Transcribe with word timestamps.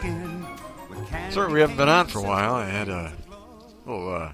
candy 0.00 0.46
Sorry 1.30 1.52
we 1.52 1.60
haven't 1.60 1.76
been 1.76 1.88
on 1.88 2.06
for 2.06 2.18
a 2.20 2.22
while. 2.22 2.54
I 2.54 2.66
had 2.66 2.88
a 2.88 3.12
little, 3.84 4.14
uh, 4.14 4.32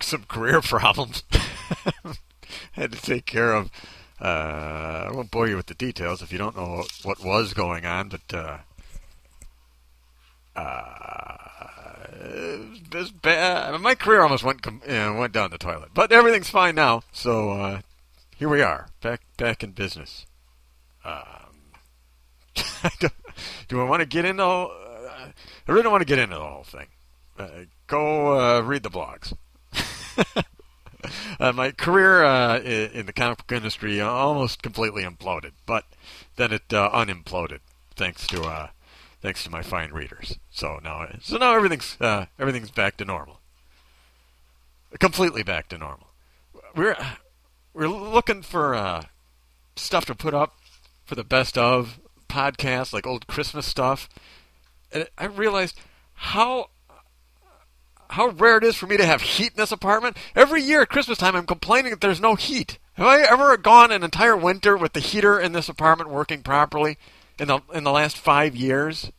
some 0.00 0.24
career 0.24 0.60
problems. 0.62 1.22
had 2.72 2.92
to 2.92 3.00
take 3.00 3.26
care 3.26 3.52
of. 3.52 3.70
Uh, 4.20 5.08
I 5.08 5.10
won't 5.12 5.30
bore 5.30 5.48
you 5.48 5.56
with 5.56 5.66
the 5.66 5.74
details 5.74 6.22
if 6.22 6.32
you 6.32 6.38
don't 6.38 6.56
know 6.56 6.84
what, 7.02 7.24
was 7.24 7.54
going 7.54 7.84
on, 7.84 8.08
but 8.08 8.34
uh, 8.34 8.58
uh. 10.56 11.36
My 13.80 13.94
career 13.94 14.22
almost 14.22 14.44
went 14.44 14.62
com- 14.62 14.82
went 14.86 15.32
down 15.32 15.50
the 15.50 15.58
toilet, 15.58 15.90
but 15.92 16.12
everything's 16.12 16.50
fine 16.50 16.74
now. 16.74 17.02
So 17.10 17.50
uh, 17.50 17.80
here 18.36 18.48
we 18.48 18.62
are, 18.62 18.88
back 19.00 19.22
back 19.36 19.64
in 19.64 19.72
business. 19.72 20.26
Um, 21.04 21.24
do 23.68 23.80
I 23.80 23.84
want 23.84 24.00
to 24.00 24.06
get 24.06 24.24
into? 24.24 24.70
I 25.22 25.72
really 25.72 25.82
don't 25.82 25.92
want 25.92 26.02
to 26.02 26.06
get 26.06 26.18
into 26.18 26.36
the 26.36 26.42
whole 26.42 26.64
thing. 26.64 26.86
Uh, 27.38 27.48
go 27.86 28.38
uh, 28.38 28.60
read 28.60 28.82
the 28.82 28.90
blogs. 28.90 29.34
uh, 31.40 31.52
my 31.52 31.70
career 31.72 32.24
uh, 32.24 32.58
in 32.60 33.06
the 33.06 33.12
comic 33.12 33.38
book 33.38 33.52
industry 33.52 34.00
almost 34.00 34.62
completely 34.62 35.02
imploded, 35.02 35.52
but 35.66 35.84
then 36.36 36.52
it 36.52 36.72
uh, 36.72 36.90
unimploded 36.92 37.60
thanks 37.96 38.26
to 38.26 38.42
uh, 38.42 38.68
thanks 39.20 39.44
to 39.44 39.50
my 39.50 39.62
fine 39.62 39.92
readers. 39.92 40.38
So 40.50 40.78
now, 40.82 41.06
so 41.20 41.38
now 41.38 41.54
everything's 41.54 41.96
everything's 42.38 42.70
back 42.70 42.96
to 42.98 43.04
normal, 43.04 43.40
completely 44.98 45.42
back 45.42 45.68
to 45.70 45.78
normal. 45.78 46.08
We're 46.74 46.96
we're 47.72 47.88
looking 47.88 48.42
for 48.42 49.04
stuff 49.76 50.04
to 50.06 50.14
put 50.14 50.34
up 50.34 50.54
for 51.04 51.14
the 51.14 51.24
best 51.24 51.56
of 51.56 51.98
podcasts, 52.28 52.92
like 52.92 53.06
old 53.06 53.26
Christmas 53.26 53.66
stuff, 53.66 54.08
and 54.92 55.08
I 55.16 55.26
realized 55.26 55.78
how 56.14 56.70
how 58.10 58.28
rare 58.28 58.58
it 58.58 58.64
is 58.64 58.76
for 58.76 58.86
me 58.86 58.98
to 58.98 59.06
have 59.06 59.22
heat 59.22 59.52
in 59.52 59.56
this 59.56 59.72
apartment. 59.72 60.18
Every 60.36 60.62
year 60.62 60.82
at 60.82 60.90
Christmas 60.90 61.16
time, 61.16 61.34
I'm 61.34 61.46
complaining 61.46 61.90
that 61.90 62.02
there's 62.02 62.20
no 62.20 62.34
heat. 62.34 62.78
Have 62.94 63.06
I 63.06 63.22
ever 63.22 63.56
gone 63.56 63.90
an 63.90 64.02
entire 64.02 64.36
winter 64.36 64.76
with 64.76 64.92
the 64.92 65.00
heater 65.00 65.40
in 65.40 65.52
this 65.52 65.70
apartment 65.70 66.10
working 66.10 66.42
properly 66.42 66.98
in 67.38 67.48
the 67.48 67.60
in 67.72 67.84
the 67.84 67.92
last 67.92 68.18
five 68.18 68.54
years? 68.54 69.10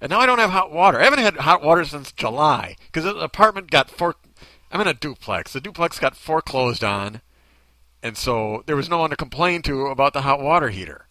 And 0.00 0.10
now 0.10 0.20
I 0.20 0.26
don't 0.26 0.38
have 0.38 0.50
hot 0.50 0.70
water. 0.70 1.00
I 1.00 1.04
haven't 1.04 1.20
had 1.20 1.36
hot 1.36 1.62
water 1.62 1.84
since 1.84 2.12
July 2.12 2.76
because 2.86 3.04
the 3.04 3.16
apartment 3.16 3.70
got 3.70 3.90
for. 3.90 4.16
I'm 4.70 4.80
in 4.80 4.88
a 4.88 4.94
duplex. 4.94 5.52
The 5.52 5.60
duplex 5.60 5.98
got 5.98 6.16
foreclosed 6.16 6.84
on, 6.84 7.22
and 8.02 8.18
so 8.18 8.64
there 8.66 8.76
was 8.76 8.90
no 8.90 8.98
one 8.98 9.10
to 9.10 9.16
complain 9.16 9.62
to 9.62 9.86
about 9.86 10.12
the 10.12 10.22
hot 10.22 10.40
water 10.40 10.68
heater 10.68 11.06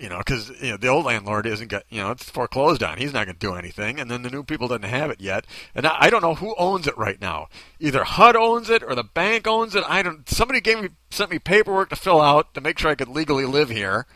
you 0.00 0.08
know, 0.08 0.18
because 0.18 0.48
you 0.62 0.70
know, 0.70 0.76
the 0.78 0.88
old 0.88 1.04
landlord 1.04 1.44
isn't 1.46 1.68
got, 1.68 1.82
you 1.90 2.00
know, 2.00 2.10
it's 2.10 2.28
foreclosed 2.30 2.82
on. 2.82 2.96
He's 2.96 3.12
not 3.12 3.26
going 3.26 3.36
to 3.36 3.46
do 3.46 3.54
anything, 3.54 4.00
and 4.00 4.10
then 4.10 4.22
the 4.22 4.30
new 4.30 4.42
people 4.42 4.66
doesn't 4.66 4.84
have 4.84 5.10
it 5.10 5.20
yet. 5.20 5.46
And 5.74 5.86
I, 5.86 5.96
I 6.00 6.10
don't 6.10 6.22
know 6.22 6.34
who 6.36 6.54
owns 6.56 6.86
it 6.86 6.96
right 6.96 7.20
now. 7.20 7.48
Either 7.78 8.04
HUD 8.04 8.34
owns 8.34 8.70
it 8.70 8.82
or 8.82 8.94
the 8.94 9.04
bank 9.04 9.46
owns 9.46 9.74
it. 9.74 9.84
I 9.86 10.02
don't. 10.02 10.26
Somebody 10.28 10.60
gave 10.62 10.80
me 10.80 10.88
sent 11.10 11.30
me 11.30 11.38
paperwork 11.38 11.90
to 11.90 11.96
fill 11.96 12.20
out 12.20 12.54
to 12.54 12.60
make 12.62 12.78
sure 12.78 12.90
I 12.90 12.94
could 12.94 13.08
legally 13.08 13.44
live 13.44 13.68
here, 13.68 14.06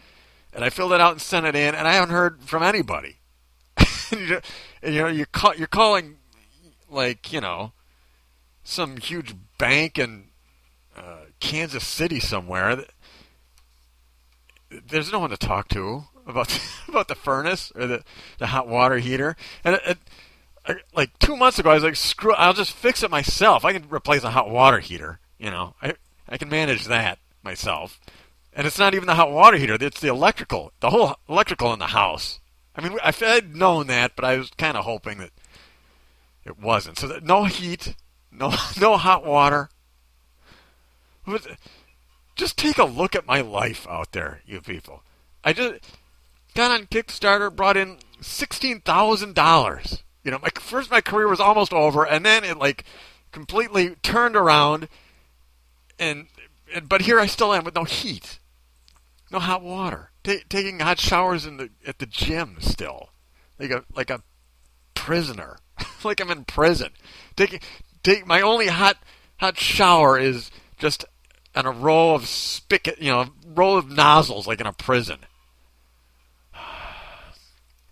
and 0.55 0.65
I 0.65 0.71
filled 0.71 0.93
it 0.95 1.01
out 1.01 1.13
and 1.13 1.21
sent 1.21 1.45
it 1.45 1.55
in, 1.55 1.75
and 1.75 1.87
I 1.87 1.93
haven't 1.93 2.15
heard 2.15 2.41
from 2.45 2.63
anybody. 2.63 3.19
and 4.11 4.21
you, 4.29 4.41
you 4.83 5.03
know, 5.03 5.09
you 5.09 5.27
call, 5.27 5.55
you're 5.55 5.67
calling 5.67 6.17
like 6.89 7.31
you 7.31 7.41
know 7.43 7.73
some 8.63 8.97
huge 8.97 9.35
bank 9.59 9.99
in 9.99 10.29
uh, 10.97 11.27
Kansas 11.41 11.87
City 11.87 12.21
somewhere. 12.21 12.75
that- 12.77 12.91
there's 14.87 15.13
no 15.13 15.19
one 15.19 15.31
to 15.31 15.37
talk 15.37 15.69
to 15.69 16.05
about 16.27 16.59
about 16.89 17.09
the 17.09 17.15
furnace 17.15 17.73
or 17.75 17.87
the 17.87 18.05
the 18.39 18.49
hot 18.49 18.69
water 18.69 18.99
heater. 18.99 19.37
And 19.65 19.77
it, 19.77 19.83
it, 19.87 19.99
I- 20.67 20.75
like 20.95 21.19
two 21.19 21.37
months 21.37 21.59
ago, 21.59 21.71
I 21.71 21.75
was 21.75 21.85
like, 21.85 21.97
"Screw! 21.97 22.33
it, 22.33 22.39
I'll 22.39 22.55
just 22.55 22.73
fix 22.73 23.03
it 23.03 23.11
myself. 23.11 23.65
I 23.65 23.73
can 23.73 23.89
replace 23.91 24.25
a 24.25 24.31
hot 24.31 24.51
water 24.51 24.81
heater. 24.81 25.19
You 25.39 25.51
know, 25.51 25.75
I 25.83 25.95
I 26.29 26.39
can 26.39 26.49
manage 26.49 26.87
that 26.87 27.19
myself." 27.43 28.01
And 28.57 28.67
it's 28.67 28.79
not 28.79 28.95
even 28.95 29.07
the 29.07 29.15
hot 29.17 29.33
water 29.33 29.57
heater; 29.57 29.77
it's 29.81 30.01
the 30.01 30.09
electrical, 30.09 30.73
the 30.81 30.91
whole 30.91 31.17
electrical 31.29 31.73
in 31.73 31.79
the 31.81 31.89
house. 31.89 32.41
I 32.77 32.81
mean, 32.89 32.99
I'd 33.03 33.55
known 33.55 33.87
that, 33.89 34.17
but 34.17 34.25
I 34.25 34.37
was 34.37 34.51
kind 34.51 34.77
of 34.77 34.85
hoping 34.85 35.19
that 35.19 35.31
it 36.45 36.59
wasn't. 36.59 36.99
So 36.99 37.07
that, 37.09 37.25
no 37.25 37.45
heat, 37.45 37.95
no 38.33 38.49
no 38.81 38.97
hot 38.97 39.25
water. 39.25 39.69
But 41.27 41.47
just 42.37 42.57
take 42.57 42.79
a 42.79 42.85
look 42.85 43.15
at 43.15 43.27
my 43.27 43.41
life 43.41 43.87
out 43.89 44.13
there, 44.13 44.41
you 44.47 44.61
people. 44.61 45.03
I 45.43 45.53
just 45.53 45.75
got 46.55 46.71
on 46.71 46.87
Kickstarter, 46.87 47.55
brought 47.55 47.77
in 47.77 47.99
sixteen 48.21 48.81
thousand 48.81 49.35
dollars. 49.35 50.03
You 50.23 50.31
know, 50.31 50.39
my 50.41 50.49
first 50.59 50.91
my 50.91 51.01
career 51.01 51.29
was 51.29 51.41
almost 51.41 51.73
over, 51.73 52.07
and 52.07 52.25
then 52.25 52.45
it 52.45 52.59
like 52.59 52.85
completely 53.33 53.97
turned 54.03 54.37
around. 54.37 54.89
And, 55.99 56.27
and 56.75 56.89
but 56.89 57.03
here 57.03 57.21
I 57.21 57.27
still 57.27 57.53
am 57.53 57.65
with 57.65 57.75
no 57.75 57.85
heat, 57.85 58.41
no 59.31 59.39
hot 59.39 59.63
water, 59.63 60.11
Ta 60.25 60.35
taking 60.49 60.81
hot 60.81 60.99
showers 60.99 61.47
in 61.47 61.59
the 61.59 61.71
at 61.87 61.99
the 61.99 62.07
gym 62.07 62.57
still, 62.61 63.11
like 63.59 63.71
a 63.71 63.85
like 63.95 64.11
a 64.11 64.23
prisoner, 64.95 65.59
like 66.05 66.21
I'm 66.21 66.31
in 66.31 66.45
prison. 66.45 66.91
Taking 67.37 67.61
take 68.03 68.27
my 68.27 68.41
only 68.41 68.69
hot 68.69 68.97
hot 69.37 69.59
shower 69.59 70.19
is 70.19 70.51
just 70.79 71.05
on 71.55 71.67
a 71.67 71.71
row 71.71 72.15
of 72.15 72.27
spigot, 72.27 73.01
you 73.01 73.11
know, 73.11 73.21
a 73.21 73.31
row 73.47 73.77
of 73.77 73.91
nozzles 73.91 74.47
like 74.47 74.61
in 74.61 74.67
a 74.67 74.73
prison. 74.73 75.21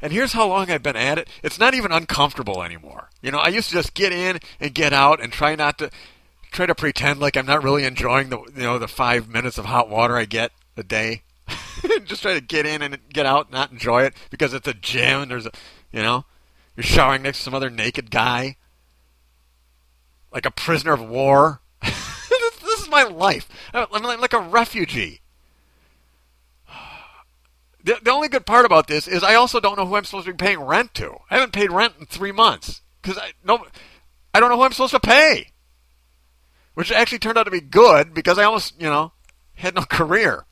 And 0.04 0.12
here's 0.12 0.32
how 0.32 0.48
long 0.48 0.68
I've 0.68 0.82
been 0.82 0.96
at 0.96 1.18
it. 1.18 1.28
It's 1.44 1.60
not 1.60 1.74
even 1.74 1.92
uncomfortable 1.92 2.64
anymore. 2.64 3.08
You 3.22 3.30
know, 3.30 3.38
I 3.38 3.46
used 3.46 3.68
to 3.68 3.74
just 3.76 3.94
get 3.94 4.12
in 4.12 4.40
and 4.58 4.74
get 4.74 4.92
out 4.92 5.22
and 5.22 5.32
try 5.32 5.54
not 5.54 5.78
to 5.78 5.92
try 6.50 6.66
to 6.66 6.74
pretend 6.74 7.20
like 7.20 7.36
I'm 7.36 7.46
not 7.46 7.62
really 7.62 7.84
enjoying 7.84 8.28
the 8.28 8.38
you 8.38 8.64
know 8.64 8.80
the 8.80 8.88
five 8.88 9.28
minutes 9.28 9.58
of 9.58 9.66
hot 9.66 9.88
water 9.88 10.16
I 10.16 10.24
get 10.24 10.50
a 10.76 10.82
day. 10.82 11.22
just 12.04 12.22
try 12.22 12.34
to 12.34 12.40
get 12.40 12.66
in 12.66 12.82
and 12.82 12.98
get 13.12 13.26
out, 13.26 13.52
not 13.52 13.70
enjoy 13.70 14.02
it 14.02 14.14
because 14.28 14.52
it's 14.54 14.66
a 14.66 14.74
gym 14.74 15.22
and 15.22 15.30
there's 15.30 15.46
a 15.46 15.52
you 15.92 16.02
know 16.02 16.24
you're 16.74 16.82
showering 16.82 17.22
next 17.22 17.38
to 17.38 17.44
some 17.44 17.54
other 17.54 17.70
naked 17.70 18.10
guy 18.10 18.56
like 20.32 20.46
a 20.46 20.50
prisoner 20.50 20.92
of 20.92 21.08
war. 21.08 21.60
my 22.92 23.02
life. 23.02 23.48
I'm 23.74 24.02
like, 24.02 24.20
like 24.20 24.32
a 24.32 24.40
refugee. 24.40 25.20
The, 27.84 27.98
the 28.00 28.12
only 28.12 28.28
good 28.28 28.46
part 28.46 28.64
about 28.64 28.86
this 28.86 29.08
is 29.08 29.24
I 29.24 29.34
also 29.34 29.58
don't 29.58 29.76
know 29.76 29.84
who 29.84 29.96
I'm 29.96 30.04
supposed 30.04 30.26
to 30.26 30.32
be 30.32 30.36
paying 30.36 30.60
rent 30.60 30.94
to. 30.94 31.16
I 31.28 31.34
haven't 31.34 31.52
paid 31.52 31.72
rent 31.72 31.94
in 31.98 32.06
three 32.06 32.30
months 32.30 32.80
because 33.02 33.18
I 33.18 33.32
no, 33.42 33.66
I 34.32 34.38
don't 34.38 34.50
know 34.50 34.56
who 34.56 34.62
I'm 34.62 34.70
supposed 34.70 34.92
to 34.92 35.00
pay. 35.00 35.48
Which 36.74 36.92
actually 36.92 37.18
turned 37.18 37.38
out 37.38 37.42
to 37.42 37.50
be 37.50 37.60
good 37.60 38.14
because 38.14 38.38
I 38.38 38.44
almost 38.44 38.80
you 38.80 38.88
know 38.88 39.10
had 39.54 39.74
no 39.74 39.82
career, 39.90 40.44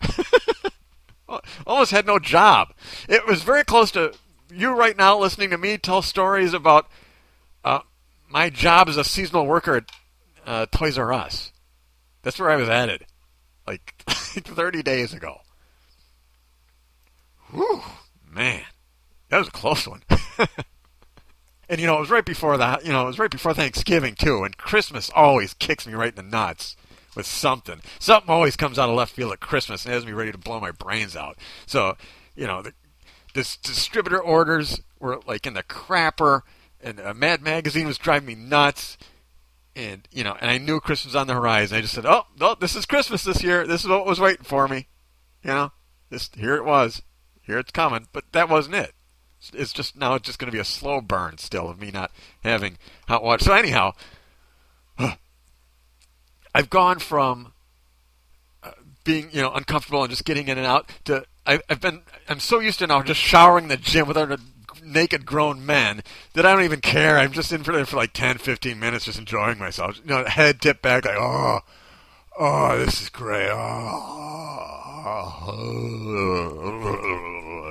almost 1.68 1.92
had 1.92 2.04
no 2.04 2.18
job. 2.18 2.74
It 3.08 3.24
was 3.28 3.44
very 3.44 3.62
close 3.62 3.92
to 3.92 4.12
you 4.52 4.72
right 4.72 4.96
now 4.96 5.16
listening 5.16 5.50
to 5.50 5.58
me 5.58 5.78
tell 5.78 6.02
stories 6.02 6.52
about 6.52 6.88
uh, 7.64 7.80
my 8.28 8.50
job 8.50 8.88
as 8.88 8.96
a 8.96 9.04
seasonal 9.04 9.46
worker 9.46 9.76
at 9.76 9.84
uh, 10.46 10.66
Toys 10.66 10.98
R 10.98 11.12
Us. 11.12 11.52
That's 12.22 12.38
where 12.38 12.50
I 12.50 12.56
was 12.56 12.68
headed, 12.68 13.06
like 13.66 13.94
30 14.06 14.82
days 14.82 15.12
ago. 15.12 15.38
Whew, 17.50 17.82
man, 18.30 18.62
that 19.28 19.38
was 19.38 19.48
a 19.48 19.52
close 19.52 19.86
one. 19.86 20.02
and 21.68 21.80
you 21.80 21.86
know, 21.86 21.96
it 21.96 22.00
was 22.00 22.10
right 22.10 22.24
before 22.24 22.56
that. 22.58 22.84
You 22.84 22.92
know, 22.92 23.02
it 23.02 23.06
was 23.06 23.18
right 23.18 23.30
before 23.30 23.54
Thanksgiving 23.54 24.14
too, 24.14 24.44
and 24.44 24.56
Christmas 24.56 25.10
always 25.14 25.54
kicks 25.54 25.86
me 25.86 25.94
right 25.94 26.16
in 26.16 26.24
the 26.24 26.36
nuts 26.36 26.76
with 27.16 27.26
something. 27.26 27.80
Something 27.98 28.30
always 28.30 28.56
comes 28.56 28.78
out 28.78 28.88
of 28.88 28.94
left 28.94 29.12
field 29.12 29.32
at 29.32 29.40
Christmas 29.40 29.84
and 29.84 29.94
has 29.94 30.06
me 30.06 30.12
ready 30.12 30.32
to 30.32 30.38
blow 30.38 30.60
my 30.60 30.70
brains 30.70 31.16
out. 31.16 31.38
So, 31.66 31.96
you 32.36 32.46
know, 32.46 32.62
the, 32.62 32.72
this 33.34 33.56
distributor 33.56 34.20
orders 34.20 34.80
were 34.98 35.20
like 35.26 35.46
in 35.46 35.54
the 35.54 35.62
crapper, 35.62 36.42
and 36.80 37.00
uh, 37.00 37.14
Mad 37.14 37.42
Magazine 37.42 37.86
was 37.86 37.98
driving 37.98 38.26
me 38.26 38.34
nuts. 38.34 38.96
And 39.80 40.06
you 40.12 40.24
know, 40.24 40.36
and 40.38 40.50
I 40.50 40.58
knew 40.58 40.78
Christmas 40.78 41.14
was 41.14 41.16
on 41.16 41.26
the 41.26 41.32
horizon. 41.32 41.78
I 41.78 41.80
just 41.80 41.94
said, 41.94 42.04
"Oh, 42.04 42.26
no, 42.38 42.54
this 42.54 42.76
is 42.76 42.84
Christmas 42.84 43.24
this 43.24 43.42
year. 43.42 43.66
This 43.66 43.82
is 43.82 43.88
what 43.88 44.04
was 44.04 44.20
waiting 44.20 44.44
for 44.44 44.68
me." 44.68 44.88
You 45.42 45.50
know, 45.50 45.72
this 46.10 46.28
here 46.36 46.54
it 46.54 46.66
was, 46.66 47.00
here 47.40 47.58
it's 47.58 47.70
coming. 47.70 48.06
But 48.12 48.24
that 48.32 48.50
wasn't 48.50 48.74
it. 48.74 48.92
It's 49.54 49.72
just 49.72 49.96
now 49.96 50.14
it's 50.14 50.26
just 50.26 50.38
going 50.38 50.50
to 50.50 50.54
be 50.54 50.60
a 50.60 50.64
slow 50.64 51.00
burn 51.00 51.38
still 51.38 51.70
of 51.70 51.80
me 51.80 51.90
not 51.90 52.10
having 52.44 52.76
hot 53.08 53.24
water. 53.24 53.42
So 53.42 53.54
anyhow, 53.54 53.92
I've 56.54 56.68
gone 56.68 56.98
from 56.98 57.54
uh, 58.62 58.72
being 59.02 59.30
you 59.32 59.40
know 59.40 59.50
uncomfortable 59.52 60.02
and 60.02 60.10
just 60.10 60.26
getting 60.26 60.48
in 60.48 60.58
and 60.58 60.66
out 60.66 60.90
to 61.06 61.24
I, 61.46 61.60
I've 61.70 61.80
been 61.80 62.02
I'm 62.28 62.40
so 62.40 62.60
used 62.60 62.80
to 62.80 62.86
now 62.86 63.02
just 63.02 63.20
showering 63.20 63.68
the 63.68 63.78
gym 63.78 64.06
without 64.06 64.30
a 64.30 64.38
naked 64.82 65.26
grown 65.26 65.64
men 65.64 66.02
that 66.34 66.46
I 66.46 66.52
don't 66.52 66.64
even 66.64 66.80
care. 66.80 67.18
I'm 67.18 67.32
just 67.32 67.52
in 67.52 67.62
for 67.62 67.84
for 67.84 67.96
like 67.96 68.12
10, 68.12 68.38
15 68.38 68.78
minutes, 68.78 69.04
just 69.06 69.18
enjoying 69.18 69.58
myself. 69.58 69.98
You 70.02 70.10
know, 70.10 70.24
head 70.24 70.60
tipped 70.60 70.82
back, 70.82 71.04
like, 71.04 71.16
oh, 71.18 71.60
oh, 72.38 72.78
this 72.78 73.02
is 73.02 73.08
great. 73.08 73.50
Oh, 73.50 74.20
oh, 75.06 75.50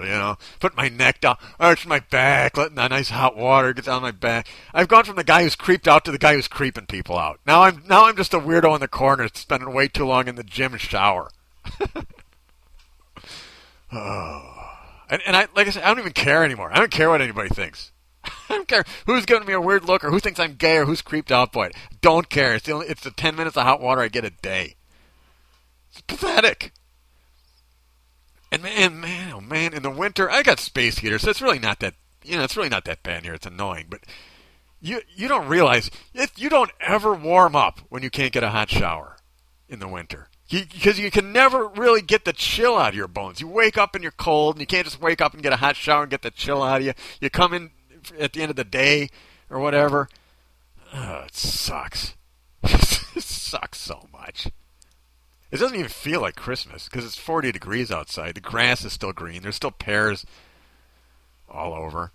you 0.04 0.10
know, 0.10 0.38
put 0.60 0.76
my 0.76 0.90
neck 0.90 1.22
down, 1.22 1.38
arch 1.60 1.86
my 1.86 2.00
back, 2.00 2.58
letting 2.58 2.76
that 2.76 2.92
nice 2.92 3.10
hot 3.10 3.38
water 3.38 3.74
get 3.74 3.86
down 3.86 4.02
my 4.02 4.12
back. 4.12 4.48
I've 4.74 4.88
gone 4.88 5.04
from 5.04 5.18
the 5.18 5.24
guy 5.24 5.44
who's 5.44 5.56
creeped 5.56 5.88
out 5.88 6.06
to 6.06 6.12
the 6.12 6.18
guy 6.18 6.34
who's 6.34 6.48
creeping 6.48 6.88
people 6.88 7.18
out. 7.18 7.40
Now 7.46 7.64
I'm 7.64 7.84
now 7.88 8.06
I'm 8.06 8.16
just 8.16 8.34
a 8.34 8.40
weirdo 8.40 8.74
in 8.76 8.82
the 8.82 8.88
corner, 8.88 9.28
spending 9.34 9.74
way 9.74 9.88
too 9.88 10.06
long 10.06 10.28
in 10.28 10.36
the 10.36 10.44
gym 10.44 10.78
shower. 10.78 11.30
oh. 13.92 14.59
And, 15.10 15.22
and 15.26 15.36
I, 15.36 15.48
like 15.56 15.68
I 15.68 15.72
said, 15.72 15.84
I 15.84 15.88
don't 15.88 16.00
even 16.00 16.14
care 16.14 16.44
anymore. 16.44 16.72
I 16.72 16.78
don't 16.78 16.92
care 16.92 17.10
what 17.10 17.22
anybody 17.22 17.50
thinks. 17.50 17.92
I 18.24 18.32
don't 18.50 18.68
care 18.68 18.86
who's 19.06 19.26
giving 19.26 19.48
me 19.48 19.54
a 19.54 19.62
weird 19.62 19.86
look 19.86 20.04
or 20.04 20.12
who 20.12 20.20
thinks 20.20 20.40
I'm 20.40 20.56
gay 20.56 20.78
or 20.78 20.86
who's 20.86 21.02
creeped 21.02 21.32
out 21.32 21.52
by 21.52 21.68
it. 21.68 21.76
Don't 22.02 22.30
care. 22.30 22.54
It's 22.54 22.66
the 22.66 22.74
only, 22.74 22.88
it's 22.88 23.04
the 23.04 23.12
ten 23.12 23.36
minutes 23.36 23.58
of 23.58 23.64
hot 23.64 23.82
water 23.82 24.02
I 24.02 24.08
get 24.08 24.26
a 24.26 24.30
day. 24.30 24.76
It's 25.92 26.02
pathetic. 26.02 26.72
And 28.52 28.64
man, 28.64 29.00
man, 29.00 29.34
oh 29.34 29.42
man, 29.42 29.74
in 29.74 29.84
the 29.84 29.90
winter 29.90 30.30
I 30.30 30.44
got 30.44 30.60
space 30.60 31.00
heaters, 31.00 31.22
so 31.22 31.30
it's 31.30 31.42
really 31.42 31.60
not 31.60 31.80
that 31.80 31.96
you 32.24 32.36
know, 32.36 32.44
it's 32.44 32.58
really 32.58 32.70
not 32.70 32.86
that 32.86 33.04
bad 33.04 33.24
here. 33.24 33.34
It's 33.34 33.46
annoying, 33.46 33.88
but 33.90 34.02
you 34.82 35.02
you 35.16 35.28
don't 35.28 35.48
realize 35.48 35.90
it, 36.14 36.32
you 36.36 36.50
don't 36.50 36.72
ever 36.80 37.14
warm 37.14 37.56
up 37.56 37.82
when 37.90 38.04
you 38.04 38.10
can't 38.10 38.34
get 38.34 38.44
a 38.44 38.50
hot 38.50 38.70
shower 38.70 39.18
in 39.68 39.80
the 39.80 39.88
winter 39.88 40.30
because 40.50 40.98
you, 40.98 41.06
you, 41.06 41.12
can 41.12 41.32
never 41.32 41.68
really 41.68 42.02
get 42.02 42.26
the 42.26 42.34
chill 42.34 42.76
out 42.76 42.90
of 42.90 42.96
your 42.96 43.08
bones. 43.08 43.40
You 43.40 43.48
wake 43.48 43.78
up 43.78 43.94
and 43.94 44.04
you're 44.04 44.12
cold, 44.12 44.56
and 44.56 44.62
you 44.62 44.68
can't 44.68 44.86
just 44.86 45.02
wake 45.02 45.22
up 45.22 45.34
and 45.34 45.44
get 45.44 45.54
a 45.54 45.58
hot 45.58 45.76
shower 45.76 46.04
and 46.04 46.12
get 46.12 46.24
the 46.24 46.32
chill 46.32 46.64
out 46.64 46.82
of 46.82 46.88
you. 46.88 46.94
You 47.22 47.30
come 47.30 47.54
in 47.54 47.70
at 48.18 48.34
the 48.34 48.42
end 48.42 48.50
of 48.50 48.56
the 48.56 48.64
day 48.64 49.10
or 49.50 49.60
whatever. 49.60 50.10
Oh, 50.94 51.24
it 51.26 51.36
sucks. 51.36 52.16
it 52.64 53.24
sucks 53.24 53.80
so 53.80 54.08
much. 54.12 54.48
It 55.52 55.58
doesn't 55.58 55.78
even 55.78 55.90
feel 55.90 56.22
like 56.22 56.36
Christmas 56.36 56.86
because 56.86 57.06
it's 57.06 57.18
40 57.18 57.52
degrees 57.52 57.92
outside. 57.92 58.36
The 58.36 58.42
grass 58.42 58.86
is 58.86 58.94
still 58.94 59.14
green. 59.14 59.42
There's 59.42 59.56
still 59.56 59.72
pears 59.72 60.26
all 61.48 61.74
over. 61.74 62.12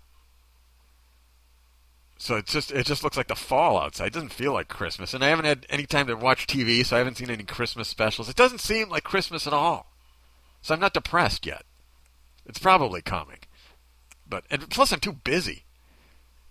So 2.17 2.35
it's 2.37 2.51
just 2.51 2.71
it 2.71 2.85
just 2.85 3.03
looks 3.03 3.17
like 3.17 3.27
the 3.27 3.35
fall 3.35 3.77
outside. 3.77 4.07
It 4.07 4.13
doesn't 4.13 4.33
feel 4.33 4.53
like 4.53 4.67
Christmas. 4.67 5.13
And 5.13 5.23
I 5.23 5.27
haven't 5.27 5.45
had 5.45 5.65
any 5.69 5.85
time 5.85 6.07
to 6.07 6.15
watch 6.15 6.47
TV, 6.47 6.85
so 6.85 6.95
I 6.95 6.99
haven't 6.99 7.17
seen 7.17 7.29
any 7.29 7.43
Christmas 7.43 7.87
specials. 7.87 8.29
It 8.29 8.35
doesn't 8.35 8.61
seem 8.61 8.89
like 8.89 9.03
Christmas 9.03 9.45
at 9.45 9.53
all. 9.53 9.91
So 10.61 10.73
I'm 10.73 10.79
not 10.79 10.93
depressed 10.93 11.45
yet. 11.45 11.63
It's 12.45 12.59
probably 12.59 13.01
coming. 13.01 13.39
But 14.27 14.45
and 14.49 14.69
plus 14.69 14.91
I'm 14.91 14.99
too 14.99 15.13
busy. 15.13 15.65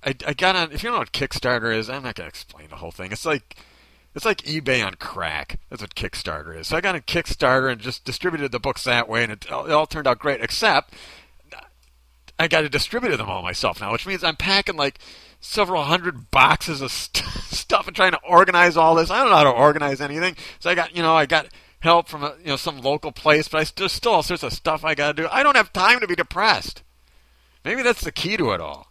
I, 0.04 0.14
I 0.26 0.34
got 0.34 0.54
on 0.54 0.72
if 0.72 0.82
you 0.82 0.88
don't 0.88 0.96
know 0.96 1.00
what 1.00 1.12
Kickstarter 1.12 1.74
is, 1.74 1.88
I'm 1.88 2.02
not 2.02 2.14
gonna 2.14 2.28
explain 2.28 2.68
the 2.68 2.76
whole 2.76 2.90
thing. 2.90 3.10
It's 3.10 3.24
like 3.24 3.56
it's 4.14 4.24
like 4.24 4.42
eBay 4.42 4.84
on 4.84 4.94
crack. 4.94 5.58
That's 5.70 5.82
what 5.82 5.94
Kickstarter 5.94 6.56
is. 6.56 6.68
So 6.68 6.76
I 6.76 6.80
got 6.80 6.94
a 6.94 7.00
Kickstarter 7.00 7.72
and 7.72 7.80
just 7.80 8.04
distributed 8.04 8.52
the 8.52 8.60
books 8.60 8.84
that 8.84 9.08
way, 9.08 9.22
and 9.22 9.32
it, 9.32 9.46
it 9.46 9.50
all 9.50 9.86
turned 9.86 10.06
out 10.06 10.18
great. 10.18 10.40
Except 10.40 10.94
I 12.38 12.48
got 12.48 12.62
to 12.62 12.68
distribute 12.68 13.16
them 13.16 13.30
all 13.30 13.42
myself 13.42 13.80
now, 13.80 13.92
which 13.92 14.06
means 14.06 14.24
I'm 14.24 14.36
packing 14.36 14.76
like 14.76 14.98
several 15.40 15.84
hundred 15.84 16.30
boxes 16.30 16.80
of 16.80 16.90
st- 16.90 17.24
stuff 17.44 17.86
and 17.86 17.94
trying 17.94 18.12
to 18.12 18.20
organize 18.26 18.76
all 18.76 18.94
this. 18.94 19.10
I 19.10 19.18
don't 19.18 19.30
know 19.30 19.36
how 19.36 19.44
to 19.44 19.50
organize 19.50 20.00
anything. 20.00 20.36
So 20.58 20.70
I 20.70 20.74
got, 20.74 20.96
you 20.96 21.02
know, 21.02 21.14
I 21.14 21.26
got 21.26 21.48
help 21.80 22.08
from 22.08 22.24
a, 22.24 22.34
you 22.40 22.46
know 22.46 22.56
some 22.56 22.80
local 22.80 23.12
place, 23.12 23.46
but 23.46 23.60
I 23.60 23.70
there's 23.76 23.92
still 23.92 24.12
all 24.12 24.22
sorts 24.22 24.42
of 24.42 24.52
stuff 24.52 24.84
I 24.84 24.94
got 24.94 25.16
to 25.16 25.22
do. 25.22 25.28
I 25.30 25.42
don't 25.42 25.56
have 25.56 25.72
time 25.72 26.00
to 26.00 26.08
be 26.08 26.16
depressed. 26.16 26.82
Maybe 27.64 27.82
that's 27.82 28.02
the 28.02 28.12
key 28.12 28.36
to 28.36 28.50
it 28.52 28.60
all. 28.60 28.90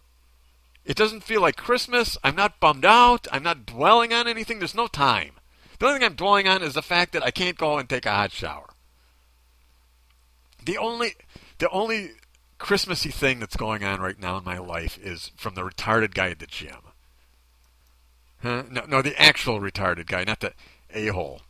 It 0.84 0.96
doesn't 0.96 1.24
feel 1.24 1.40
like 1.40 1.56
Christmas. 1.56 2.16
I'm 2.22 2.36
not 2.36 2.60
bummed 2.60 2.84
out. 2.84 3.26
I'm 3.32 3.42
not 3.42 3.66
dwelling 3.66 4.12
on 4.12 4.28
anything. 4.28 4.58
There's 4.58 4.74
no 4.74 4.86
time. 4.86 5.32
The 5.78 5.86
only 5.86 5.98
thing 5.98 6.06
I'm 6.06 6.14
dwelling 6.14 6.46
on 6.46 6.62
is 6.62 6.74
the 6.74 6.82
fact 6.82 7.12
that 7.12 7.24
I 7.24 7.30
can't 7.30 7.58
go 7.58 7.78
and 7.78 7.88
take 7.88 8.06
a 8.06 8.12
hot 8.12 8.32
shower. 8.32 8.70
The 10.64 10.78
only 10.78 11.14
the 11.58 11.68
only 11.70 12.12
Christmassy 12.64 13.10
thing 13.10 13.40
that's 13.40 13.56
going 13.56 13.84
on 13.84 14.00
right 14.00 14.18
now 14.18 14.38
in 14.38 14.44
my 14.44 14.56
life 14.56 14.98
is 15.02 15.32
from 15.36 15.54
the 15.54 15.60
retarded 15.60 16.14
guy 16.14 16.30
at 16.30 16.38
the 16.38 16.46
gym. 16.46 16.78
Huh? 18.40 18.62
No, 18.70 18.84
no, 18.88 19.02
the 19.02 19.20
actual 19.20 19.60
retarded 19.60 20.06
guy, 20.06 20.24
not 20.24 20.40
the 20.40 20.54
a 20.94 21.08
hole. 21.08 21.42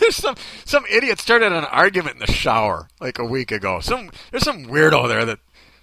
there's 0.00 0.16
some 0.16 0.34
some 0.64 0.84
idiot 0.90 1.20
started 1.20 1.52
an 1.52 1.64
argument 1.66 2.14
in 2.16 2.26
the 2.26 2.32
shower 2.32 2.88
like 3.00 3.20
a 3.20 3.24
week 3.24 3.52
ago. 3.52 3.78
Some 3.78 4.10
there's 4.32 4.42
some 4.42 4.64
weirdo 4.64 5.06
there 5.06 5.24
that 5.26 5.38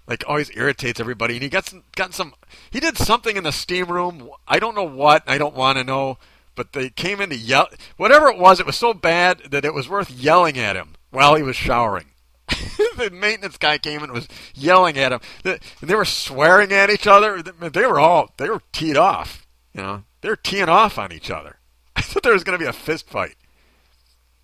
like 0.07 0.25
always 0.27 0.51
irritates 0.57 0.99
everybody, 0.99 1.35
and 1.35 1.43
he 1.43 1.47
got 1.47 1.67
some, 1.67 1.83
got 1.95 2.13
some. 2.13 2.33
He 2.69 2.81
did 2.81 2.97
something 2.97 3.37
in 3.37 3.45
the 3.45 3.53
steam 3.53 3.85
room. 3.85 4.29
I 4.45 4.59
don't 4.59 4.75
know 4.75 4.83
what. 4.83 5.23
I 5.25 5.37
don't 5.37 5.55
want 5.55 5.77
to 5.77 5.85
know. 5.85 6.17
But 6.53 6.73
they 6.73 6.89
came 6.89 7.21
in 7.21 7.29
to 7.29 7.37
yell. 7.37 7.69
Whatever 7.95 8.27
it 8.27 8.37
was, 8.37 8.59
it 8.59 8.65
was 8.65 8.75
so 8.75 8.93
bad 8.93 9.39
that 9.51 9.63
it 9.63 9.73
was 9.73 9.87
worth 9.87 10.11
yelling 10.11 10.57
at 10.57 10.75
him 10.75 10.95
while 11.11 11.35
he 11.35 11.43
was 11.43 11.55
showering. 11.55 12.07
the 12.97 13.09
maintenance 13.11 13.57
guy 13.57 13.77
came 13.77 14.03
and 14.03 14.11
was 14.11 14.27
yelling 14.53 14.97
at 14.97 15.11
him. 15.11 15.19
They 15.43 15.95
were 15.95 16.05
swearing 16.05 16.71
at 16.71 16.89
each 16.89 17.07
other. 17.07 17.41
They 17.41 17.85
were 17.85 17.99
all 17.99 18.33
they 18.37 18.49
were 18.49 18.61
teed 18.71 18.97
off. 18.97 19.45
You 19.73 19.81
know, 19.81 20.03
they 20.21 20.29
were 20.29 20.35
teeing 20.35 20.69
off 20.69 20.97
on 20.97 21.11
each 21.11 21.29
other. 21.29 21.57
I 21.95 22.01
thought 22.01 22.23
there 22.23 22.33
was 22.33 22.43
going 22.43 22.57
to 22.57 22.63
be 22.63 22.69
a 22.69 22.73
fist 22.73 23.09
fight. 23.09 23.35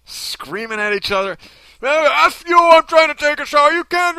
Screaming 0.06 0.80
at 0.80 0.94
each 0.94 1.12
other. 1.12 1.38
F 1.84 2.44
you! 2.48 2.58
I'm 2.60 2.84
trying 2.84 3.08
to 3.08 3.15
take 3.15 3.39
a 3.39 3.46
shower. 3.46 3.72
You 3.72 3.84
can't. 3.86 4.18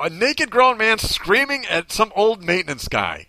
A 0.00 0.10
naked 0.10 0.50
grown 0.50 0.78
man 0.78 0.98
screaming 0.98 1.64
at 1.66 1.90
some 1.90 2.12
old 2.14 2.42
maintenance 2.42 2.88
guy. 2.88 3.28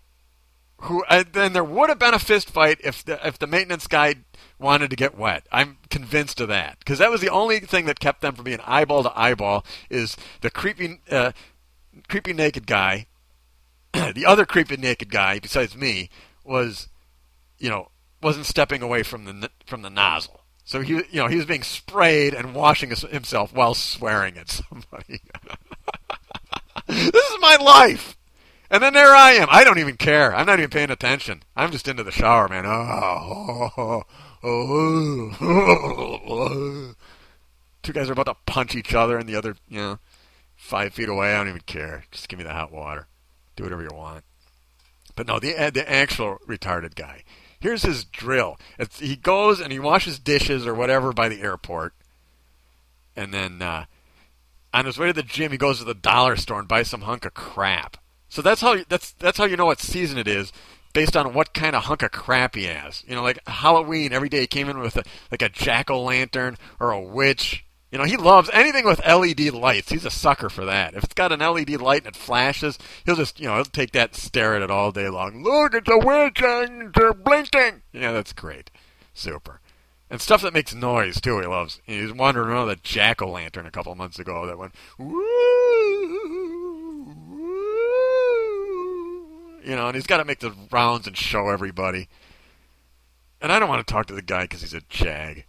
Who 0.81 1.03
and 1.09 1.55
there 1.55 1.63
would 1.63 1.89
have 1.89 1.99
been 1.99 2.13
a 2.13 2.19
fist 2.19 2.49
fight 2.49 2.79
if 2.83 3.03
the 3.03 3.25
if 3.25 3.39
the 3.39 3.47
maintenance 3.47 3.87
guy 3.87 4.15
wanted 4.59 4.89
to 4.89 4.95
get 4.95 5.17
wet. 5.17 5.45
I'm 5.51 5.77
convinced 5.89 6.39
of 6.41 6.47
that 6.49 6.79
because 6.79 6.99
that 6.99 7.11
was 7.11 7.21
the 7.21 7.29
only 7.29 7.59
thing 7.59 7.85
that 7.85 7.99
kept 7.99 8.21
them 8.21 8.35
from 8.35 8.45
being 8.45 8.59
eyeball 8.65 9.03
to 9.03 9.19
eyeball. 9.19 9.65
Is 9.89 10.15
the 10.41 10.49
creepy, 10.49 10.99
uh, 11.09 11.31
creepy 12.07 12.33
naked 12.33 12.67
guy, 12.67 13.07
the 13.93 14.25
other 14.25 14.45
creepy 14.45 14.77
naked 14.77 15.09
guy 15.09 15.39
besides 15.39 15.75
me 15.75 16.09
was, 16.43 16.87
you 17.57 17.69
know, 17.69 17.89
wasn't 18.21 18.45
stepping 18.45 18.81
away 18.81 19.03
from 19.03 19.25
the 19.25 19.49
from 19.65 19.81
the 19.81 19.89
nozzle. 19.89 20.41
So 20.63 20.81
he, 20.81 20.93
you 20.93 21.21
know, 21.21 21.27
he 21.27 21.35
was 21.35 21.45
being 21.45 21.63
sprayed 21.63 22.33
and 22.33 22.55
washing 22.55 22.89
himself 22.89 23.53
while 23.53 23.75
swearing 23.75 24.37
at 24.37 24.49
somebody. 24.69 25.21
this 26.87 27.13
is 27.13 27.37
my 27.39 27.55
life. 27.57 28.17
And 28.69 28.81
then 28.81 28.93
there 28.93 29.13
I 29.13 29.33
am. 29.33 29.47
I 29.51 29.63
don't 29.63 29.77
even 29.77 29.95
care. 29.95 30.35
I'm 30.35 30.47
not 30.47 30.57
even 30.57 30.71
paying 30.71 30.89
attention. 30.89 31.43
I'm 31.55 31.71
just 31.71 31.87
into 31.87 32.03
the 32.03 32.11
shower, 32.11 32.47
man. 32.47 32.65
Oh, 32.65 32.71
oh, 32.71 33.71
oh, 33.77 34.03
Two 37.81 37.93
guys 37.93 38.09
are 38.09 38.13
about 38.13 38.27
to 38.27 38.35
punch 38.45 38.75
each 38.75 38.93
other, 38.93 39.17
and 39.17 39.27
the 39.27 39.35
other, 39.35 39.55
you 39.67 39.79
know, 39.79 39.97
five 40.55 40.93
feet 40.93 41.09
away. 41.09 41.33
I 41.33 41.37
don't 41.37 41.49
even 41.49 41.61
care. 41.61 42.05
Just 42.11 42.29
give 42.29 42.37
me 42.37 42.45
the 42.45 42.53
hot 42.53 42.71
water. 42.71 43.07
Do 43.55 43.63
whatever 43.63 43.81
you 43.81 43.89
want. 43.91 44.23
But 45.15 45.25
no, 45.25 45.39
the 45.39 45.71
the 45.73 45.91
actual 45.91 46.37
retarded 46.47 46.93
guy. 46.93 47.23
Here's 47.59 47.81
his 47.81 48.03
drill. 48.03 48.59
It's, 48.77 48.99
he 48.99 49.15
goes 49.15 49.59
and 49.59 49.71
he 49.71 49.79
washes 49.79 50.19
dishes 50.19 50.67
or 50.67 50.75
whatever 50.75 51.11
by 51.11 51.27
the 51.27 51.41
airport, 51.41 51.95
and 53.15 53.33
then 53.33 53.63
uh, 53.63 53.85
on 54.73 54.85
his 54.85 54.99
way 54.99 55.07
to 55.07 55.13
the 55.13 55.23
gym, 55.23 55.51
he 55.51 55.57
goes 55.57 55.79
to 55.79 55.85
the 55.85 55.95
dollar 55.95 56.35
store 56.35 56.59
and 56.59 56.67
buys 56.67 56.89
some 56.89 57.01
hunk 57.01 57.25
of 57.25 57.33
crap. 57.33 57.97
So 58.29 58.43
that's 58.43 58.61
how 58.61 58.77
that's 58.89 59.13
that's 59.13 59.39
how 59.39 59.45
you 59.45 59.57
know 59.57 59.65
what 59.65 59.79
season 59.79 60.19
it 60.19 60.27
is 60.27 60.53
based 60.95 61.17
on 61.17 61.33
what 61.33 61.53
kind 61.53 61.75
of 61.75 61.83
hunk 61.83 62.01
of 62.01 62.11
crap 62.11 62.55
he 62.55 62.63
has. 62.63 63.03
You 63.05 63.15
know, 63.15 63.21
like 63.21 63.45
Halloween, 63.45 64.13
every 64.13 64.29
day 64.29 64.39
he 64.39 64.47
came 64.47 64.69
in 64.69 64.79
with 64.79 64.95
a, 64.95 65.03
like 65.29 65.41
a 65.41 65.49
jack 65.49 65.91
o' 65.91 66.01
lantern 66.01 66.57
or 66.79 66.91
a 66.91 67.01
witch. 67.01 67.65
You 67.91 67.99
know, 67.99 68.05
he 68.05 68.15
loves 68.15 68.49
anything 68.53 68.85
with 68.85 69.05
LED 69.05 69.53
lights. 69.53 69.91
He's 69.91 70.05
a 70.05 70.09
sucker 70.09 70.49
for 70.49 70.65
that. 70.65 70.95
If 70.95 71.03
it's 71.03 71.13
got 71.13 71.33
an 71.33 71.41
LED 71.41 71.81
light 71.81 72.05
and 72.05 72.15
it 72.15 72.19
flashes, 72.19 72.79
he'll 73.05 73.17
just, 73.17 73.39
you 73.39 73.45
know, 73.45 73.55
he'll 73.55 73.65
take 73.65 73.91
that 73.91 74.11
and 74.11 74.15
stare 74.15 74.55
at 74.55 74.61
it 74.61 74.71
all 74.71 74.91
day 74.91 75.09
long. 75.09 75.43
Look, 75.43 75.73
it's 75.73 75.89
a 75.89 75.97
witch 75.97 76.41
and 76.41 76.93
they're 76.93 77.13
blinking. 77.13 77.83
Yeah, 77.91 78.13
that's 78.13 78.33
great. 78.33 78.71
Super. 79.13 79.59
And 80.09 80.21
stuff 80.21 80.43
that 80.43 80.53
makes 80.53 80.73
noise, 80.73 81.19
too, 81.19 81.39
he 81.41 81.45
loves. 81.45 81.81
He 81.85 82.01
was 82.01 82.13
wandering 82.13 82.49
around 82.49 82.67
with 82.67 82.79
a 82.79 82.81
jack 82.81 83.21
o' 83.21 83.29
lantern 83.29 83.65
a 83.65 83.71
couple 83.71 83.93
months 83.95 84.19
ago 84.19 84.45
that 84.45 84.57
went, 84.57 84.75
woo 84.97 85.64
you 89.65 89.75
know, 89.75 89.87
and 89.87 89.95
he's 89.95 90.07
got 90.07 90.17
to 90.17 90.25
make 90.25 90.39
the 90.39 90.53
rounds 90.71 91.07
and 91.07 91.17
show 91.17 91.49
everybody. 91.49 92.07
And 93.41 93.51
I 93.51 93.59
don't 93.59 93.69
want 93.69 93.85
to 93.85 93.91
talk 93.91 94.05
to 94.07 94.13
the 94.13 94.21
guy 94.21 94.43
because 94.43 94.61
he's 94.61 94.73
a 94.73 94.81
jag. 94.81 95.45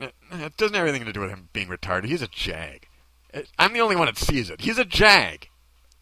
It 0.00 0.56
doesn't 0.56 0.74
have 0.74 0.86
anything 0.86 1.06
to 1.06 1.12
do 1.12 1.20
with 1.20 1.30
him 1.30 1.48
being 1.52 1.68
retarded. 1.68 2.06
He's 2.06 2.22
a 2.22 2.28
jag. 2.28 2.86
I'm 3.58 3.72
the 3.72 3.80
only 3.80 3.96
one 3.96 4.06
that 4.06 4.18
sees 4.18 4.50
it. 4.50 4.62
He's 4.62 4.78
a 4.78 4.84
jag. 4.84 5.48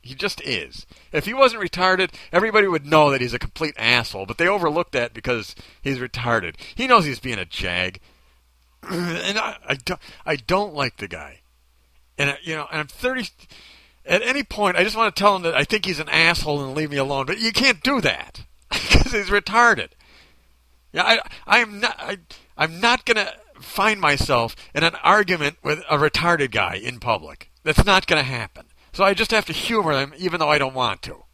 He 0.00 0.14
just 0.14 0.40
is. 0.42 0.86
If 1.12 1.26
he 1.26 1.34
wasn't 1.34 1.62
retarded, 1.62 2.14
everybody 2.32 2.66
would 2.66 2.86
know 2.86 3.10
that 3.10 3.20
he's 3.20 3.34
a 3.34 3.38
complete 3.38 3.74
asshole, 3.76 4.24
but 4.24 4.38
they 4.38 4.48
overlook 4.48 4.92
that 4.92 5.12
because 5.12 5.54
he's 5.82 5.98
retarded. 5.98 6.54
He 6.74 6.86
knows 6.86 7.04
he's 7.04 7.20
being 7.20 7.38
a 7.38 7.44
jag. 7.44 8.00
and 8.82 9.38
I, 9.38 9.56
I, 9.66 9.74
don't, 9.74 10.00
I 10.24 10.36
don't 10.36 10.74
like 10.74 10.96
the 10.96 11.08
guy. 11.08 11.40
And, 12.16 12.38
you 12.42 12.54
know, 12.54 12.66
and 12.70 12.80
I'm 12.80 12.86
30 12.86 13.28
at 14.08 14.22
any 14.22 14.42
point, 14.42 14.76
I 14.76 14.84
just 14.84 14.96
want 14.96 15.14
to 15.14 15.20
tell 15.20 15.36
him 15.36 15.42
that 15.42 15.54
I 15.54 15.64
think 15.64 15.84
he's 15.84 16.00
an 16.00 16.08
asshole 16.08 16.64
and 16.64 16.74
leave 16.74 16.90
me 16.90 16.96
alone. 16.96 17.26
But 17.26 17.38
you 17.38 17.52
can't 17.52 17.82
do 17.82 18.00
that 18.00 18.40
because 18.70 19.12
he's 19.12 19.28
retarded. 19.28 19.90
Yeah, 20.92 21.04
I, 21.04 21.20
I'm 21.46 21.80
not. 21.80 21.96
I, 21.98 22.18
I'm 22.56 22.80
not 22.80 23.04
gonna 23.04 23.32
find 23.60 24.00
myself 24.00 24.56
in 24.74 24.82
an 24.82 24.94
argument 25.04 25.58
with 25.62 25.80
a 25.90 25.98
retarded 25.98 26.50
guy 26.50 26.74
in 26.74 26.98
public. 26.98 27.50
That's 27.62 27.84
not 27.84 28.06
gonna 28.06 28.22
happen. 28.22 28.66
So 28.92 29.04
I 29.04 29.12
just 29.14 29.30
have 29.30 29.44
to 29.46 29.52
humor 29.52 29.94
them, 29.94 30.14
even 30.16 30.40
though 30.40 30.48
I 30.48 30.58
don't 30.58 30.74
want 30.74 31.02
to. 31.02 31.24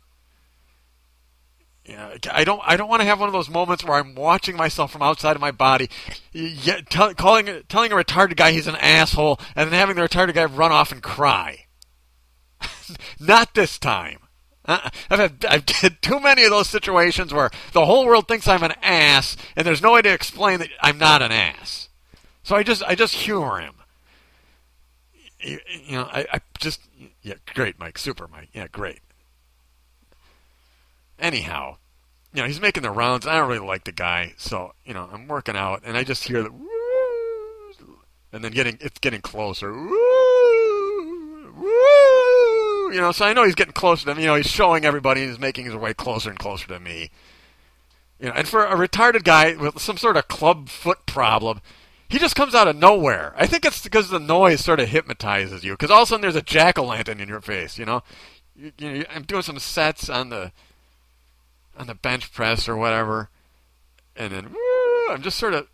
Yeah, 1.86 2.16
I 2.32 2.44
don't. 2.44 2.60
I 2.64 2.76
don't 2.76 2.88
want 2.88 3.02
to 3.02 3.06
have 3.06 3.20
one 3.20 3.28
of 3.28 3.32
those 3.32 3.48
moments 3.50 3.84
where 3.84 3.98
I'm 3.98 4.14
watching 4.14 4.56
myself 4.56 4.90
from 4.90 5.02
outside 5.02 5.36
of 5.36 5.40
my 5.40 5.50
body, 5.52 5.90
yet 6.32 6.90
calling, 6.90 7.62
telling 7.68 7.92
a 7.92 7.94
retarded 7.94 8.36
guy 8.36 8.50
he's 8.52 8.66
an 8.66 8.76
asshole, 8.76 9.38
and 9.54 9.70
then 9.70 9.78
having 9.78 9.94
the 9.94 10.02
retarded 10.02 10.34
guy 10.34 10.46
run 10.46 10.72
off 10.72 10.90
and 10.90 11.02
cry. 11.02 11.66
Not 13.20 13.54
this 13.54 13.78
time. 13.78 14.18
Uh, 14.66 14.90
I've 15.10 15.18
had 15.18 15.44
I've 15.44 15.68
had 15.68 16.02
too 16.02 16.20
many 16.20 16.44
of 16.44 16.50
those 16.50 16.68
situations 16.68 17.32
where 17.32 17.50
the 17.72 17.84
whole 17.84 18.06
world 18.06 18.28
thinks 18.28 18.48
I'm 18.48 18.62
an 18.62 18.74
ass, 18.82 19.36
and 19.56 19.66
there's 19.66 19.82
no 19.82 19.92
way 19.92 20.02
to 20.02 20.12
explain 20.12 20.60
that 20.60 20.70
I'm 20.80 20.98
not 20.98 21.22
an 21.22 21.32
ass. 21.32 21.88
So 22.42 22.56
I 22.56 22.62
just 22.62 22.82
I 22.84 22.94
just 22.94 23.14
humor 23.14 23.60
him. 23.60 23.74
You, 25.40 25.58
you 25.84 25.96
know, 25.96 26.08
I, 26.10 26.26
I 26.32 26.40
just 26.58 26.80
yeah, 27.22 27.34
great, 27.54 27.78
Mike, 27.78 27.98
super, 27.98 28.26
Mike, 28.26 28.48
yeah, 28.54 28.68
great. 28.68 29.00
Anyhow, 31.18 31.76
you 32.32 32.40
know, 32.40 32.46
he's 32.46 32.60
making 32.60 32.82
the 32.82 32.90
rounds. 32.90 33.26
I 33.26 33.38
don't 33.38 33.48
really 33.48 33.66
like 33.66 33.84
the 33.84 33.92
guy, 33.92 34.32
so 34.38 34.72
you 34.84 34.94
know, 34.94 35.08
I'm 35.12 35.28
working 35.28 35.56
out, 35.56 35.82
and 35.84 35.96
I 35.96 36.04
just 36.04 36.24
hear 36.24 36.42
the 36.42 36.50
and 38.34 38.42
then 38.42 38.50
getting 38.50 38.76
it's 38.80 38.98
getting 38.98 39.20
closer. 39.20 39.72
You 42.94 43.00
know, 43.00 43.10
so 43.10 43.26
I 43.26 43.32
know 43.32 43.42
he's 43.42 43.56
getting 43.56 43.72
closer 43.72 44.06
to 44.06 44.14
me. 44.14 44.22
You 44.22 44.28
know, 44.28 44.36
he's 44.36 44.46
showing 44.46 44.84
everybody. 44.84 45.26
He's 45.26 45.38
making 45.38 45.64
his 45.64 45.74
way 45.74 45.94
closer 45.94 46.30
and 46.30 46.38
closer 46.38 46.68
to 46.68 46.78
me. 46.78 47.10
You 48.20 48.28
know, 48.28 48.34
and 48.36 48.46
for 48.46 48.64
a 48.64 48.76
retarded 48.76 49.24
guy 49.24 49.56
with 49.56 49.80
some 49.80 49.96
sort 49.96 50.16
of 50.16 50.28
club 50.28 50.68
foot 50.68 51.04
problem, 51.04 51.60
he 52.08 52.20
just 52.20 52.36
comes 52.36 52.54
out 52.54 52.68
of 52.68 52.76
nowhere. 52.76 53.34
I 53.36 53.48
think 53.48 53.64
it's 53.64 53.82
because 53.82 54.10
the 54.10 54.20
noise 54.20 54.60
sort 54.60 54.78
of 54.78 54.90
hypnotizes 54.90 55.64
you. 55.64 55.72
Because 55.72 55.90
all 55.90 56.02
of 56.02 56.04
a 56.04 56.10
sudden 56.10 56.22
there's 56.22 56.36
a 56.36 56.42
jack 56.42 56.78
o' 56.78 56.84
lantern 56.84 57.18
in 57.18 57.28
your 57.28 57.40
face. 57.40 57.78
You 57.78 57.84
know, 57.84 58.04
you, 58.54 58.70
you 58.78 58.98
know, 58.98 59.04
I'm 59.12 59.24
doing 59.24 59.42
some 59.42 59.58
sets 59.58 60.08
on 60.08 60.28
the 60.28 60.52
on 61.76 61.88
the 61.88 61.96
bench 61.96 62.32
press 62.32 62.68
or 62.68 62.76
whatever, 62.76 63.28
and 64.14 64.32
then 64.32 64.52
woo, 64.52 65.12
I'm 65.12 65.22
just 65.22 65.36
sort 65.36 65.54
of 65.54 65.66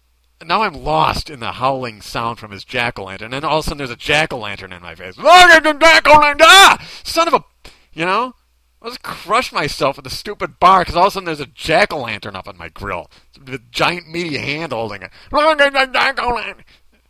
now 0.45 0.63
I'm 0.63 0.75
lost 0.75 1.31
in 1.31 1.41
the 1.41 1.53
howling 1.53 2.01
sound 2.01 2.39
from 2.39 2.51
his 2.51 2.65
jack 2.65 2.99
o' 2.99 3.05
lantern, 3.05 3.27
and 3.27 3.35
then 3.35 3.45
all 3.45 3.59
of 3.59 3.65
a 3.65 3.69
sudden 3.69 3.79
there's 3.79 3.91
a 3.91 3.97
jack 3.97 4.33
o' 4.33 4.39
lantern 4.39 4.73
in 4.73 4.83
my 4.83 4.95
face. 4.95 5.17
Jack 5.17 6.09
o' 6.09 6.19
lantern! 6.19 6.47
Ah! 6.49 6.87
Son 7.05 7.29
of 7.29 7.35
a, 7.35 7.45
you 7.93 8.05
know. 8.05 8.35
I 8.83 8.89
just 8.89 9.03
crushed 9.03 9.53
myself 9.53 9.97
with 9.97 10.05
the 10.05 10.11
stupid 10.11 10.59
bar 10.59 10.81
because 10.81 10.97
all 10.97 11.05
of 11.05 11.09
a 11.09 11.11
sudden 11.11 11.27
there's 11.27 11.41
a 11.41 11.47
jack 11.47 11.93
o' 11.93 12.01
lantern 12.01 12.35
up 12.35 12.49
on 12.49 12.57
my 12.57 12.69
grill. 12.69 13.11
The 13.39 13.61
giant 13.71 14.09
meaty 14.09 14.39
hand 14.39 14.73
holding 14.73 15.03
it. 15.03 15.11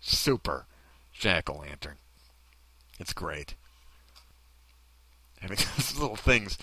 Super 0.00 0.66
jack 1.12 1.48
o' 1.48 1.58
lantern. 1.58 1.98
It's 2.98 3.12
great. 3.12 3.54
I 5.42 5.46
mean, 5.46 5.58
those 5.76 5.96
little 5.96 6.16
things. 6.16 6.58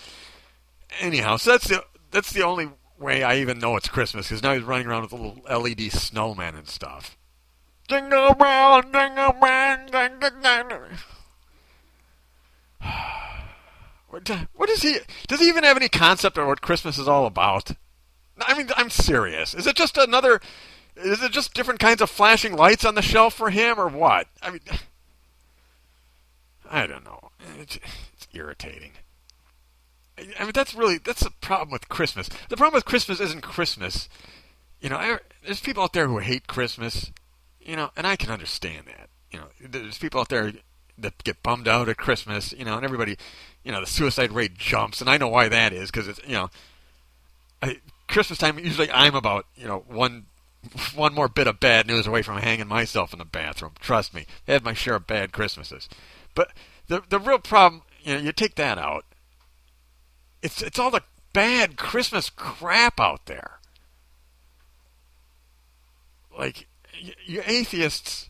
Anyhow, 1.00 1.36
so 1.36 1.52
that's 1.52 1.68
the 1.68 1.84
that's 2.10 2.32
the 2.32 2.42
only 2.42 2.68
way 2.98 3.22
I 3.22 3.36
even 3.36 3.58
know 3.58 3.76
it's 3.76 3.88
Christmas 3.88 4.28
because 4.28 4.42
now 4.42 4.54
he's 4.54 4.62
running 4.62 4.86
around 4.86 5.02
with 5.02 5.12
a 5.12 5.16
little 5.16 5.42
LED 5.48 5.92
snowman 5.92 6.54
and 6.54 6.68
stuff. 6.68 7.16
Jingle 7.88 8.34
bell, 8.34 8.82
jingle 8.82 9.32
bell, 9.40 9.78
jingle 9.90 10.30
bell. 10.42 10.88
What 14.54 14.70
is 14.70 14.82
he? 14.82 14.98
Does 15.26 15.40
he 15.40 15.48
even 15.48 15.64
have 15.64 15.76
any 15.76 15.88
concept 15.88 16.38
of 16.38 16.46
what 16.46 16.60
Christmas 16.60 16.98
is 16.98 17.08
all 17.08 17.26
about? 17.26 17.72
I 18.40 18.56
mean, 18.56 18.68
I'm 18.76 18.90
serious. 18.90 19.54
Is 19.54 19.66
it 19.66 19.76
just 19.76 19.96
another? 19.96 20.40
Is 20.96 21.22
it 21.22 21.32
just 21.32 21.54
different 21.54 21.80
kinds 21.80 22.00
of 22.00 22.10
flashing 22.10 22.56
lights 22.56 22.84
on 22.84 22.94
the 22.94 23.02
shelf 23.02 23.34
for 23.34 23.50
him, 23.50 23.78
or 23.78 23.88
what? 23.88 24.26
I 24.42 24.50
mean, 24.50 24.60
I 26.70 26.86
don't 26.86 27.04
know. 27.04 27.30
It's, 27.58 27.76
it's 27.76 28.28
irritating. 28.32 28.92
I 30.38 30.42
mean, 30.42 30.52
that's 30.54 30.74
really 30.74 30.98
that's 30.98 31.22
the 31.22 31.30
problem 31.40 31.70
with 31.70 31.88
Christmas. 31.88 32.28
The 32.48 32.56
problem 32.56 32.74
with 32.74 32.84
Christmas 32.84 33.20
isn't 33.20 33.42
Christmas. 33.42 34.08
You 34.80 34.90
know, 34.90 34.96
I, 34.96 35.18
there's 35.44 35.60
people 35.60 35.82
out 35.82 35.92
there 35.92 36.08
who 36.08 36.18
hate 36.18 36.46
Christmas. 36.46 37.12
You 37.60 37.76
know, 37.76 37.90
and 37.96 38.06
I 38.06 38.16
can 38.16 38.30
understand 38.30 38.86
that. 38.86 39.10
You 39.30 39.40
know, 39.40 39.46
there's 39.60 39.98
people 39.98 40.20
out 40.20 40.30
there 40.30 40.52
that 40.96 41.22
get 41.22 41.42
bummed 41.42 41.68
out 41.68 41.88
at 41.88 41.96
Christmas. 41.98 42.52
You 42.52 42.64
know, 42.64 42.76
and 42.76 42.84
everybody 42.84 43.16
you 43.64 43.72
know 43.72 43.80
the 43.80 43.86
suicide 43.86 44.32
rate 44.32 44.56
jumps, 44.56 45.00
and 45.00 45.10
I 45.10 45.18
know 45.18 45.28
why 45.28 45.48
that 45.48 45.72
is 45.72 45.90
because 45.90 46.08
it's 46.08 46.20
you 46.26 46.32
know, 46.32 46.50
I, 47.62 47.80
Christmas 48.08 48.38
time 48.38 48.58
usually 48.58 48.90
I'm 48.90 49.14
about 49.14 49.46
you 49.56 49.66
know 49.66 49.84
one 49.88 50.26
one 50.94 51.14
more 51.14 51.28
bit 51.28 51.46
of 51.46 51.60
bad 51.60 51.86
news 51.86 52.06
away 52.06 52.22
from 52.22 52.38
hanging 52.38 52.66
myself 52.66 53.12
in 53.12 53.18
the 53.18 53.24
bathroom. 53.24 53.72
Trust 53.80 54.14
me, 54.14 54.26
I 54.46 54.52
had 54.52 54.64
my 54.64 54.72
share 54.72 54.94
of 54.94 55.06
bad 55.06 55.32
Christmases, 55.32 55.88
but 56.34 56.52
the 56.86 57.02
the 57.08 57.18
real 57.18 57.38
problem, 57.38 57.82
you 58.02 58.14
know, 58.14 58.20
you 58.20 58.32
take 58.32 58.54
that 58.56 58.78
out. 58.78 59.04
It's 60.42 60.62
it's 60.62 60.78
all 60.78 60.90
the 60.90 61.02
bad 61.32 61.76
Christmas 61.76 62.30
crap 62.30 63.00
out 63.00 63.26
there. 63.26 63.60
Like 66.36 66.66
you 67.26 67.42
atheists 67.46 68.28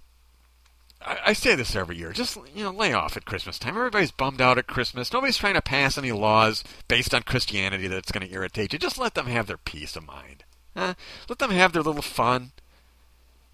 I, 1.00 1.18
I 1.26 1.32
say 1.32 1.54
this 1.54 1.76
every 1.76 1.96
year. 1.96 2.12
Just 2.12 2.36
you 2.54 2.64
know, 2.64 2.70
lay 2.70 2.92
off 2.92 3.16
at 3.16 3.24
Christmas 3.24 3.58
time. 3.58 3.76
Everybody's 3.76 4.10
bummed 4.10 4.40
out 4.40 4.58
at 4.58 4.66
Christmas. 4.66 5.12
Nobody's 5.12 5.36
trying 5.36 5.54
to 5.54 5.62
pass 5.62 5.98
any 5.98 6.12
laws 6.12 6.64
based 6.88 7.14
on 7.14 7.22
Christianity 7.22 7.86
that's 7.88 8.12
going 8.12 8.26
to 8.26 8.32
irritate 8.32 8.72
you. 8.72 8.78
Just 8.78 8.98
let 8.98 9.14
them 9.14 9.26
have 9.26 9.46
their 9.46 9.56
peace 9.56 9.96
of 9.96 10.06
mind. 10.06 10.44
Huh? 10.76 10.94
Let 11.28 11.38
them 11.38 11.50
have 11.50 11.72
their 11.72 11.82
little 11.82 12.02
fun. 12.02 12.52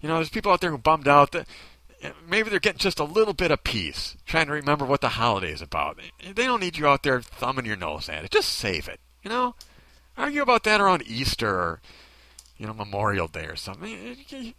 You 0.01 0.09
know, 0.09 0.15
there's 0.15 0.29
people 0.29 0.51
out 0.51 0.61
there 0.61 0.71
who 0.71 0.77
bummed 0.77 1.07
out 1.07 1.31
that 1.31 1.47
maybe 2.27 2.49
they're 2.49 2.59
getting 2.59 2.79
just 2.79 2.99
a 2.99 3.03
little 3.03 3.33
bit 3.33 3.51
of 3.51 3.63
peace, 3.63 4.15
trying 4.25 4.47
to 4.47 4.53
remember 4.53 4.85
what 4.85 5.01
the 5.01 5.09
holiday 5.09 5.51
is 5.51 5.61
about. 5.61 5.99
They 6.23 6.45
don't 6.45 6.59
need 6.59 6.77
you 6.77 6.87
out 6.87 7.03
there 7.03 7.21
thumbing 7.21 7.65
your 7.65 7.75
nose 7.75 8.09
at 8.09 8.23
it. 8.23 8.31
Just 8.31 8.49
save 8.49 8.87
it. 8.87 8.99
You 9.23 9.29
know, 9.29 9.55
argue 10.17 10.41
about 10.41 10.63
that 10.63 10.81
around 10.81 11.03
Easter 11.07 11.49
or 11.49 11.81
you 12.57 12.67
know 12.67 12.73
Memorial 12.73 13.27
Day 13.27 13.45
or 13.45 13.55
something. 13.55 14.17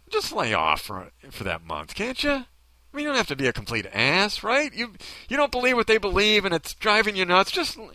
Just 0.09 0.31
lay 0.33 0.53
off 0.53 0.81
for 0.81 1.11
for 1.31 1.43
that 1.43 1.65
month, 1.65 1.95
can't 1.95 2.23
you? 2.23 2.31
I 2.31 2.45
mean, 2.93 3.03
you 3.03 3.09
don't 3.09 3.17
have 3.17 3.27
to 3.27 3.35
be 3.35 3.47
a 3.47 3.53
complete 3.53 3.85
ass, 3.93 4.43
right? 4.43 4.73
You 4.73 4.93
you 5.29 5.37
don't 5.37 5.51
believe 5.51 5.75
what 5.75 5.87
they 5.87 5.97
believe, 5.97 6.45
and 6.45 6.53
it's 6.53 6.73
driving 6.73 7.15
you 7.15 7.25
nuts. 7.25 7.51
Just 7.51 7.77
you 7.77 7.89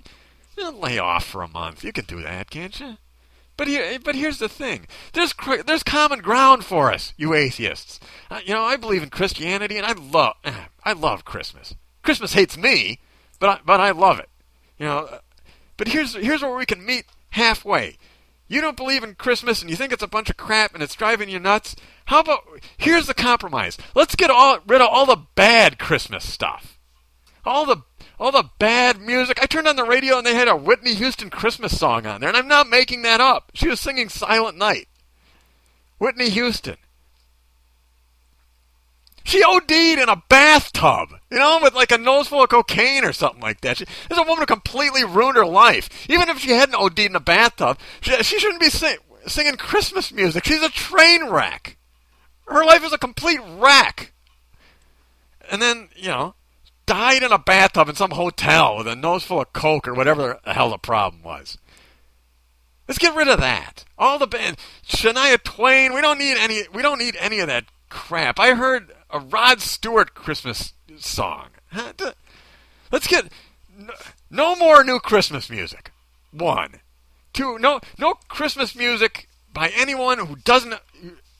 know, 0.59 0.71
lay 0.71 0.99
off 0.99 1.25
for 1.25 1.43
a 1.43 1.49
month. 1.49 1.85
You 1.85 1.93
can 1.93 2.05
do 2.05 2.23
that, 2.23 2.51
can't 2.51 2.79
you? 2.79 2.97
But 3.63 3.69
here, 3.69 3.97
but 4.03 4.17
here's 4.17 4.39
the 4.39 4.49
thing: 4.49 4.89
there's 5.13 5.33
there's 5.65 5.85
common 5.85 6.19
ground 6.19 6.65
for 6.65 6.93
us, 6.93 7.15
you 7.17 7.33
atheists. 7.33 8.01
Uh, 8.29 8.41
you 8.45 8.53
know, 8.53 8.65
I 8.65 8.75
believe 8.75 9.05
in 9.05 9.09
Christianity, 9.09 9.77
and 9.77 9.87
I 9.87 9.93
love 9.93 10.35
I 10.85 10.95
love 10.95 11.25
Christmas. 11.25 11.77
Christmas 12.03 12.33
hates 12.33 12.59
me, 12.59 12.99
but 13.39 13.49
I, 13.49 13.61
but 13.65 13.79
I 13.79 13.93
love 13.93 14.19
it. 14.19 14.29
You 14.81 14.87
know, 14.87 14.99
uh, 14.99 15.19
but 15.77 15.87
here's 15.87 16.17
here's 16.17 16.43
where 16.43 16.57
we 16.57 16.67
can 16.67 16.85
meet 16.85 17.05
halfway. 17.31 17.99
You 18.49 18.61
don't 18.61 18.77
believe 18.77 19.05
in 19.05 19.15
Christmas 19.15 19.61
and 19.61 19.71
you 19.71 19.77
think 19.77 19.93
it's 19.93 20.03
a 20.03 20.09
bunch 20.09 20.29
of 20.29 20.37
crap 20.37 20.75
and 20.75 20.83
it's 20.83 20.97
driving 20.97 21.29
you 21.29 21.39
nuts. 21.39 21.77
How 22.07 22.19
about 22.19 22.41
here's 22.77 23.07
the 23.07 23.15
compromise. 23.15 23.79
Let's 23.95 24.17
get 24.17 24.29
all 24.29 24.59
rid 24.67 24.81
of 24.81 24.89
all 24.91 25.07
the 25.07 25.23
bad 25.37 25.79
Christmas 25.79 26.29
stuff. 26.29 26.81
All 27.45 27.65
the 27.65 27.85
all 28.23 28.31
the 28.31 28.49
bad 28.61 29.01
music. 29.01 29.43
I 29.43 29.47
turned 29.47 29.67
on 29.67 29.75
the 29.75 29.85
radio 29.85 30.17
and 30.17 30.25
they 30.25 30.35
had 30.37 30.47
a 30.47 30.57
Whitney 30.57 30.95
Houston 30.95 31.29
Christmas 31.29 31.77
song 31.77 32.07
on 32.07 32.21
there, 32.21 32.29
and 32.29 32.39
I'm 32.39 32.47
not 32.47 32.69
making 32.69 33.03
that 33.03 33.21
up. 33.21 33.51
She 33.53 33.69
was 33.69 33.81
singing 33.81 34.09
Silent 34.09 34.57
Night. 34.57 34.87
Whitney 35.99 36.31
Houston. 36.31 36.77
She 39.25 39.43
OD'd 39.43 39.73
in 39.73 40.09
a 40.09 40.23
bathtub, 40.29 41.11
you 41.31 41.39
know, 41.39 41.59
with 41.63 41.75
like 41.75 41.91
a 41.91 41.99
nose 41.99 42.29
full 42.29 42.45
of 42.45 42.49
cocaine 42.49 43.05
or 43.05 43.13
something 43.13 43.43
like 43.43 43.61
that. 43.63 43.79
There's 43.79 44.19
a 44.19 44.23
woman 44.23 44.39
who 44.39 44.47
completely 44.47 45.05
ruined 45.05 45.37
her 45.37 45.47
life. 45.47 45.89
Even 46.09 46.29
if 46.29 46.39
she 46.39 46.51
hadn't 46.51 46.77
OD'd 46.77 47.01
in 47.01 47.17
a 47.17 47.21
bathtub, 47.21 47.79
she, 48.01 48.23
she 48.23 48.39
shouldn't 48.39 48.61
be 48.61 48.71
sing, 48.71 48.99
singing 49.27 49.57
Christmas 49.57 50.13
music. 50.13 50.45
She's 50.45 50.63
a 50.63 50.69
train 50.69 51.29
wreck. 51.29 51.77
Her 52.47 52.65
life 52.65 52.85
is 52.85 52.93
a 52.93 52.99
complete 52.99 53.41
wreck. 53.57 54.13
And 55.51 55.61
then, 55.61 55.89
you 55.97 56.09
know, 56.09 56.35
died 56.87 57.23
in 57.23 57.33
a 57.33 57.39
bathtub 57.39 57.89
in 57.89 57.95
some 57.95 58.13
hotel 58.13 58.77
with 58.77 58.87
a 58.87 58.97
nose 58.97 59.25
full 59.25 59.41
of 59.41 59.53
coke 59.53 59.87
or 59.89 59.95
whatever 59.95 60.39
the 60.45 60.55
hell 60.55 60.71
the 60.71 60.79
problem 60.79 61.23
was. 61.23 61.59
Let's 62.89 62.99
get 62.99 63.15
rid 63.15 63.29
of 63.29 63.41
that. 63.41 63.85
All 63.97 64.19
the 64.19 64.27
band, 64.27 64.57
Shania 64.87 65.43
Twain. 65.43 65.95
We 65.95 66.01
don't 66.01 66.19
need 66.19 66.37
any. 66.37 66.63
We 66.73 66.83
don't 66.83 66.99
need 66.99 67.17
any 67.19 67.39
of 67.39 67.47
that 67.47 67.65
crap. 67.89 68.39
I 68.41 68.55
heard 68.55 68.93
a 69.09 69.21
Rod 69.21 69.61
Stewart 69.61 70.15
Christmas 70.15 70.73
song. 70.99 71.49
Let's 72.91 73.07
get 73.07 73.27
no 74.31 74.57
more 74.57 74.85
new 74.85 74.99
Christmas 74.99 75.49
music. 75.49 75.93
One, 76.33 76.81
two, 77.33 77.59
no 77.59 77.81
no 77.99 78.15
Christmas 78.29 78.75
music 78.75 79.29
by 79.53 79.69
anyone 79.69 80.19
who 80.19 80.37
doesn't 80.37 80.75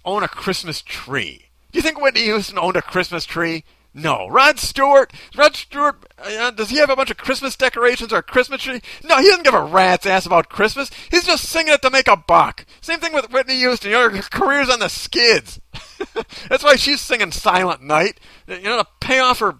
own 0.05 0.23
a 0.23 0.29
Christmas 0.29 0.83
tree. 0.83 1.47
Do 1.71 1.79
you 1.79 1.83
think 1.83 2.01
Whitney 2.01 2.23
Houston 2.23 2.59
owned 2.59 2.77
a 2.77 2.83
Christmas 2.83 3.25
tree? 3.25 3.65
No, 3.95 4.27
Rod 4.29 4.59
Stewart. 4.59 5.13
Rod 5.37 5.55
Stewart. 5.55 6.07
Uh, 6.19 6.51
does 6.53 6.71
he 6.71 6.79
have 6.79 6.89
a 6.89 6.97
bunch 6.97 7.11
of 7.11 7.19
Christmas 7.19 7.57
decorations 7.57 8.13
or 8.13 8.19
a 8.19 8.23
Christmas 8.23 8.63
tree? 8.63 8.81
No, 9.05 9.19
he 9.19 9.29
doesn't 9.29 9.45
give 9.45 9.55
a 9.55 9.63
rat's 9.63 10.07
ass 10.07 10.25
about 10.25 10.49
Christmas. 10.49 10.91
He's 11.11 11.27
just 11.27 11.45
singing 11.45 11.75
it 11.75 11.83
to 11.83 11.91
make 11.91 12.09
a 12.09 12.17
buck. 12.17 12.65
Same 12.81 13.01
thing 13.01 13.13
with 13.13 13.31
Whitney 13.31 13.57
Houston. 13.57 13.91
You 13.91 13.97
know, 13.99 14.09
her 14.09 14.23
career's 14.23 14.71
on 14.71 14.79
the 14.79 14.89
skids. 14.89 15.61
That's 16.49 16.65
why 16.65 16.77
she's 16.77 17.03
singing 17.03 17.33
Silent 17.33 17.83
Night. 17.83 18.19
You 18.47 18.63
know, 18.63 18.79
to 18.79 18.87
pay 19.01 19.19
off 19.19 19.41
her 19.41 19.57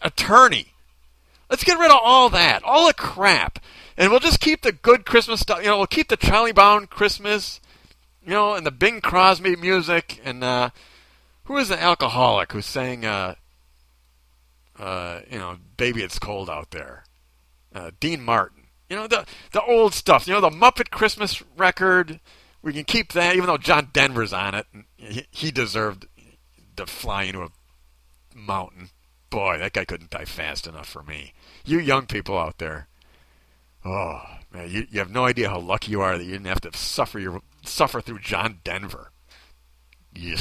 attorney. 0.00 0.72
Let's 1.50 1.64
get 1.64 1.78
rid 1.78 1.90
of 1.90 1.98
all 2.02 2.28
that, 2.30 2.62
all 2.64 2.86
the 2.86 2.94
crap, 2.94 3.60
and 3.96 4.10
we'll 4.10 4.20
just 4.20 4.40
keep 4.40 4.62
the 4.62 4.72
good 4.72 5.06
Christmas 5.06 5.40
stuff. 5.40 5.60
You 5.60 5.66
know, 5.66 5.78
we'll 5.78 5.86
keep 5.86 6.08
the 6.08 6.16
Charlie 6.16 6.52
Brown 6.52 6.86
Christmas, 6.86 7.60
you 8.24 8.30
know, 8.30 8.54
and 8.54 8.66
the 8.66 8.72
Bing 8.72 9.00
Crosby 9.00 9.54
music, 9.54 10.20
and 10.24 10.42
uh, 10.42 10.70
who 11.44 11.56
is 11.56 11.68
the 11.68 11.80
alcoholic 11.80 12.52
who 12.52 12.60
sang, 12.60 13.04
uh, 13.04 13.36
uh, 14.78 15.20
you 15.30 15.38
know, 15.38 15.58
"Baby 15.76 16.02
It's 16.02 16.18
Cold 16.18 16.50
Out 16.50 16.70
There"? 16.70 17.04
Uh, 17.74 17.90
Dean 18.00 18.22
Martin. 18.22 18.64
You 18.88 18.96
know, 18.96 19.06
the 19.06 19.26
the 19.52 19.62
old 19.62 19.94
stuff. 19.94 20.26
You 20.26 20.34
know, 20.34 20.40
the 20.40 20.50
Muppet 20.50 20.90
Christmas 20.90 21.42
record. 21.56 22.20
We 22.62 22.72
can 22.72 22.84
keep 22.84 23.12
that, 23.12 23.36
even 23.36 23.46
though 23.46 23.58
John 23.58 23.90
Denver's 23.92 24.32
on 24.32 24.54
it. 24.54 24.66
He, 24.96 25.26
he 25.30 25.50
deserved 25.50 26.06
to 26.76 26.86
fly 26.86 27.24
into 27.24 27.42
a 27.42 27.50
mountain 28.34 28.90
boy, 29.30 29.58
that 29.58 29.72
guy 29.72 29.84
couldn't 29.84 30.10
die 30.10 30.24
fast 30.24 30.66
enough 30.66 30.88
for 30.88 31.02
me. 31.02 31.32
You 31.64 31.78
young 31.78 32.06
people 32.06 32.38
out 32.38 32.58
there, 32.58 32.88
oh 33.84 34.22
man, 34.50 34.70
you, 34.70 34.86
you 34.90 34.98
have 34.98 35.10
no 35.10 35.26
idea 35.26 35.50
how 35.50 35.58
lucky 35.58 35.90
you 35.90 36.00
are 36.00 36.16
that 36.16 36.24
you 36.24 36.32
didn't 36.32 36.46
have 36.46 36.62
to 36.62 36.76
suffer 36.76 37.18
your 37.18 37.42
suffer 37.62 38.00
through 38.00 38.20
John 38.20 38.60
Denver. 38.64 39.10
Yeah. 40.14 40.38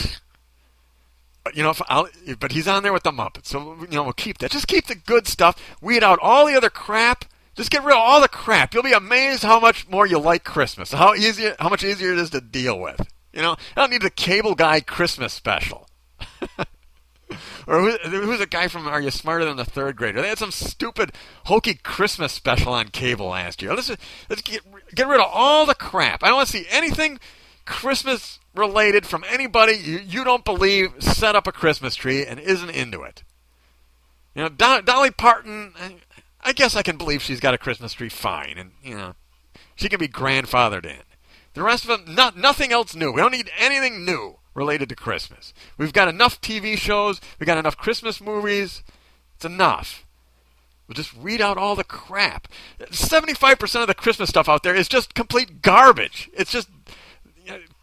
You 1.54 1.64
know, 1.64 1.74
I'll, 1.88 2.08
but 2.40 2.54
he's 2.54 2.68
on 2.68 2.82
there 2.84 2.94
with 2.94 3.04
the 3.04 3.12
Muppets, 3.12 3.46
so 3.46 3.78
you 3.82 3.96
know 3.96 4.04
we'll 4.04 4.14
keep 4.14 4.40
that. 4.40 4.52
Just 4.52 4.68
keep 4.68 4.88
the 4.88 4.96
good 4.96 5.28
stuff. 5.28 5.62
Weed 5.80 6.04
out 6.04 6.18
all 6.22 6.48
the 6.48 6.56
other 6.56 6.72
crap. 6.72 7.26
Just 7.56 7.72
get 7.72 7.84
rid 7.84 7.94
of 7.94 8.02
all 8.02 8.20
the 8.20 8.28
crap. 8.28 8.74
You'll 8.74 8.84
be 8.84 8.92
amazed 8.92 9.44
how 9.44 9.60
much 9.60 9.88
more 9.88 10.06
you 10.06 10.20
like 10.20 10.44
Christmas. 10.44 10.92
How 10.92 11.14
easy, 11.14 11.52
how 11.60 11.70
much 11.70 11.84
easier 11.84 12.12
it 12.12 12.20
is 12.20 12.32
to 12.32 12.42
deal 12.42 12.80
with. 12.80 13.00
You 13.32 13.42
know, 13.42 13.56
I 13.76 13.82
don't 13.82 13.92
need 13.92 14.02
the 14.02 14.10
cable 14.10 14.56
guy 14.56 14.82
Christmas 14.82 15.34
special. 15.34 15.88
or 17.68 17.80
who, 17.80 17.92
who's 17.98 18.42
a 18.42 18.46
guy 18.46 18.68
from 18.68 18.88
Are 18.88 19.02
You 19.02 19.12
Smarter 19.12 19.46
Than 19.46 19.58
the 19.58 19.66
Third 19.66 19.96
Grader? 19.96 20.22
They 20.22 20.30
had 20.30 20.38
some 20.38 20.52
stupid 20.52 21.12
hokey 21.46 21.76
Christmas 21.76 22.34
special 22.34 22.74
on 22.74 22.90
cable 22.90 23.28
last 23.28 23.62
year. 23.62 23.74
Let's 23.74 23.90
let's 24.30 24.42
get 24.42 24.62
get 24.94 25.08
rid 25.08 25.20
of 25.20 25.30
all 25.32 25.66
the 25.66 25.76
crap. 25.76 26.24
I 26.24 26.28
don't 26.28 26.38
want 26.38 26.50
to 26.50 26.58
see 26.58 26.66
anything 26.70 27.20
Christmas 27.66 28.40
related 28.56 29.06
from 29.06 29.24
anybody 29.30 29.74
you, 29.74 30.00
you 30.00 30.24
don't 30.24 30.46
believe 30.46 30.94
set 31.00 31.36
up 31.36 31.48
a 31.48 31.52
Christmas 31.52 31.96
tree 31.96 32.26
and 32.26 32.40
isn't 32.40 32.70
into 32.70 33.02
it. 33.04 33.24
You 34.34 34.44
know, 34.44 34.50
Do- 34.50 34.82
Dolly 34.82 35.12
Parton. 35.12 35.74
I 36.42 36.54
guess 36.54 36.76
I 36.76 36.84
can 36.84 36.98
believe 36.98 37.22
she's 37.22 37.40
got 37.40 37.54
a 37.54 37.58
Christmas 37.58 37.94
tree 37.94 38.10
fine, 38.10 38.58
and 38.58 38.72
you 38.84 38.96
know, 38.96 39.16
she 39.76 39.90
can 39.90 40.00
be 40.00 40.08
grandfathered 40.08 40.86
in. 40.86 41.02
The 41.54 41.64
rest 41.64 41.86
of 41.86 42.06
them, 42.06 42.16
not 42.16 42.38
nothing 42.38 42.72
else 42.72 42.94
new. 42.96 43.12
We 43.12 43.22
don't 43.22 43.32
need 43.32 43.50
anything 43.58 44.06
new 44.06 44.38
related 44.54 44.90
to 44.90 44.96
Christmas. 44.96 45.54
We've 45.78 45.94
got 45.94 46.08
enough 46.08 46.42
TV 46.42 46.78
shows, 46.78 47.22
we've 47.40 47.48
got 47.48 47.58
enough 47.58 47.78
Christmas 47.78 48.22
movies. 48.22 48.84
It's 49.36 49.46
enough. 49.46 50.06
We'll 50.88 50.96
just 50.96 51.14
read 51.16 51.42
out 51.42 51.58
all 51.58 51.76
the 51.76 51.84
crap. 51.84 52.48
75% 52.80 53.82
of 53.82 53.88
the 53.88 53.94
Christmas 53.94 54.30
stuff 54.30 54.48
out 54.48 54.64
there 54.64 54.76
is 54.76 54.88
just 54.88 55.16
complete 55.16 55.62
garbage. 55.62 56.30
It's 56.34 56.52
just. 56.52 56.70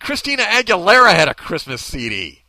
Christina 0.01 0.43
Aguilera 0.43 1.15
had 1.15 1.29
a 1.29 1.35
Christmas 1.35 1.83
CD. 1.83 2.43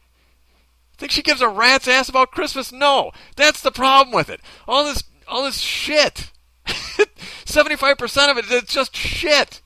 Think 0.97 1.11
she 1.11 1.21
gives 1.21 1.41
a 1.41 1.49
rat's 1.49 1.87
ass 1.87 2.09
about 2.09 2.31
Christmas? 2.31 2.71
No. 2.71 3.11
That's 3.35 3.61
the 3.61 3.71
problem 3.71 4.15
with 4.15 4.29
it. 4.29 4.41
All 4.67 4.85
this 4.85 5.03
all 5.27 5.43
this 5.43 5.57
shit. 5.57 6.31
75% 6.65 8.31
of 8.31 8.37
it 8.37 8.51
is 8.51 8.63
just 8.63 8.95
shit. 8.95 9.61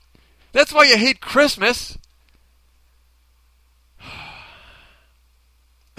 That's 0.51 0.73
why 0.73 0.85
you 0.85 0.97
hate 0.97 1.21
Christmas. 1.21 1.97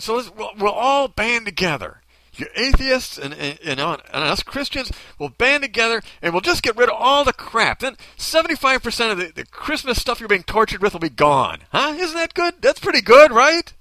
So 0.01 0.23
we'll, 0.37 0.53
we'll, 0.57 0.71
all 0.71 1.09
band 1.09 1.45
together. 1.45 2.03
You 2.39 2.47
atheists 2.55 3.19
and, 3.19 3.35
and, 3.35 3.59
and, 3.65 3.81
and, 3.81 4.01
us 4.13 4.43
Christians 4.43 4.93
will 5.19 5.29
band 5.29 5.63
together 5.63 6.03
and 6.23 6.33
we'll 6.33 6.41
just 6.41 6.63
get 6.63 6.77
rid 6.77 6.89
of 6.89 6.97
all 6.99 7.25
the 7.25 7.33
crap. 7.33 7.81
Then 7.81 7.97
75% 8.17 9.13
of 9.13 9.19
the, 9.19 9.33
the 9.35 9.47
Christmas 9.47 9.99
stuff 9.99 10.21
you're 10.21 10.29
being 10.29 10.43
tortured 10.43 10.83
with 10.83 10.93
will 10.93 11.01
be 11.01 11.09
gone. 11.09 11.61
Huh? 11.71 11.95
Isn't 11.97 12.17
that 12.17 12.35
good? 12.35 12.55
That's 12.61 12.81
pretty 12.81 13.01
good, 13.01 13.33
right? 13.33 13.73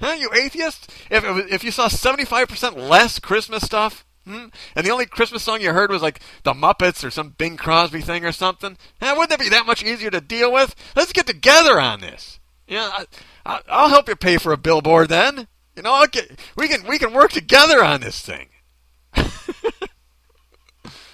Huh, 0.00 0.16
you 0.18 0.30
atheists? 0.34 0.88
If, 1.10 1.24
if 1.24 1.62
you 1.62 1.70
saw 1.70 1.88
75% 1.88 2.76
less 2.76 3.18
Christmas 3.18 3.62
stuff, 3.62 4.06
hmm, 4.24 4.46
and 4.74 4.86
the 4.86 4.90
only 4.90 5.04
Christmas 5.04 5.42
song 5.42 5.60
you 5.60 5.72
heard 5.72 5.90
was 5.90 6.00
like 6.00 6.20
the 6.42 6.54
Muppets 6.54 7.04
or 7.04 7.10
some 7.10 7.30
Bing 7.30 7.58
Crosby 7.58 8.00
thing 8.00 8.24
or 8.24 8.32
something, 8.32 8.78
huh, 9.00 9.14
wouldn't 9.14 9.30
that 9.30 9.38
be 9.38 9.50
that 9.50 9.66
much 9.66 9.84
easier 9.84 10.10
to 10.10 10.20
deal 10.20 10.50
with? 10.50 10.74
Let's 10.96 11.12
get 11.12 11.26
together 11.26 11.78
on 11.78 12.00
this. 12.00 12.40
Yeah, 12.66 13.04
I, 13.44 13.60
I'll 13.68 13.88
help 13.88 14.08
you 14.08 14.16
pay 14.16 14.38
for 14.38 14.52
a 14.52 14.56
billboard 14.56 15.08
then. 15.08 15.48
You 15.80 15.84
know, 15.84 16.06
get, 16.12 16.38
we 16.56 16.68
can 16.68 16.86
we 16.86 16.98
can 16.98 17.14
work 17.14 17.32
together 17.32 17.82
on 17.82 18.02
this 18.02 18.20
thing. 18.20 18.48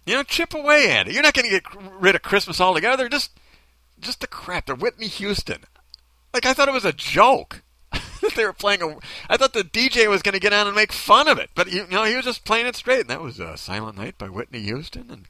you 0.04 0.12
know, 0.12 0.24
chip 0.24 0.54
away 0.54 0.90
at 0.90 1.06
it. 1.06 1.14
You're 1.14 1.22
not 1.22 1.34
going 1.34 1.44
to 1.44 1.52
get 1.52 1.62
rid 2.00 2.16
of 2.16 2.22
Christmas 2.22 2.60
altogether. 2.60 3.08
Just 3.08 3.30
just 4.00 4.22
the 4.22 4.26
crap. 4.26 4.66
They're 4.66 4.74
Whitney 4.74 5.06
Houston. 5.06 5.62
Like 6.34 6.46
I 6.46 6.52
thought 6.52 6.66
it 6.66 6.74
was 6.74 6.84
a 6.84 6.92
joke. 6.92 7.62
That 8.22 8.34
they 8.34 8.44
were 8.46 8.54
playing 8.54 8.82
a. 8.82 8.96
I 9.28 9.36
thought 9.36 9.52
the 9.52 9.62
DJ 9.62 10.08
was 10.08 10.22
going 10.22 10.32
to 10.32 10.40
get 10.40 10.54
on 10.54 10.66
and 10.66 10.74
make 10.74 10.90
fun 10.90 11.28
of 11.28 11.38
it, 11.38 11.50
but 11.54 11.70
you 11.70 11.86
know 11.86 12.02
he 12.02 12.16
was 12.16 12.24
just 12.24 12.46
playing 12.46 12.66
it 12.66 12.74
straight. 12.74 13.02
And 13.02 13.10
that 13.10 13.20
was 13.20 13.38
uh, 13.38 13.56
"Silent 13.56 13.96
Night" 13.96 14.18
by 14.18 14.30
Whitney 14.30 14.62
Houston, 14.62 15.10
and 15.10 15.28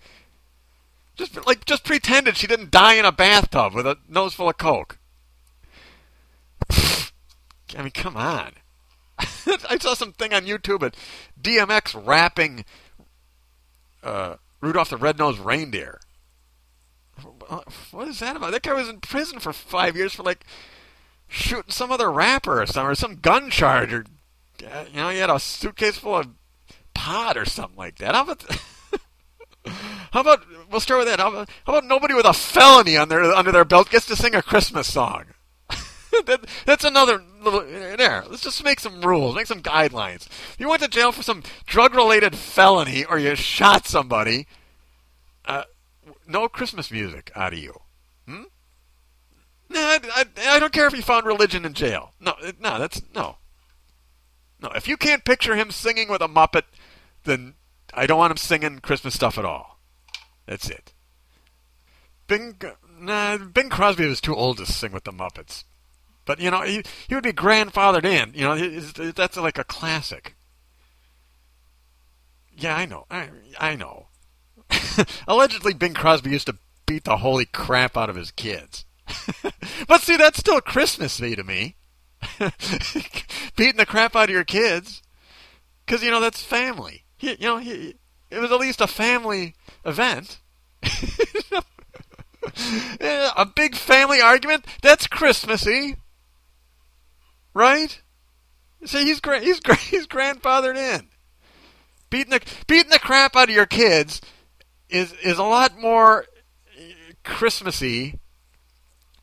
just 1.17 1.45
like 1.47 1.67
just 1.67 1.85
pretended 1.85 2.37
she 2.37 2.47
didn't 2.47 2.71
die 2.71 2.95
in 2.95 3.05
a 3.05 3.13
bathtub 3.13 3.75
with 3.75 3.87
a 3.87 3.99
nose 4.09 4.35
full 4.35 4.49
of 4.49 4.57
coke. 4.57 4.99
I 6.71 7.83
mean, 7.83 7.91
come 7.91 8.17
on. 8.17 8.53
I 9.69 9.79
saw 9.79 9.95
something 9.95 10.33
on 10.33 10.47
YouTube 10.47 10.83
at 10.83 10.97
DMX 11.41 12.07
rapping 12.07 12.65
uh, 14.03 14.37
Rudolph 14.61 14.91
the 14.91 14.97
Red-Nosed 14.97 15.41
Reindeer. 15.41 16.01
What 17.91 18.09
is 18.09 18.21
that 18.21 18.37
about? 18.37 18.53
That 18.53 18.63
guy 18.63 18.75
was 18.75 18.89
in 18.89 19.01
prison 19.01 19.39
for 19.39 19.53
five 19.53 19.97
years 19.97 20.15
for 20.15 20.23
like 20.23 20.45
shooting 21.29 21.71
some 21.71 21.91
other 21.91 22.11
rapper 22.11 22.61
or 22.61 22.67
something, 22.67 22.91
or 22.91 22.95
some 22.95 23.17
gun 23.17 23.51
charge, 23.51 23.93
or 23.93 24.05
you 24.61 24.97
know, 24.97 25.09
he 25.09 25.19
had 25.19 25.31
a 25.31 25.39
suitcase 25.39 25.99
full 25.99 26.17
of 26.17 26.29
pot 26.95 27.37
or 27.37 27.45
something 27.45 27.77
like 27.77 27.97
that. 27.99 28.15
How 28.15 28.23
about? 28.23 28.45
how 30.13 30.21
about 30.21 30.45
we'll 30.71 30.81
start 30.81 31.01
with 31.01 31.09
that? 31.09 31.21
How 31.21 31.29
about, 31.29 31.49
how 31.67 31.73
about 31.73 31.85
nobody 31.85 32.15
with 32.15 32.27
a 32.27 32.35
felony 32.35 32.97
on 32.97 33.09
their 33.09 33.23
under 33.23 33.53
their 33.53 33.65
belt 33.65 33.91
gets 33.91 34.07
to 34.07 34.17
sing 34.17 34.35
a 34.35 34.43
Christmas 34.43 34.93
song? 34.93 35.25
that, 36.27 36.47
that's 36.65 36.85
another 36.85 37.23
little 37.43 37.61
there. 37.61 38.25
Let's 38.29 38.43
just 38.43 38.65
make 38.65 38.81
some 38.81 39.01
rules, 39.03 39.35
make 39.35 39.47
some 39.47 39.63
guidelines. 39.63 40.29
You 40.59 40.69
went 40.69 40.83
to 40.83 40.89
jail 40.89 41.13
for 41.13 41.23
some 41.23 41.43
drug-related 41.67 42.37
felony, 42.37 43.05
or 43.05 43.19
you 43.19 43.35
shot 43.35 43.87
somebody. 43.87 44.47
Uh, 45.45 45.65
no 46.27 46.49
Christmas 46.49 46.91
music 46.91 47.31
out 47.35 47.53
of 47.53 47.59
you. 47.59 47.81
Hmm? 48.27 48.45
Nah, 49.69 49.81
I, 49.81 50.01
I, 50.15 50.25
I, 50.49 50.59
don't 50.59 50.73
care 50.73 50.87
if 50.87 50.97
you 50.97 51.03
found 51.03 51.27
religion 51.27 51.65
in 51.65 51.75
jail. 51.75 52.13
No, 52.21 52.35
no, 52.61 52.79
that's 52.79 53.03
no. 53.15 53.37
No, 54.61 54.71
if 54.71 54.89
you 54.89 54.97
can't 54.97 55.25
picture 55.25 55.57
him 55.57 55.71
singing 55.71 56.09
with 56.09 56.23
a 56.23 56.29
Muppet, 56.29 56.63
then 57.25 57.55
I 57.93 58.07
don't 58.07 58.19
want 58.19 58.31
him 58.31 58.37
singing 58.37 58.79
Christmas 58.79 59.15
stuff 59.15 59.39
at 59.39 59.45
all. 59.45 59.79
That's 60.47 60.71
it. 60.71 60.93
Bing, 62.27 62.57
nah, 62.99 63.37
Bing 63.39 63.69
Crosby 63.69 64.07
was 64.07 64.21
too 64.21 64.35
old 64.35 64.59
to 64.59 64.67
sing 64.67 64.93
with 64.93 65.05
the 65.05 65.13
Muppets. 65.13 65.65
But 66.27 66.41
you 66.41 66.51
know, 66.51 66.63
he 66.63 66.83
he 67.09 67.15
would 67.15 67.25
be 67.25 67.33
grandfathered 67.33 68.05
in. 68.05 68.35
You 68.35 68.43
know, 68.43 69.13
that's 69.13 69.37
like 69.39 69.57
a 69.57 69.65
classic. 69.65 70.35
Yeah, 72.55 72.77
I 72.77 72.85
know. 72.85 73.07
I 73.11 73.31
I 73.59 73.77
know. 73.77 74.09
Allegedly, 75.29 75.73
Bing 75.73 75.95
Crosby 75.95 76.31
used 76.31 76.49
to 76.49 76.59
beat 76.85 77.05
the 77.05 77.19
holy 77.19 77.47
crap 77.47 77.97
out 77.97 78.11
of 78.11 78.17
his 78.17 78.33
kids. 78.33 78.85
but 79.89 80.03
see, 80.03 80.17
that's 80.17 80.39
still 80.39 80.61
Christmassy 80.61 81.37
to 81.37 81.45
me. 81.45 81.77
Beating 83.57 83.77
the 83.77 83.87
crap 83.87 84.17
out 84.17 84.25
of 84.25 84.35
your 84.35 84.43
kids, 84.43 85.03
because 85.85 86.03
you 86.03 86.11
know 86.11 86.21
that's 86.21 86.43
family. 86.43 87.05
He, 87.17 87.31
you 87.31 87.47
know, 87.47 87.59
he, 87.59 87.95
it 88.31 88.41
was 88.41 88.51
at 88.51 88.59
least 88.59 88.81
a 88.81 88.89
family 88.89 89.55
event. 89.85 90.41
a 93.01 93.47
big 93.47 93.77
family 93.77 94.21
argument. 94.21 94.67
That's 94.83 95.07
Christmassy 95.07 95.97
right? 97.57 98.03
See, 98.85 99.05
he's 99.05 99.21
gra- 99.21 99.41
he's 99.41 99.61
gra- 99.61 99.75
he's 99.91 100.07
grandfathered 100.07 100.77
in. 100.77 101.09
Beating 102.11 102.31
the 102.31 102.41
beating 102.67 102.91
the 102.91 102.99
crap 102.99 103.35
out 103.35 103.49
of 103.49 103.55
your 103.55 103.67
kids 103.67 104.21
is 104.89 105.13
is 105.25 105.39
a 105.39 105.43
lot 105.43 105.81
more 105.81 106.27
Christmassy, 107.25 108.21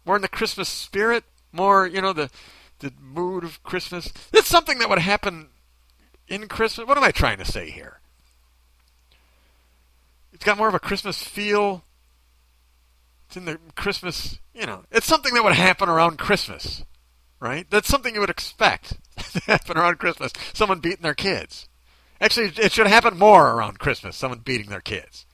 more 0.03 0.15
in 0.17 0.21
the 0.21 0.27
Christmas 0.27 0.67
spirit, 0.67 1.23
more 1.51 1.87
you 1.87 2.01
know 2.01 2.11
the 2.11 2.29
the 2.79 2.91
mood 2.99 3.43
of 3.43 3.63
Christmas. 3.63 4.11
It's 4.33 4.47
something 4.47 4.79
that 4.79 4.89
would 4.89 4.99
happen 4.99 5.49
in 6.27 6.47
Christmas. 6.47 6.87
What 6.87 6.97
am 6.97 7.03
I 7.03 7.11
trying 7.11 7.37
to 7.37 7.45
say 7.45 7.69
here? 7.69 7.99
It's 10.33 10.43
got 10.43 10.57
more 10.57 10.67
of 10.67 10.73
a 10.73 10.79
Christmas 10.79 11.23
feel. 11.23 11.83
It's 13.27 13.37
in 13.37 13.45
the 13.45 13.59
Christmas, 13.75 14.39
you 14.53 14.65
know, 14.65 14.83
it's 14.91 15.07
something 15.07 15.33
that 15.33 15.43
would 15.43 15.53
happen 15.53 15.89
around 15.89 16.19
Christmas, 16.19 16.83
right? 17.43 17.67
That's 17.69 17.89
something 17.89 18.15
you 18.15 18.21
would 18.21 18.29
expect 18.29 18.97
to 19.17 19.39
happen 19.41 19.77
around 19.77 19.99
Christmas. 19.99 20.31
Someone 20.53 20.79
beating 20.79 21.03
their 21.03 21.13
kids. 21.13 21.67
Actually, 22.21 22.53
it 22.57 22.71
should 22.71 22.87
happen 22.87 23.19
more 23.19 23.51
around 23.51 23.79
Christmas. 23.79 24.15
Someone 24.15 24.39
beating 24.39 24.69
their 24.69 24.81
kids. 24.81 25.25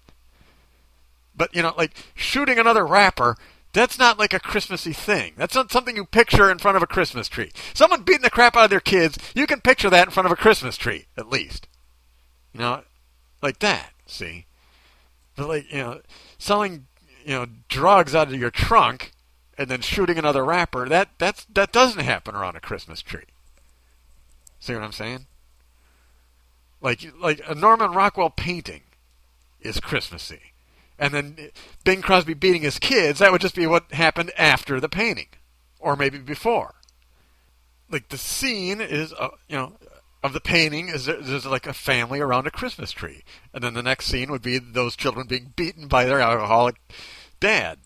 But 1.35 1.55
you 1.55 1.61
know, 1.61 1.73
like 1.77 1.95
shooting 2.15 2.57
another 2.57 2.85
rapper 2.85 3.37
that's 3.71 3.99
not 3.99 4.17
like 4.17 4.33
a 4.33 4.39
Christmassy 4.39 4.93
thing. 4.93 5.33
That's 5.37 5.53
not 5.53 5.71
something 5.71 5.95
you 5.95 6.05
picture 6.05 6.49
in 6.49 6.57
front 6.57 6.75
of 6.75 6.81
a 6.83 6.87
Christmas 6.87 7.27
tree. 7.27 7.51
Someone 7.73 8.01
beating 8.01 8.23
the 8.23 8.31
crap 8.31 8.55
out 8.55 8.63
of 8.65 8.69
their 8.71 8.79
kids, 8.79 9.17
you 9.35 9.45
can 9.45 9.61
picture 9.61 9.89
that 9.91 10.07
in 10.07 10.11
front 10.11 10.25
of 10.25 10.31
a 10.31 10.35
Christmas 10.35 10.75
tree, 10.75 11.05
at 11.15 11.29
least. 11.29 11.67
You 12.53 12.61
know, 12.61 12.81
like 13.43 13.59
that, 13.59 13.91
see? 14.07 14.47
But 15.35 15.47
like, 15.47 15.71
you 15.71 15.77
know, 15.77 16.01
selling, 16.39 16.87
you 17.23 17.33
know, 17.33 17.45
drugs 17.67 18.15
out 18.15 18.29
of 18.29 18.39
your 18.39 18.49
trunk 18.49 19.11
and 19.59 19.67
then 19.69 19.81
shooting 19.81 20.17
another 20.17 20.43
rapper, 20.43 20.89
that 20.89 21.09
that's 21.19 21.45
that 21.53 21.71
doesn't 21.71 22.03
happen 22.03 22.33
around 22.33 22.55
a 22.55 22.61
Christmas 22.61 23.03
tree. 23.03 23.25
See 24.59 24.73
what 24.73 24.83
I'm 24.83 24.91
saying? 24.91 25.27
Like 26.81 27.05
like 27.19 27.41
a 27.47 27.53
Norman 27.53 27.91
Rockwell 27.91 28.31
painting 28.31 28.81
is 29.61 29.79
Christmassy 29.79 30.49
and 30.99 31.13
then 31.13 31.37
Bing 31.83 32.01
Crosby 32.01 32.33
beating 32.33 32.61
his 32.61 32.77
kids, 32.77 33.19
that 33.19 33.31
would 33.31 33.41
just 33.41 33.55
be 33.55 33.65
what 33.65 33.91
happened 33.93 34.31
after 34.37 34.79
the 34.79 34.89
painting, 34.89 35.27
or 35.79 35.95
maybe 35.95 36.17
before. 36.17 36.75
Like 37.89 38.09
the 38.09 38.17
scene 38.17 38.81
is, 38.81 39.13
uh, 39.13 39.29
you 39.47 39.55
know, 39.55 39.73
of 40.21 40.33
the 40.33 40.41
painting 40.41 40.89
is 40.89 41.05
there's 41.05 41.45
like 41.45 41.65
a 41.65 41.73
family 41.73 42.19
around 42.19 42.45
a 42.45 42.51
Christmas 42.51 42.91
tree, 42.91 43.23
and 43.53 43.63
then 43.63 43.73
the 43.73 43.81
next 43.81 44.07
scene 44.07 44.29
would 44.29 44.41
be 44.41 44.59
those 44.59 44.97
children 44.97 45.25
being 45.25 45.53
beaten 45.55 45.87
by 45.87 46.03
their 46.03 46.19
alcoholic 46.19 46.75
dad. 47.39 47.79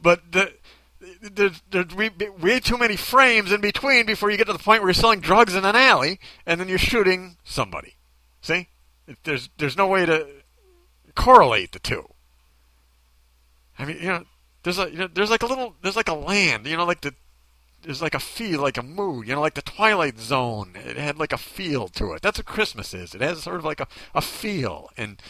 But 0.00 0.32
the, 0.32 0.52
there's, 1.20 1.62
there's 1.70 1.94
way 1.94 2.60
too 2.60 2.78
many 2.78 2.96
frames 2.96 3.52
in 3.52 3.60
between 3.60 4.06
before 4.06 4.30
you 4.30 4.36
get 4.36 4.46
to 4.46 4.52
the 4.52 4.58
point 4.58 4.82
where 4.82 4.88
you're 4.88 4.94
selling 4.94 5.20
drugs 5.20 5.54
in 5.54 5.64
an 5.64 5.76
alley 5.76 6.18
and 6.46 6.60
then 6.60 6.68
you're 6.68 6.78
shooting 6.78 7.36
somebody. 7.44 7.94
See, 8.40 8.68
there's 9.24 9.48
there's 9.56 9.76
no 9.76 9.86
way 9.86 10.04
to 10.06 10.26
correlate 11.14 11.72
the 11.72 11.78
two. 11.78 12.08
I 13.78 13.84
mean, 13.84 13.98
you 13.98 14.08
know, 14.08 14.24
there's 14.62 14.78
a 14.78 14.90
you 14.90 14.98
know, 14.98 15.08
there's 15.12 15.30
like 15.30 15.42
a 15.42 15.46
little 15.46 15.74
there's 15.82 15.96
like 15.96 16.08
a 16.08 16.14
land, 16.14 16.66
you 16.66 16.76
know, 16.76 16.84
like 16.84 17.00
the 17.00 17.14
there's 17.84 18.02
like 18.02 18.14
a 18.14 18.20
feel, 18.20 18.60
like 18.60 18.78
a 18.78 18.82
mood, 18.82 19.28
you 19.28 19.34
know, 19.34 19.40
like 19.40 19.54
the 19.54 19.62
Twilight 19.62 20.18
Zone. 20.18 20.72
It 20.74 20.96
had 20.96 21.18
like 21.18 21.32
a 21.32 21.38
feel 21.38 21.88
to 21.88 22.12
it. 22.12 22.22
That's 22.22 22.38
what 22.38 22.46
Christmas 22.46 22.94
is. 22.94 23.14
It 23.14 23.20
has 23.20 23.42
sort 23.42 23.56
of 23.56 23.64
like 23.64 23.80
a, 23.80 23.86
a 24.14 24.20
feel. 24.20 24.90
And, 24.96 25.20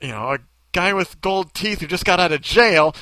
you 0.00 0.08
know, 0.08 0.32
a 0.32 0.38
guy 0.72 0.92
with 0.94 1.20
gold 1.20 1.54
teeth 1.54 1.80
who 1.80 1.86
just 1.86 2.04
got 2.04 2.18
out 2.18 2.32
of 2.32 2.40
jail 2.40 2.94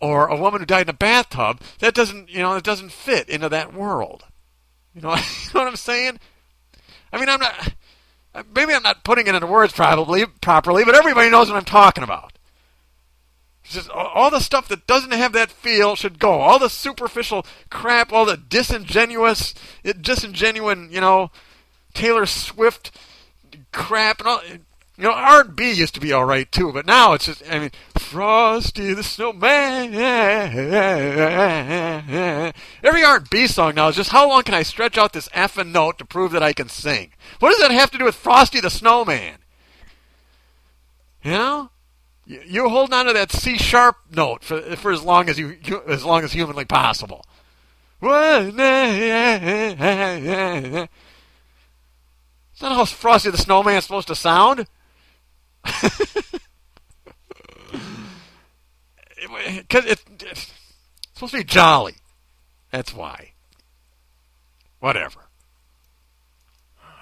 or 0.00 0.26
a 0.26 0.36
woman 0.36 0.60
who 0.60 0.66
died 0.66 0.86
in 0.86 0.90
a 0.90 0.94
bathtub, 0.94 1.60
that 1.80 1.94
doesn't, 1.94 2.30
you 2.30 2.38
know, 2.38 2.56
it 2.56 2.64
doesn't 2.64 2.92
fit 2.92 3.28
into 3.28 3.48
that 3.48 3.74
world. 3.74 4.24
You 4.94 5.02
know, 5.02 5.14
you 5.14 5.50
know 5.54 5.60
what 5.60 5.68
I'm 5.68 5.76
saying? 5.76 6.18
I 7.12 7.18
mean, 7.18 7.28
I'm 7.28 7.40
not, 7.40 7.74
maybe 8.54 8.72
I'm 8.72 8.82
not 8.82 9.04
putting 9.04 9.26
it 9.26 9.34
into 9.34 9.46
words 9.46 9.72
probably 9.72 10.24
properly, 10.40 10.84
but 10.84 10.94
everybody 10.94 11.30
knows 11.30 11.48
what 11.48 11.56
I'm 11.56 11.64
talking 11.64 12.04
about. 12.04 12.32
Just 13.64 13.88
all 13.90 14.30
the 14.30 14.40
stuff 14.40 14.66
that 14.68 14.86
doesn't 14.88 15.12
have 15.12 15.32
that 15.32 15.50
feel 15.50 15.94
should 15.94 16.18
go. 16.18 16.40
All 16.40 16.58
the 16.58 16.68
superficial 16.68 17.46
crap, 17.70 18.12
all 18.12 18.24
the 18.24 18.36
disingenuous, 18.36 19.54
disingenuine, 19.84 20.90
you 20.90 21.00
know, 21.00 21.30
Taylor 21.94 22.26
Swift 22.26 22.90
crap 23.72 24.20
and 24.20 24.28
all. 24.28 24.42
You 24.96 25.06
know, 25.06 25.12
R&B 25.12 25.72
used 25.72 25.94
to 25.94 26.00
be 26.00 26.12
all 26.12 26.26
right 26.26 26.50
too, 26.52 26.72
but 26.74 26.84
now 26.84 27.14
it's 27.14 27.24
just, 27.24 27.42
I 27.50 27.58
mean, 27.58 27.70
Frosty 28.10 28.92
the 28.92 29.04
Snowman. 29.04 29.94
Every 32.82 33.04
R&B 33.04 33.46
song 33.46 33.76
now 33.76 33.86
is 33.86 33.94
just 33.94 34.10
how 34.10 34.28
long 34.28 34.42
can 34.42 34.52
I 34.52 34.64
stretch 34.64 34.98
out 34.98 35.12
this 35.12 35.28
effing 35.28 35.70
note 35.70 35.98
to 35.98 36.04
prove 36.04 36.32
that 36.32 36.42
I 36.42 36.52
can 36.52 36.68
sing? 36.68 37.12
What 37.38 37.50
does 37.50 37.60
that 37.60 37.70
have 37.70 37.92
to 37.92 37.98
do 37.98 38.04
with 38.04 38.16
Frosty 38.16 38.58
the 38.58 38.68
Snowman? 38.68 39.36
You 41.22 41.30
know, 41.30 41.70
you're 42.26 42.68
holding 42.68 42.94
on 42.94 43.06
to 43.06 43.12
that 43.12 43.30
C 43.30 43.56
sharp 43.56 43.98
note 44.10 44.42
for 44.42 44.60
for 44.74 44.90
as 44.90 45.04
long 45.04 45.28
as 45.28 45.38
you 45.38 45.56
as 45.86 46.04
long 46.04 46.24
as 46.24 46.32
humanly 46.32 46.64
possible. 46.64 47.24
It's 48.02 48.56
not 52.60 52.72
how 52.72 52.84
Frosty 52.86 53.30
the 53.30 53.38
Snowman 53.38 53.76
is 53.76 53.84
supposed 53.84 54.08
to 54.08 54.16
sound. 54.16 54.66
Because 59.20 59.84
it, 59.84 60.02
it's 60.20 60.52
supposed 61.14 61.32
to 61.32 61.38
be 61.38 61.44
jolly. 61.44 61.96
That's 62.70 62.94
why. 62.94 63.32
Whatever. 64.78 65.20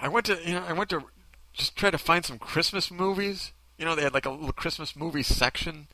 I 0.00 0.08
went 0.08 0.26
to 0.26 0.38
you 0.44 0.54
know 0.54 0.64
I 0.66 0.72
went 0.72 0.90
to 0.90 1.04
just 1.52 1.76
try 1.76 1.90
to 1.90 1.98
find 1.98 2.24
some 2.24 2.38
Christmas 2.38 2.90
movies. 2.90 3.52
You 3.76 3.84
know 3.84 3.94
they 3.94 4.02
had 4.02 4.14
like 4.14 4.26
a 4.26 4.30
little 4.30 4.52
Christmas 4.52 4.96
movie 4.96 5.22
section. 5.22 5.88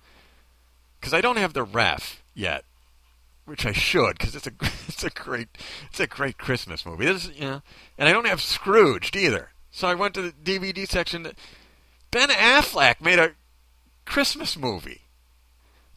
Because 1.00 1.14
I 1.14 1.20
don't 1.20 1.36
have 1.36 1.52
the 1.52 1.62
ref 1.62 2.22
yet, 2.34 2.64
which 3.44 3.66
I 3.66 3.72
should 3.72 4.16
because 4.18 4.34
it's 4.34 4.46
a 4.46 4.52
it's 4.88 5.04
a 5.04 5.10
great 5.10 5.48
it's 5.90 6.00
a 6.00 6.06
great 6.06 6.38
Christmas 6.38 6.86
movie. 6.86 7.06
This 7.06 7.30
you 7.34 7.42
know, 7.42 7.62
and 7.98 8.08
I 8.08 8.12
don't 8.12 8.26
have 8.26 8.40
Scrooged 8.40 9.16
either. 9.16 9.50
So 9.70 9.88
I 9.88 9.94
went 9.94 10.14
to 10.14 10.22
the 10.22 10.32
DVD 10.32 10.88
section. 10.88 11.26
Ben 12.10 12.28
Affleck 12.28 13.00
made 13.00 13.18
a 13.18 13.32
Christmas 14.04 14.56
movie. 14.56 15.03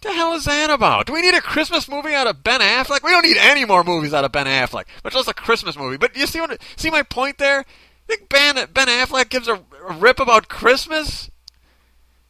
The 0.01 0.13
hell 0.13 0.33
is 0.33 0.45
that 0.45 0.69
about? 0.69 1.07
Do 1.07 1.13
we 1.13 1.21
need 1.21 1.33
a 1.33 1.41
Christmas 1.41 1.89
movie 1.89 2.13
out 2.13 2.27
of 2.27 2.43
Ben 2.43 2.61
Affleck? 2.61 3.03
We 3.03 3.11
don't 3.11 3.25
need 3.25 3.37
any 3.37 3.65
more 3.65 3.83
movies 3.83 4.13
out 4.13 4.25
of 4.25 4.31
Ben 4.31 4.45
Affleck, 4.45 4.85
much 5.03 5.15
less 5.15 5.27
a 5.27 5.33
Christmas 5.33 5.75
movie. 5.75 5.97
But 5.97 6.15
you 6.15 6.27
see 6.27 6.39
what? 6.39 6.61
See 6.75 6.91
my 6.91 7.01
point 7.01 7.39
there? 7.39 7.65
think 8.07 8.29
Ben 8.29 8.55
Ben 8.73 8.87
Affleck 8.87 9.29
gives 9.29 9.47
a, 9.47 9.55
a 9.55 9.93
rip 9.93 10.19
about 10.19 10.47
Christmas? 10.47 11.29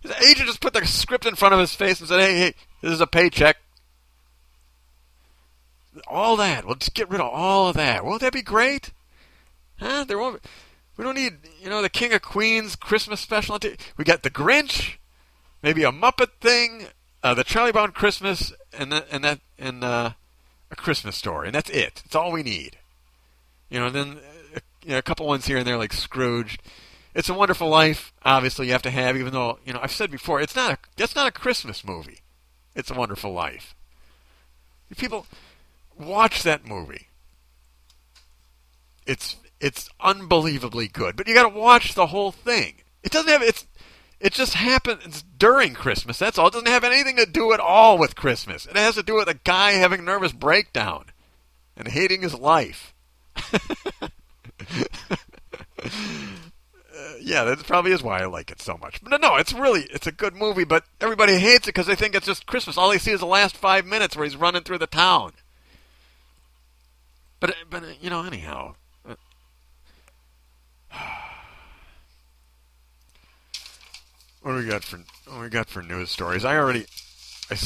His 0.01 0.11
agent 0.11 0.47
just 0.47 0.61
put 0.61 0.73
the 0.73 0.85
script 0.85 1.25
in 1.25 1.35
front 1.35 1.53
of 1.53 1.59
his 1.59 1.73
face 1.73 1.99
and 1.99 2.09
said, 2.09 2.19
"Hey, 2.19 2.37
hey, 2.37 2.53
this 2.81 2.91
is 2.91 3.01
a 3.01 3.07
paycheck." 3.07 3.57
All 6.07 6.35
that. 6.37 6.65
We'll 6.65 6.75
just 6.75 6.93
get 6.93 7.09
rid 7.09 7.21
of 7.21 7.31
all 7.31 7.69
of 7.69 7.75
that. 7.75 8.05
Won't 8.05 8.21
that 8.21 8.33
be 8.33 8.43
great? 8.43 8.91
Huh? 9.79 10.03
There 10.03 10.19
won't. 10.19 10.43
We 10.95 11.03
don't 11.03 11.15
need, 11.15 11.37
you 11.61 11.69
know, 11.69 11.81
the 11.81 11.89
King 11.89 12.13
of 12.13 12.21
Queens 12.21 12.75
Christmas 12.75 13.19
special. 13.19 13.59
We 13.97 14.03
got 14.03 14.23
the 14.23 14.31
Grinch, 14.31 14.97
maybe 15.61 15.83
a 15.83 15.91
Muppet 15.91 16.31
thing, 16.41 16.87
uh, 17.23 17.33
the 17.33 17.43
Charlie 17.43 17.71
Brown 17.71 17.91
Christmas, 17.91 18.53
and 18.77 18.91
that, 18.91 19.07
and 19.11 19.23
that, 19.23 19.39
and 19.57 19.83
uh, 19.83 20.11
a 20.71 20.75
Christmas 20.75 21.15
story, 21.15 21.47
and 21.47 21.55
that's 21.55 21.69
it. 21.69 22.01
It's 22.05 22.15
all 22.15 22.31
we 22.31 22.43
need. 22.43 22.77
You 23.69 23.79
know, 23.79 23.87
and 23.87 23.95
then 23.95 24.17
uh, 24.55 24.59
you 24.83 24.91
know, 24.91 24.97
a 24.97 25.03
couple 25.03 25.25
ones 25.25 25.45
here 25.45 25.57
and 25.57 25.67
there, 25.67 25.77
like 25.77 25.93
Scrooge. 25.93 26.59
It's 27.13 27.29
a 27.29 27.33
Wonderful 27.33 27.67
Life. 27.67 28.13
Obviously, 28.23 28.67
you 28.67 28.73
have 28.73 28.83
to 28.83 28.91
have, 28.91 29.17
even 29.17 29.33
though 29.33 29.59
you 29.65 29.73
know 29.73 29.79
I've 29.81 29.91
said 29.91 30.11
before, 30.11 30.39
it's 30.39 30.55
not 30.55 30.71
a 30.73 30.77
that's 30.95 31.15
not 31.15 31.27
a 31.27 31.31
Christmas 31.31 31.83
movie. 31.83 32.19
It's 32.75 32.91
a 32.91 32.93
Wonderful 32.93 33.33
Life. 33.33 33.75
People 34.95 35.25
watch 35.97 36.43
that 36.43 36.65
movie. 36.65 37.07
It's 39.05 39.35
it's 39.59 39.89
unbelievably 39.99 40.89
good. 40.89 41.15
But 41.15 41.27
you 41.27 41.33
got 41.33 41.49
to 41.49 41.57
watch 41.57 41.95
the 41.95 42.07
whole 42.07 42.31
thing. 42.31 42.75
It 43.03 43.11
doesn't 43.11 43.31
have 43.31 43.41
it's 43.41 43.65
it 44.19 44.33
just 44.33 44.55
happens 44.55 45.23
during 45.37 45.73
Christmas. 45.73 46.17
That's 46.17 46.37
all. 46.37 46.47
It 46.47 46.53
doesn't 46.53 46.67
have 46.67 46.83
anything 46.83 47.17
to 47.17 47.25
do 47.25 47.53
at 47.53 47.59
all 47.59 47.97
with 47.97 48.15
Christmas. 48.15 48.65
It 48.65 48.75
has 48.75 48.95
to 48.95 49.03
do 49.03 49.15
with 49.15 49.27
a 49.27 49.39
guy 49.43 49.73
having 49.73 49.99
a 49.99 50.03
nervous 50.03 50.31
breakdown 50.31 51.05
and 51.75 51.87
hating 51.87 52.23
his 52.23 52.33
life. 52.33 52.95
uh, 54.01 54.09
yeah, 57.21 57.43
that 57.43 57.63
probably 57.67 57.91
is 57.91 58.01
why 58.01 58.19
I 58.19 58.25
like 58.25 58.49
it 58.49 58.59
so 58.59 58.77
much. 58.77 59.03
But 59.03 59.21
no, 59.21 59.35
it's 59.35 59.53
really 59.53 59.83
it's 59.91 60.07
a 60.07 60.11
good 60.11 60.35
movie, 60.35 60.63
but 60.63 60.85
everybody 60.99 61.37
hates 61.37 61.67
it 61.67 61.75
because 61.75 61.85
they 61.85 61.95
think 61.95 62.15
it's 62.15 62.25
just 62.25 62.47
Christmas. 62.47 62.77
All 62.77 62.89
they 62.89 62.97
see 62.97 63.11
is 63.11 63.19
the 63.19 63.27
last 63.27 63.55
five 63.55 63.85
minutes 63.85 64.15
where 64.15 64.25
he's 64.25 64.35
running 64.35 64.63
through 64.63 64.79
the 64.79 64.87
town. 64.87 65.33
But 67.39 67.55
but 67.69 67.83
you 68.01 68.09
know, 68.09 68.23
anyhow, 68.23 68.73
what 74.47 74.53
do 74.53 74.59
we 74.59 74.71
got 74.71 74.81
for 74.85 74.99
what 75.25 75.41
we 75.41 75.49
got 75.49 75.67
for 75.67 75.83
news 75.83 76.09
stories? 76.09 76.45
I 76.45 76.55
already, 76.55 76.85
I, 77.51 77.57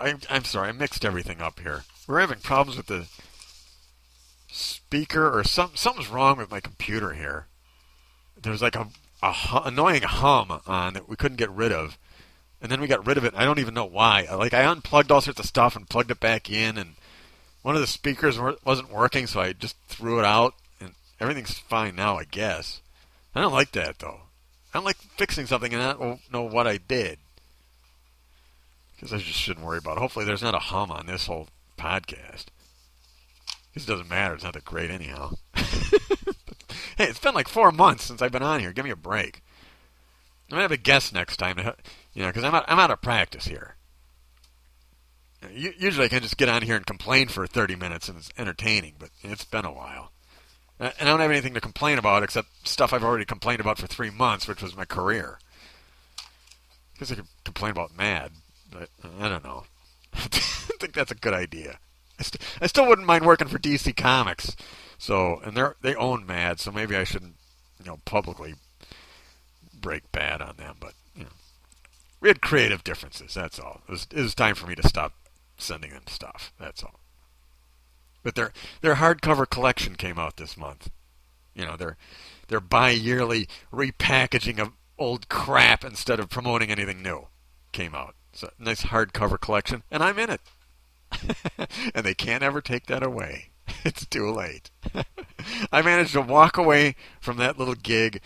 I, 0.00 0.14
I'm 0.28 0.42
sorry, 0.42 0.70
I 0.70 0.72
mixed 0.72 1.04
everything 1.04 1.40
up 1.40 1.60
here. 1.60 1.84
We're 2.08 2.18
having 2.18 2.40
problems 2.40 2.76
with 2.76 2.86
the 2.86 3.06
speaker, 4.48 5.38
or 5.38 5.44
some 5.44 5.70
something's 5.76 6.08
wrong 6.08 6.38
with 6.38 6.50
my 6.50 6.58
computer 6.58 7.12
here. 7.12 7.46
There's 8.42 8.60
like 8.60 8.74
a, 8.74 8.88
a 9.22 9.30
hum, 9.30 9.62
annoying 9.64 10.02
hum 10.02 10.60
on 10.66 10.94
that 10.94 11.08
we 11.08 11.14
couldn't 11.14 11.36
get 11.36 11.50
rid 11.50 11.70
of, 11.70 11.96
and 12.60 12.68
then 12.72 12.80
we 12.80 12.88
got 12.88 13.06
rid 13.06 13.16
of 13.16 13.24
it. 13.24 13.34
I 13.36 13.44
don't 13.44 13.60
even 13.60 13.74
know 13.74 13.84
why. 13.84 14.26
Like 14.34 14.54
I 14.54 14.64
unplugged 14.64 15.12
all 15.12 15.20
sorts 15.20 15.38
of 15.38 15.46
stuff 15.46 15.76
and 15.76 15.88
plugged 15.88 16.10
it 16.10 16.18
back 16.18 16.50
in, 16.50 16.76
and 16.76 16.94
one 17.62 17.76
of 17.76 17.80
the 17.80 17.86
speakers 17.86 18.40
wasn't 18.64 18.92
working, 18.92 19.28
so 19.28 19.40
I 19.40 19.52
just 19.52 19.76
threw 19.86 20.18
it 20.18 20.24
out 20.24 20.54
and 20.80 20.94
everything's 21.20 21.60
fine 21.60 21.94
now, 21.94 22.18
I 22.18 22.24
guess. 22.24 22.80
I 23.36 23.40
don't 23.40 23.52
like 23.52 23.70
that 23.72 24.00
though. 24.00 24.22
I 24.72 24.78
don't 24.78 24.84
like 24.84 24.96
fixing 24.96 25.46
something 25.46 25.72
and 25.72 25.82
I 25.82 25.92
don't 25.94 26.32
know 26.32 26.42
what 26.42 26.66
I 26.66 26.78
did. 26.78 27.18
Because 28.94 29.12
I 29.12 29.18
just 29.18 29.38
shouldn't 29.38 29.64
worry 29.64 29.78
about 29.78 29.96
it. 29.96 30.00
Hopefully, 30.00 30.24
there's 30.24 30.42
not 30.42 30.54
a 30.54 30.58
hum 30.58 30.90
on 30.90 31.06
this 31.06 31.26
whole 31.26 31.48
podcast. 31.78 32.46
This 33.74 33.86
doesn't 33.86 34.08
matter. 34.08 34.34
It's 34.34 34.42
not 34.42 34.54
that 34.54 34.64
great 34.64 34.90
anyhow. 34.90 35.34
hey, 35.54 37.04
it's 37.04 37.20
been 37.20 37.34
like 37.34 37.46
four 37.46 37.70
months 37.70 38.04
since 38.04 38.20
I've 38.20 38.32
been 38.32 38.42
on 38.42 38.58
here. 38.58 38.72
Give 38.72 38.84
me 38.84 38.90
a 38.90 38.96
break. 38.96 39.42
I'm 40.48 40.54
gonna 40.54 40.62
have 40.62 40.72
a 40.72 40.76
guest 40.76 41.14
next 41.14 41.36
time, 41.36 41.56
to, 41.56 41.76
you 42.12 42.22
know, 42.22 42.28
because 42.28 42.42
I'm 42.42 42.54
out, 42.54 42.64
I'm 42.66 42.78
out 42.78 42.90
of 42.90 43.00
practice 43.00 43.44
here. 43.44 43.76
Usually, 45.52 46.06
I 46.06 46.08
can 46.08 46.22
just 46.22 46.36
get 46.36 46.48
on 46.48 46.62
here 46.62 46.74
and 46.74 46.84
complain 46.84 47.28
for 47.28 47.46
30 47.46 47.76
minutes, 47.76 48.08
and 48.08 48.18
it's 48.18 48.32
entertaining. 48.36 48.94
But 48.98 49.10
it's 49.22 49.44
been 49.44 49.64
a 49.64 49.72
while, 49.72 50.10
I 50.80 51.04
don't 51.04 51.20
have 51.20 51.30
anything 51.30 51.54
to 51.54 51.60
complain 51.60 51.98
about 51.98 52.22
except 52.22 52.68
stuff 52.68 52.92
I've 52.92 53.04
already 53.04 53.24
complained 53.24 53.60
about 53.60 53.78
for 53.78 53.86
three 53.86 54.10
months, 54.10 54.46
which 54.46 54.62
was 54.62 54.76
my 54.76 54.84
career. 54.84 55.38
Because 56.92 57.10
I 57.10 57.16
could 57.16 57.26
complain 57.44 57.72
about 57.72 57.96
Mad, 57.96 58.32
but 58.70 58.88
I 59.20 59.28
don't 59.28 59.44
know. 59.44 59.64
I 60.14 60.18
think 60.78 60.94
that's 60.94 61.10
a 61.10 61.16
good 61.16 61.34
idea. 61.34 61.78
I, 62.18 62.22
st- 62.22 62.42
I 62.60 62.66
still 62.66 62.86
wouldn't 62.86 63.06
mind 63.06 63.24
working 63.26 63.48
for 63.48 63.58
DC 63.58 63.96
Comics. 63.96 64.56
So, 64.98 65.40
and 65.44 65.56
they 65.56 65.62
they 65.80 65.94
own 65.94 66.26
Mad, 66.26 66.58
so 66.58 66.72
maybe 66.72 66.96
I 66.96 67.04
shouldn't, 67.04 67.36
you 67.78 67.86
know, 67.86 68.00
publicly 68.04 68.54
break 69.80 70.10
bad 70.10 70.42
on 70.42 70.56
them. 70.56 70.76
But 70.80 70.94
you 71.14 71.24
know, 71.24 71.30
we 72.20 72.28
had 72.28 72.40
creative 72.40 72.82
differences. 72.82 73.34
That's 73.34 73.60
all. 73.60 73.82
It 73.88 73.92
was, 73.92 74.06
it 74.12 74.20
was 74.20 74.34
time 74.34 74.56
for 74.56 74.66
me 74.66 74.74
to 74.74 74.88
stop 74.88 75.12
sending 75.56 75.90
them 75.90 76.02
stuff. 76.08 76.52
That's 76.58 76.82
all. 76.82 76.98
But 78.22 78.34
their 78.34 78.52
their 78.80 78.96
hardcover 78.96 79.48
collection 79.48 79.94
came 79.94 80.18
out 80.18 80.36
this 80.36 80.56
month. 80.56 80.90
You 81.54 81.64
know, 81.64 81.76
their 81.76 81.96
their 82.48 82.60
bi-yearly 82.60 83.48
repackaging 83.72 84.58
of 84.58 84.72
old 84.98 85.28
crap 85.28 85.84
instead 85.84 86.18
of 86.20 86.28
promoting 86.28 86.70
anything 86.70 87.02
new 87.02 87.28
came 87.72 87.94
out. 87.94 88.14
So 88.32 88.50
nice 88.58 88.82
hardcover 88.82 89.40
collection, 89.40 89.82
and 89.90 90.02
I'm 90.02 90.18
in 90.18 90.30
it. 90.30 90.40
and 91.94 92.04
they 92.04 92.14
can't 92.14 92.42
ever 92.42 92.60
take 92.60 92.86
that 92.86 93.02
away. 93.02 93.50
It's 93.84 94.06
too 94.06 94.30
late. 94.30 94.70
I 95.72 95.82
managed 95.82 96.12
to 96.14 96.20
walk 96.20 96.56
away 96.56 96.96
from 97.20 97.36
that 97.36 97.58
little 97.58 97.76
gig. 97.76 98.20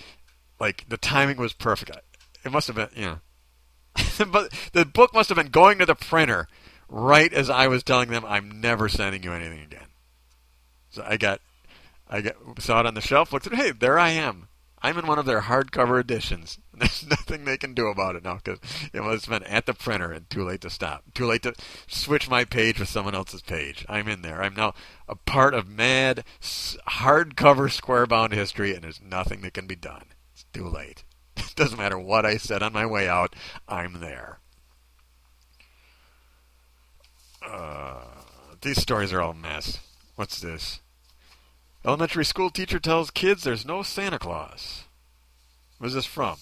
Like 0.58 0.88
the 0.88 0.96
timing 0.96 1.36
was 1.36 1.52
perfect. 1.52 1.90
It 2.44 2.50
must 2.50 2.68
have 2.68 2.76
been, 2.76 2.88
you 2.94 3.02
know. 3.02 4.24
but 4.30 4.52
the 4.72 4.86
book 4.86 5.12
must 5.12 5.28
have 5.28 5.36
been 5.36 5.48
going 5.48 5.78
to 5.78 5.86
the 5.86 5.94
printer 5.94 6.48
right 6.92 7.32
as 7.32 7.48
I 7.48 7.66
was 7.68 7.82
telling 7.82 8.10
them 8.10 8.24
I'm 8.26 8.60
never 8.60 8.88
sending 8.88 9.22
you 9.22 9.32
anything 9.32 9.62
again. 9.62 9.88
So 10.90 11.04
I 11.06 11.16
got, 11.16 11.40
I 12.08 12.20
got 12.20 12.36
saw 12.58 12.80
it 12.80 12.86
on 12.86 12.94
the 12.94 13.00
shelf, 13.00 13.32
looked 13.32 13.46
at 13.46 13.54
it. 13.54 13.56
Hey, 13.56 13.70
there 13.72 13.98
I 13.98 14.10
am. 14.10 14.48
I'm 14.84 14.98
in 14.98 15.06
one 15.06 15.18
of 15.18 15.26
their 15.26 15.42
hardcover 15.42 16.00
editions. 16.00 16.58
There's 16.74 17.06
nothing 17.06 17.44
they 17.44 17.56
can 17.56 17.72
do 17.72 17.86
about 17.86 18.16
it 18.16 18.24
now 18.24 18.40
because 18.44 18.58
it 18.92 19.02
must 19.02 19.26
have 19.26 19.40
been 19.40 19.48
at 19.48 19.64
the 19.64 19.74
printer 19.74 20.12
and 20.12 20.28
too 20.28 20.44
late 20.44 20.60
to 20.62 20.70
stop. 20.70 21.04
Too 21.14 21.26
late 21.26 21.42
to 21.44 21.54
switch 21.86 22.28
my 22.28 22.44
page 22.44 22.80
with 22.80 22.88
someone 22.88 23.14
else's 23.14 23.42
page. 23.42 23.86
I'm 23.88 24.08
in 24.08 24.22
there. 24.22 24.42
I'm 24.42 24.54
now 24.54 24.74
a 25.08 25.14
part 25.14 25.54
of 25.54 25.68
mad 25.68 26.24
hardcover 26.42 27.70
square 27.70 28.06
bound 28.06 28.32
history, 28.32 28.74
and 28.74 28.82
there's 28.82 29.00
nothing 29.00 29.40
that 29.42 29.54
can 29.54 29.66
be 29.66 29.76
done. 29.76 30.06
It's 30.34 30.44
too 30.52 30.68
late. 30.68 31.04
It 31.36 31.56
doesn't 31.56 31.78
matter 31.78 31.98
what 31.98 32.26
I 32.26 32.36
said 32.38 32.62
on 32.62 32.72
my 32.72 32.86
way 32.86 33.08
out. 33.08 33.36
I'm 33.68 34.00
there. 34.00 34.38
Uh, 37.46 38.04
these 38.60 38.80
stories 38.80 39.12
are 39.12 39.20
all 39.20 39.34
mess. 39.34 39.78
What's 40.16 40.40
this? 40.40 40.80
Elementary 41.84 42.24
school 42.24 42.50
teacher 42.50 42.78
tells 42.78 43.10
kids 43.10 43.42
there's 43.42 43.66
no 43.66 43.82
Santa 43.82 44.18
Claus. 44.18 44.84
Where's 45.78 45.94
this 45.94 46.06
from? 46.06 46.36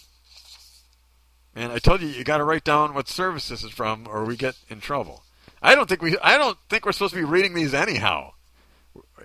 Man, 1.55 1.71
I 1.71 1.79
told 1.79 2.03
you 2.03 2.09
you 2.09 2.25
got 2.25 2.39
to 2.39 2.45
write 2.45 2.65
down 2.65 2.95
what 2.95 3.09
service 3.09 3.49
this 3.49 3.65
is 3.65 3.71
from, 3.71 4.07
or 4.07 4.25
we 4.25 4.37
get 4.37 4.57
in 4.69 4.81
trouble. 4.81 5.25
I 5.63 5.75
don't 5.75 5.89
think 5.89 6.03
we. 6.03 6.17
I 6.19 6.39
don't 6.39 6.59
think 6.69 6.85
we're 6.85 6.93
supposed 6.93 7.15
to 7.15 7.21
be 7.21 7.25
reading 7.25 7.55
these 7.55 7.75
anyhow. 7.75 8.33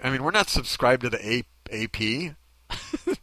I 0.03 0.09
mean, 0.09 0.23
we're 0.23 0.31
not 0.31 0.49
subscribed 0.49 1.03
to 1.03 1.09
the 1.09 1.43
AP. 1.71 1.97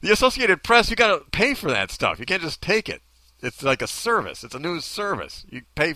the 0.00 0.12
Associated 0.12 0.62
Press, 0.62 0.90
you 0.90 0.96
got 0.96 1.18
to 1.18 1.30
pay 1.30 1.54
for 1.54 1.70
that 1.70 1.90
stuff. 1.90 2.18
You 2.18 2.26
can't 2.26 2.42
just 2.42 2.62
take 2.62 2.88
it. 2.88 3.02
It's 3.42 3.62
like 3.62 3.82
a 3.82 3.86
service. 3.86 4.44
It's 4.44 4.54
a 4.54 4.58
news 4.58 4.84
service. 4.84 5.44
You 5.50 5.62
pay. 5.74 5.94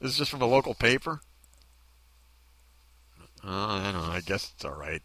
This 0.00 0.12
is 0.12 0.18
just 0.18 0.30
from 0.30 0.42
a 0.42 0.46
local 0.46 0.74
paper. 0.74 1.20
Uh, 3.44 3.48
I 3.48 3.90
don't 3.92 4.06
know. 4.06 4.12
I 4.12 4.20
guess 4.20 4.52
it's 4.54 4.64
all 4.64 4.74
right. 4.74 5.02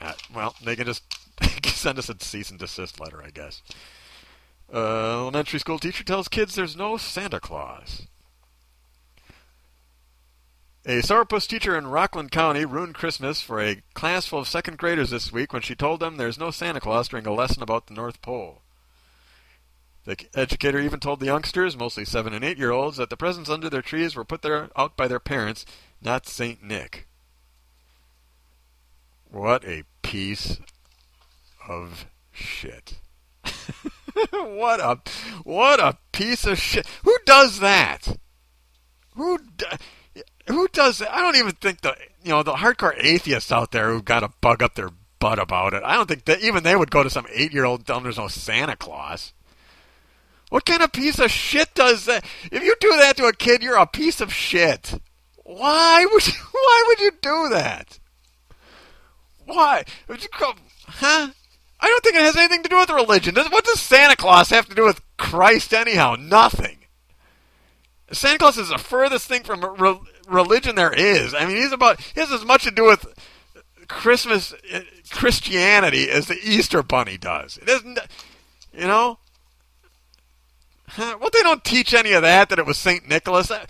Uh, 0.00 0.12
well, 0.34 0.54
they 0.62 0.76
can 0.76 0.86
just 0.86 1.02
send 1.66 1.98
us 1.98 2.08
a 2.08 2.16
cease 2.18 2.50
and 2.50 2.58
desist 2.58 3.00
letter, 3.00 3.22
I 3.22 3.30
guess. 3.30 3.62
Uh, 4.72 5.20
elementary 5.20 5.60
school 5.60 5.78
teacher 5.78 6.04
tells 6.04 6.28
kids 6.28 6.54
there's 6.54 6.76
no 6.76 6.96
Santa 6.96 7.40
Claus. 7.40 8.06
A 10.86 11.00
sourpuss 11.00 11.48
teacher 11.48 11.78
in 11.78 11.86
Rockland 11.86 12.30
County 12.30 12.64
ruined 12.66 12.94
Christmas 12.94 13.40
for 13.40 13.60
a 13.60 13.82
class 13.94 14.26
full 14.26 14.40
of 14.40 14.48
second 14.48 14.76
graders 14.76 15.10
this 15.10 15.32
week 15.32 15.52
when 15.52 15.62
she 15.62 15.74
told 15.74 16.00
them 16.00 16.16
there's 16.16 16.38
no 16.38 16.50
Santa 16.50 16.80
Claus 16.80 17.08
during 17.08 17.26
a 17.26 17.32
lesson 17.32 17.62
about 17.62 17.86
the 17.86 17.94
North 17.94 18.20
Pole. 18.20 18.60
The 20.04 20.16
educator 20.34 20.78
even 20.80 21.00
told 21.00 21.20
the 21.20 21.26
youngsters, 21.26 21.76
mostly 21.76 22.04
seven 22.04 22.34
and 22.34 22.44
eight 22.44 22.58
year 22.58 22.70
olds, 22.70 22.98
that 22.98 23.08
the 23.10 23.16
presents 23.16 23.48
under 23.48 23.70
their 23.70 23.82
trees 23.82 24.14
were 24.14 24.24
put 24.24 24.42
there 24.42 24.68
out 24.76 24.96
by 24.96 25.08
their 25.08 25.20
parents 25.20 25.64
not 26.02 26.26
Saint 26.26 26.62
Nick. 26.62 27.08
What 29.30 29.64
a 29.64 29.84
piece 30.02 30.60
of 31.68 32.06
shit. 32.30 33.00
what 34.30 34.80
a 34.80 35.00
what 35.42 35.80
a 35.80 35.98
piece 36.12 36.44
of 36.46 36.58
shit. 36.58 36.86
Who 37.02 37.16
does 37.24 37.60
that? 37.60 38.16
Who 39.16 39.38
who 40.46 40.68
does 40.68 40.98
that? 40.98 41.12
I 41.12 41.20
don't 41.20 41.36
even 41.36 41.52
think 41.52 41.80
the 41.80 41.96
you 42.22 42.30
know 42.30 42.42
the 42.42 42.54
hardcore 42.54 42.94
atheists 42.98 43.50
out 43.50 43.72
there 43.72 43.90
who've 43.90 44.04
got 44.04 44.20
to 44.20 44.30
bug 44.40 44.62
up 44.62 44.74
their 44.74 44.90
butt 45.18 45.38
about 45.38 45.74
it. 45.74 45.82
I 45.84 45.94
don't 45.94 46.06
think 46.06 46.26
that 46.26 46.42
even 46.42 46.62
they 46.62 46.76
would 46.76 46.90
go 46.90 47.02
to 47.02 47.10
some 47.10 47.26
eight 47.32 47.52
year 47.52 47.64
old 47.64 47.86
them 47.86 48.02
there's 48.02 48.18
no 48.18 48.28
Santa 48.28 48.76
Claus. 48.76 49.32
What 50.50 50.64
kind 50.64 50.82
of 50.82 50.92
piece 50.92 51.18
of 51.18 51.30
shit 51.30 51.74
does 51.74 52.04
that? 52.04 52.24
If 52.50 52.62
you 52.62 52.76
do 52.80 52.96
that 52.96 53.16
to 53.16 53.26
a 53.26 53.32
kid, 53.32 53.62
you're 53.62 53.76
a 53.76 53.86
piece 53.86 54.20
of 54.20 54.32
shit. 54.32 55.00
Why 55.42 56.06
would 56.10 56.26
you, 56.26 56.32
why 56.52 56.84
would 56.86 57.00
you 57.00 57.10
do 57.20 57.48
that? 57.50 57.98
Why? 59.46 59.84
Huh? 60.08 61.28
I 61.80 61.88
don't 61.88 62.02
think 62.02 62.16
it 62.16 62.22
has 62.22 62.36
anything 62.36 62.62
to 62.62 62.68
do 62.68 62.78
with 62.78 62.90
religion. 62.90 63.34
What 63.34 63.64
does 63.64 63.80
Santa 63.80 64.16
Claus 64.16 64.50
have 64.50 64.68
to 64.68 64.74
do 64.74 64.84
with 64.84 65.02
Christ 65.18 65.74
anyhow? 65.74 66.16
Nothing. 66.18 66.78
Santa 68.12 68.38
Claus 68.38 68.56
is 68.58 68.68
the 68.68 68.78
furthest 68.78 69.26
thing 69.28 69.42
from 69.42 69.64
re- 69.78 70.00
religion 70.26 70.76
there 70.76 70.92
is. 70.92 71.34
I 71.34 71.46
mean, 71.46 71.56
he's 71.56 71.72
about 71.72 72.00
he 72.00 72.20
has 72.20 72.32
as 72.32 72.44
much 72.44 72.64
to 72.64 72.70
do 72.70 72.84
with 72.84 73.06
Christmas 73.88 74.54
uh, 74.72 74.80
Christianity 75.10 76.10
as 76.10 76.26
the 76.26 76.38
Easter 76.42 76.82
Bunny 76.82 77.18
does. 77.18 77.58
It 77.58 77.68
isn't, 77.68 77.98
you 78.72 78.86
know. 78.86 79.18
Well, 80.98 81.30
they 81.32 81.42
don't 81.42 81.64
teach 81.64 81.94
any 81.94 82.12
of 82.12 82.22
that. 82.22 82.48
That 82.48 82.58
it 82.58 82.66
was 82.66 82.78
Saint 82.78 83.08
Nicholas. 83.08 83.50
Uh, 83.50 83.66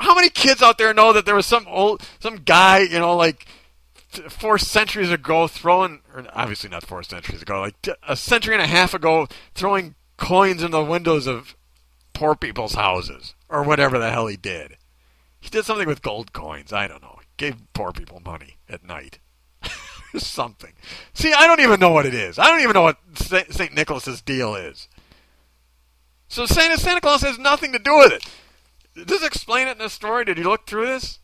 how 0.00 0.14
many 0.14 0.28
kids 0.28 0.62
out 0.62 0.78
there 0.78 0.94
know 0.94 1.12
that 1.12 1.26
there 1.26 1.34
was 1.34 1.46
some 1.46 1.66
old, 1.68 2.02
some 2.20 2.36
guy, 2.36 2.80
you 2.80 2.98
know, 2.98 3.16
like 3.16 3.46
four 4.28 4.58
centuries 4.58 5.10
ago 5.10 5.48
throwing, 5.48 6.00
or 6.14 6.24
obviously 6.32 6.70
not 6.70 6.86
four 6.86 7.02
centuries 7.02 7.42
ago, 7.42 7.60
like 7.60 7.88
a 8.06 8.16
century 8.16 8.54
and 8.54 8.62
a 8.62 8.66
half 8.66 8.94
ago, 8.94 9.26
throwing 9.54 9.94
coins 10.16 10.62
in 10.62 10.70
the 10.70 10.84
windows 10.84 11.26
of 11.26 11.56
poor 12.12 12.34
people's 12.34 12.74
houses, 12.74 13.34
or 13.48 13.62
whatever 13.62 13.98
the 13.98 14.10
hell 14.10 14.28
he 14.28 14.36
did. 14.36 14.76
He 15.40 15.50
did 15.50 15.64
something 15.64 15.88
with 15.88 16.02
gold 16.02 16.32
coins. 16.32 16.72
I 16.72 16.86
don't 16.86 17.02
know. 17.02 17.18
Gave 17.36 17.56
poor 17.74 17.92
people 17.92 18.22
money 18.24 18.56
at 18.68 18.84
night. 18.84 19.18
something. 20.16 20.72
See, 21.12 21.32
I 21.32 21.46
don't 21.46 21.60
even 21.60 21.80
know 21.80 21.90
what 21.90 22.06
it 22.06 22.14
is. 22.14 22.38
I 22.38 22.46
don't 22.46 22.60
even 22.60 22.74
know 22.74 22.82
what 22.82 22.98
St. 23.14 23.74
Nicholas's 23.74 24.22
deal 24.22 24.54
is. 24.54 24.88
So 26.34 26.46
Santa, 26.46 26.76
Santa 26.76 27.00
Claus 27.00 27.22
has 27.22 27.38
nothing 27.38 27.70
to 27.74 27.78
do 27.78 27.96
with 27.96 28.10
it. 28.10 28.24
Does 28.96 29.20
this 29.20 29.24
explain 29.24 29.68
it 29.68 29.72
in 29.72 29.78
the 29.78 29.88
story? 29.88 30.24
Did 30.24 30.36
you 30.36 30.42
look 30.42 30.66
through 30.66 30.86
this? 30.86 31.20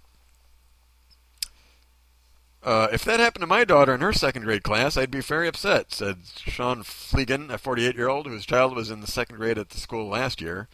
Uh, 2.63 2.87
if 2.93 3.03
that 3.03 3.19
happened 3.19 3.41
to 3.41 3.49
my 3.49 3.65
daughter 3.65 3.93
in 3.93 4.03
her 4.03 4.13
second 4.13 4.45
grade 4.45 4.63
class, 4.63 4.97
I'd 4.97 5.11
be 5.11 5.21
very 5.21 5.49
upset, 5.49 5.93
said 5.93 6.19
Sean 6.37 6.85
Fleegan, 6.85 7.51
a 7.51 7.59
48 7.59 7.97
year 7.97 8.09
old 8.09 8.29
whose 8.29 8.47
child 8.47 8.77
was 8.77 8.89
in 8.89 9.01
the 9.01 9.09
second 9.09 9.39
grade 9.39 9.59
at 9.59 9.71
the 9.71 9.81
school 9.81 10.09
last 10.09 10.41
year. 10.41 10.69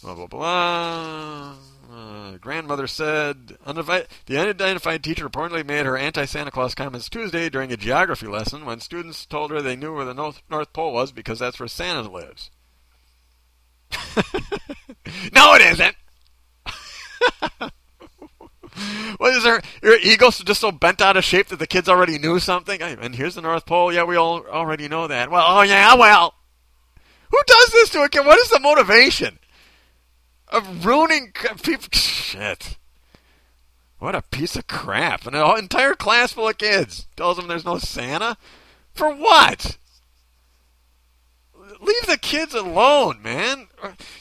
Blah, 0.00 0.14
blah, 0.14 0.26
blah. 0.28 1.54
Uh, 1.92 2.36
grandmother 2.36 2.86
said 2.86 3.48
the 3.48 4.38
unidentified 4.38 5.02
teacher 5.02 5.28
reportedly 5.28 5.66
made 5.66 5.86
her 5.86 5.96
anti 5.96 6.24
Santa 6.24 6.52
Claus 6.52 6.76
comments 6.76 7.08
Tuesday 7.08 7.48
during 7.48 7.72
a 7.72 7.76
geography 7.76 8.28
lesson 8.28 8.64
when 8.64 8.78
students 8.78 9.26
told 9.26 9.50
her 9.50 9.60
they 9.60 9.74
knew 9.74 9.92
where 9.92 10.04
the 10.04 10.14
North 10.14 10.72
Pole 10.72 10.92
was 10.92 11.10
because 11.10 11.40
that's 11.40 11.58
where 11.58 11.66
Santa 11.66 12.08
lives. 12.08 12.50
no, 15.32 15.54
it 15.54 15.62
isn't. 15.62 15.96
what 19.18 19.34
is 19.34 19.42
there 19.42 19.60
your 19.82 19.98
ego 19.98 20.30
just 20.30 20.60
so 20.60 20.70
bent 20.70 21.00
out 21.00 21.16
of 21.16 21.24
shape 21.24 21.48
that 21.48 21.58
the 21.58 21.66
kids 21.66 21.88
already 21.88 22.18
knew 22.18 22.38
something? 22.38 22.80
And 22.80 23.14
here's 23.14 23.34
the 23.34 23.42
North 23.42 23.66
Pole. 23.66 23.92
Yeah, 23.92 24.04
we 24.04 24.16
all 24.16 24.46
already 24.46 24.88
know 24.88 25.06
that. 25.06 25.30
Well, 25.30 25.44
oh 25.46 25.62
yeah, 25.62 25.94
well. 25.94 26.34
Who 27.30 27.38
does 27.46 27.72
this 27.72 27.90
to 27.90 28.02
a 28.02 28.08
kid? 28.08 28.24
What 28.24 28.38
is 28.38 28.50
the 28.50 28.60
motivation 28.60 29.38
of 30.48 30.84
ruining 30.84 31.32
people? 31.62 31.88
Shit. 31.92 32.76
What 33.98 34.14
a 34.14 34.22
piece 34.22 34.56
of 34.56 34.66
crap. 34.66 35.26
An 35.26 35.34
entire 35.34 35.94
class 35.94 36.32
full 36.32 36.48
of 36.48 36.58
kids 36.58 37.06
tells 37.16 37.36
them 37.36 37.48
there's 37.48 37.64
no 37.64 37.78
Santa? 37.78 38.36
For 38.94 39.14
what? 39.14 39.76
Leave 41.80 42.06
the 42.06 42.18
kids 42.18 42.54
alone, 42.54 43.20
man. 43.22 43.67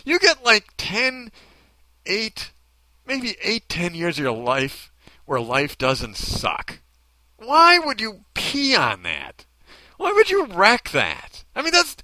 You 0.05 0.19
get 0.19 0.43
like 0.43 0.69
10, 0.77 1.31
8, 2.05 2.51
maybe 3.05 3.35
8, 3.41 3.69
10 3.69 3.95
years 3.95 4.17
of 4.17 4.23
your 4.23 4.31
life 4.31 4.91
where 5.25 5.39
life 5.39 5.77
doesn't 5.77 6.17
suck. 6.17 6.79
Why 7.37 7.77
would 7.79 8.01
you 8.01 8.21
pee 8.33 8.75
on 8.75 9.03
that? 9.03 9.45
Why 9.97 10.11
would 10.11 10.29
you 10.29 10.45
wreck 10.45 10.89
that? 10.91 11.43
I 11.55 11.61
mean, 11.61 11.71
that's 11.71 11.95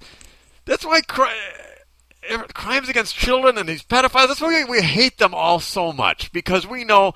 that's 0.64 0.84
why 0.84 1.00
cri- 1.00 1.28
eh, 2.28 2.42
crimes 2.54 2.88
against 2.88 3.14
children 3.14 3.58
and 3.58 3.68
these 3.68 3.82
pedophiles. 3.82 4.28
That's 4.28 4.40
why 4.40 4.64
we, 4.64 4.78
we 4.78 4.82
hate 4.82 5.18
them 5.18 5.34
all 5.34 5.60
so 5.60 5.92
much 5.92 6.32
because 6.32 6.66
we 6.66 6.84
know 6.84 7.14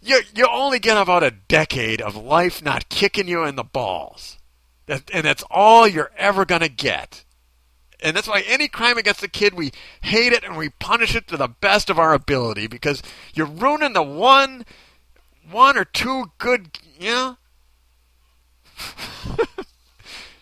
you 0.00 0.20
you 0.34 0.46
only 0.50 0.78
get 0.78 0.96
about 0.96 1.22
a 1.22 1.30
decade 1.30 2.00
of 2.00 2.16
life 2.16 2.62
not 2.62 2.88
kicking 2.88 3.28
you 3.28 3.44
in 3.44 3.56
the 3.56 3.64
balls, 3.64 4.38
that, 4.86 5.10
and 5.12 5.24
that's 5.24 5.44
all 5.50 5.86
you're 5.86 6.12
ever 6.16 6.44
gonna 6.44 6.68
get. 6.68 7.24
And 8.02 8.16
that's 8.16 8.28
why 8.28 8.42
any 8.46 8.68
crime 8.68 8.98
against 8.98 9.22
a 9.22 9.28
kid, 9.28 9.54
we 9.54 9.72
hate 10.02 10.32
it 10.32 10.44
and 10.44 10.56
we 10.56 10.70
punish 10.70 11.14
it 11.14 11.26
to 11.28 11.36
the 11.36 11.48
best 11.48 11.90
of 11.90 11.98
our 11.98 12.14
ability 12.14 12.66
because 12.66 13.02
you're 13.34 13.46
ruining 13.46 13.92
the 13.92 14.02
one, 14.02 14.64
one 15.50 15.76
or 15.76 15.84
two 15.84 16.32
good, 16.38 16.78
you 16.98 17.10
know. 17.10 17.36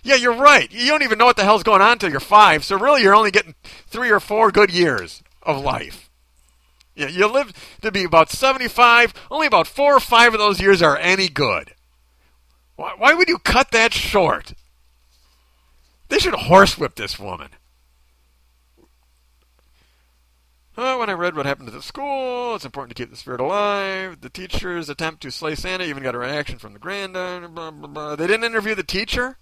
yeah, 0.02 0.14
you're 0.14 0.34
right. 0.34 0.70
You 0.70 0.88
don't 0.88 1.02
even 1.02 1.18
know 1.18 1.26
what 1.26 1.36
the 1.36 1.44
hell's 1.44 1.62
going 1.62 1.82
on 1.82 1.92
until 1.92 2.10
you're 2.10 2.20
five. 2.20 2.64
So 2.64 2.78
really, 2.78 3.02
you're 3.02 3.14
only 3.14 3.30
getting 3.30 3.54
three 3.86 4.10
or 4.10 4.20
four 4.20 4.50
good 4.50 4.70
years 4.70 5.22
of 5.42 5.62
life. 5.62 6.08
Yeah, 6.94 7.08
you 7.08 7.28
live 7.28 7.52
to 7.82 7.92
be 7.92 8.04
about 8.04 8.28
75. 8.30 9.14
Only 9.30 9.46
about 9.46 9.68
four 9.68 9.94
or 9.94 10.00
five 10.00 10.34
of 10.34 10.40
those 10.40 10.60
years 10.60 10.82
are 10.82 10.96
any 10.96 11.28
good. 11.28 11.74
Why, 12.74 12.94
why 12.96 13.14
would 13.14 13.28
you 13.28 13.38
cut 13.38 13.70
that 13.70 13.92
short? 13.92 14.54
They 16.08 16.18
should 16.18 16.34
horsewhip 16.34 16.94
this 16.94 17.18
woman. 17.18 17.50
Oh, 20.80 21.00
when 21.00 21.10
I 21.10 21.14
read 21.14 21.34
what 21.34 21.44
happened 21.44 21.68
at 21.68 21.74
the 21.74 21.82
school, 21.82 22.54
it's 22.54 22.64
important 22.64 22.96
to 22.96 23.02
keep 23.02 23.10
the 23.10 23.16
spirit 23.16 23.40
alive. 23.40 24.20
The 24.20 24.30
teacher's 24.30 24.88
attempt 24.88 25.22
to 25.22 25.32
slay 25.32 25.56
Santa 25.56 25.84
even 25.84 26.04
got 26.04 26.14
a 26.14 26.18
reaction 26.18 26.58
from 26.58 26.72
the 26.72 26.78
granddaughter. 26.78 27.48
Blah, 27.48 27.72
blah, 27.72 27.88
blah. 27.88 28.16
They 28.16 28.28
didn't 28.28 28.44
interview 28.44 28.76
the 28.76 28.84
teacher? 28.84 29.38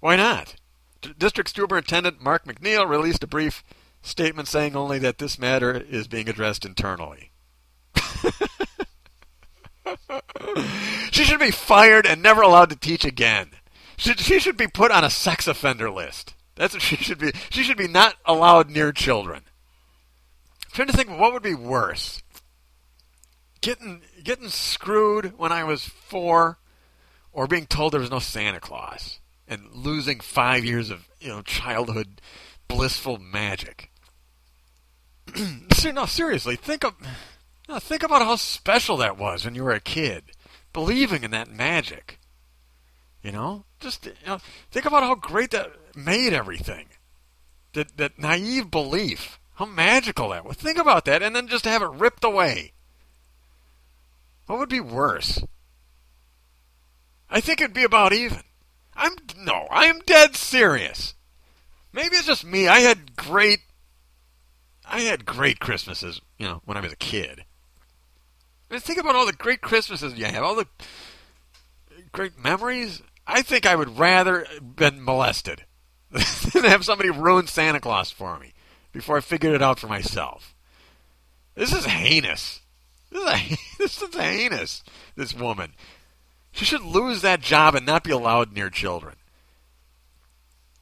Why 0.00 0.16
not? 0.16 0.56
D- 1.00 1.14
District 1.16 1.54
Superintendent 1.54 2.20
Mark 2.20 2.46
McNeil 2.46 2.88
released 2.88 3.22
a 3.22 3.28
brief 3.28 3.62
statement 4.02 4.48
saying 4.48 4.74
only 4.74 4.98
that 4.98 5.18
this 5.18 5.38
matter 5.38 5.72
is 5.72 6.08
being 6.08 6.28
addressed 6.28 6.64
internally. 6.64 7.30
she 11.10 11.24
should 11.24 11.40
be 11.40 11.50
fired 11.50 12.06
and 12.06 12.22
never 12.22 12.42
allowed 12.42 12.70
to 12.70 12.76
teach 12.76 13.04
again. 13.04 13.50
She, 13.96 14.12
she 14.14 14.38
should 14.38 14.56
be 14.56 14.66
put 14.66 14.90
on 14.90 15.04
a 15.04 15.10
sex 15.10 15.46
offender 15.46 15.90
list. 15.90 16.34
That's 16.54 16.74
what 16.74 16.82
she 16.82 16.96
should 16.96 17.18
be. 17.18 17.32
She 17.50 17.62
should 17.62 17.76
be 17.76 17.88
not 17.88 18.16
allowed 18.24 18.70
near 18.70 18.92
children. 18.92 19.42
I'm 20.64 20.70
trying 20.72 20.88
to 20.88 20.96
think 20.96 21.10
what 21.10 21.32
would 21.32 21.42
be 21.42 21.54
worse. 21.54 22.22
Getting 23.60 24.02
getting 24.22 24.48
screwed 24.48 25.38
when 25.38 25.52
I 25.52 25.64
was 25.64 25.84
four, 25.84 26.58
or 27.32 27.46
being 27.46 27.66
told 27.66 27.92
there 27.92 28.00
was 28.00 28.10
no 28.10 28.18
Santa 28.18 28.60
Claus, 28.60 29.20
and 29.46 29.72
losing 29.72 30.20
five 30.20 30.64
years 30.64 30.90
of 30.90 31.08
you 31.20 31.28
know 31.28 31.42
childhood 31.42 32.20
blissful 32.68 33.18
magic. 33.18 33.90
no, 35.92 36.06
seriously, 36.06 36.56
think 36.56 36.84
of 36.84 36.94
no, 37.68 37.78
think 37.78 38.02
about 38.02 38.22
how 38.22 38.36
special 38.36 38.96
that 38.98 39.18
was 39.18 39.44
when 39.44 39.54
you 39.54 39.64
were 39.64 39.72
a 39.72 39.80
kid, 39.80 40.24
believing 40.72 41.24
in 41.24 41.30
that 41.32 41.50
magic. 41.50 42.18
You 43.22 43.32
know, 43.32 43.64
just 43.80 44.06
you 44.06 44.12
know, 44.26 44.38
think 44.70 44.86
about 44.86 45.02
how 45.02 45.16
great 45.16 45.50
that 45.50 45.72
made 45.96 46.32
everything. 46.32 46.86
That 47.72 47.96
that 47.96 48.18
naive 48.18 48.70
belief, 48.70 49.40
how 49.54 49.66
magical 49.66 50.28
that 50.28 50.44
was. 50.44 50.56
Think 50.56 50.78
about 50.78 51.04
that, 51.06 51.22
and 51.22 51.34
then 51.34 51.48
just 51.48 51.64
have 51.64 51.82
it 51.82 51.90
ripped 51.90 52.22
away. 52.22 52.72
What 54.46 54.60
would 54.60 54.68
be 54.68 54.80
worse? 54.80 55.42
I 57.28 57.40
think 57.40 57.60
it'd 57.60 57.74
be 57.74 57.82
about 57.82 58.12
even. 58.12 58.42
I'm 58.94 59.16
no, 59.36 59.66
I 59.70 59.86
am 59.86 59.98
dead 60.06 60.36
serious. 60.36 61.14
Maybe 61.92 62.16
it's 62.16 62.26
just 62.26 62.44
me. 62.44 62.68
I 62.68 62.80
had 62.80 63.16
great 63.16 63.60
I 64.88 65.00
had 65.00 65.26
great 65.26 65.58
Christmases, 65.58 66.20
you 66.38 66.46
know, 66.46 66.62
when 66.64 66.76
I 66.76 66.80
was 66.80 66.92
a 66.92 66.96
kid. 66.96 67.44
I 68.70 68.74
mean, 68.74 68.80
think 68.80 68.98
about 68.98 69.14
all 69.14 69.26
the 69.26 69.32
great 69.32 69.60
Christmases 69.60 70.14
you 70.14 70.24
have, 70.24 70.42
all 70.42 70.56
the 70.56 70.66
great 72.12 72.38
memories. 72.38 73.02
I 73.26 73.42
think 73.42 73.66
I 73.66 73.76
would 73.76 73.98
rather 73.98 74.46
been 74.60 75.04
molested 75.04 75.64
than 76.10 76.64
have 76.64 76.84
somebody 76.84 77.10
ruin 77.10 77.46
Santa 77.46 77.80
Claus 77.80 78.10
for 78.10 78.38
me 78.38 78.54
before 78.92 79.16
I 79.16 79.20
figured 79.20 79.54
it 79.54 79.62
out 79.62 79.78
for 79.78 79.88
myself. 79.88 80.54
This 81.54 81.72
is 81.72 81.84
heinous. 81.84 82.60
This 83.10 83.22
is, 83.22 83.28
a, 83.28 83.56
this 83.78 84.02
is 84.02 84.14
heinous. 84.14 84.82
This 85.16 85.34
woman. 85.34 85.74
She 86.52 86.64
should 86.64 86.82
lose 86.82 87.22
that 87.22 87.40
job 87.40 87.74
and 87.74 87.84
not 87.84 88.04
be 88.04 88.10
allowed 88.10 88.52
near 88.52 88.70
children. 88.70 89.16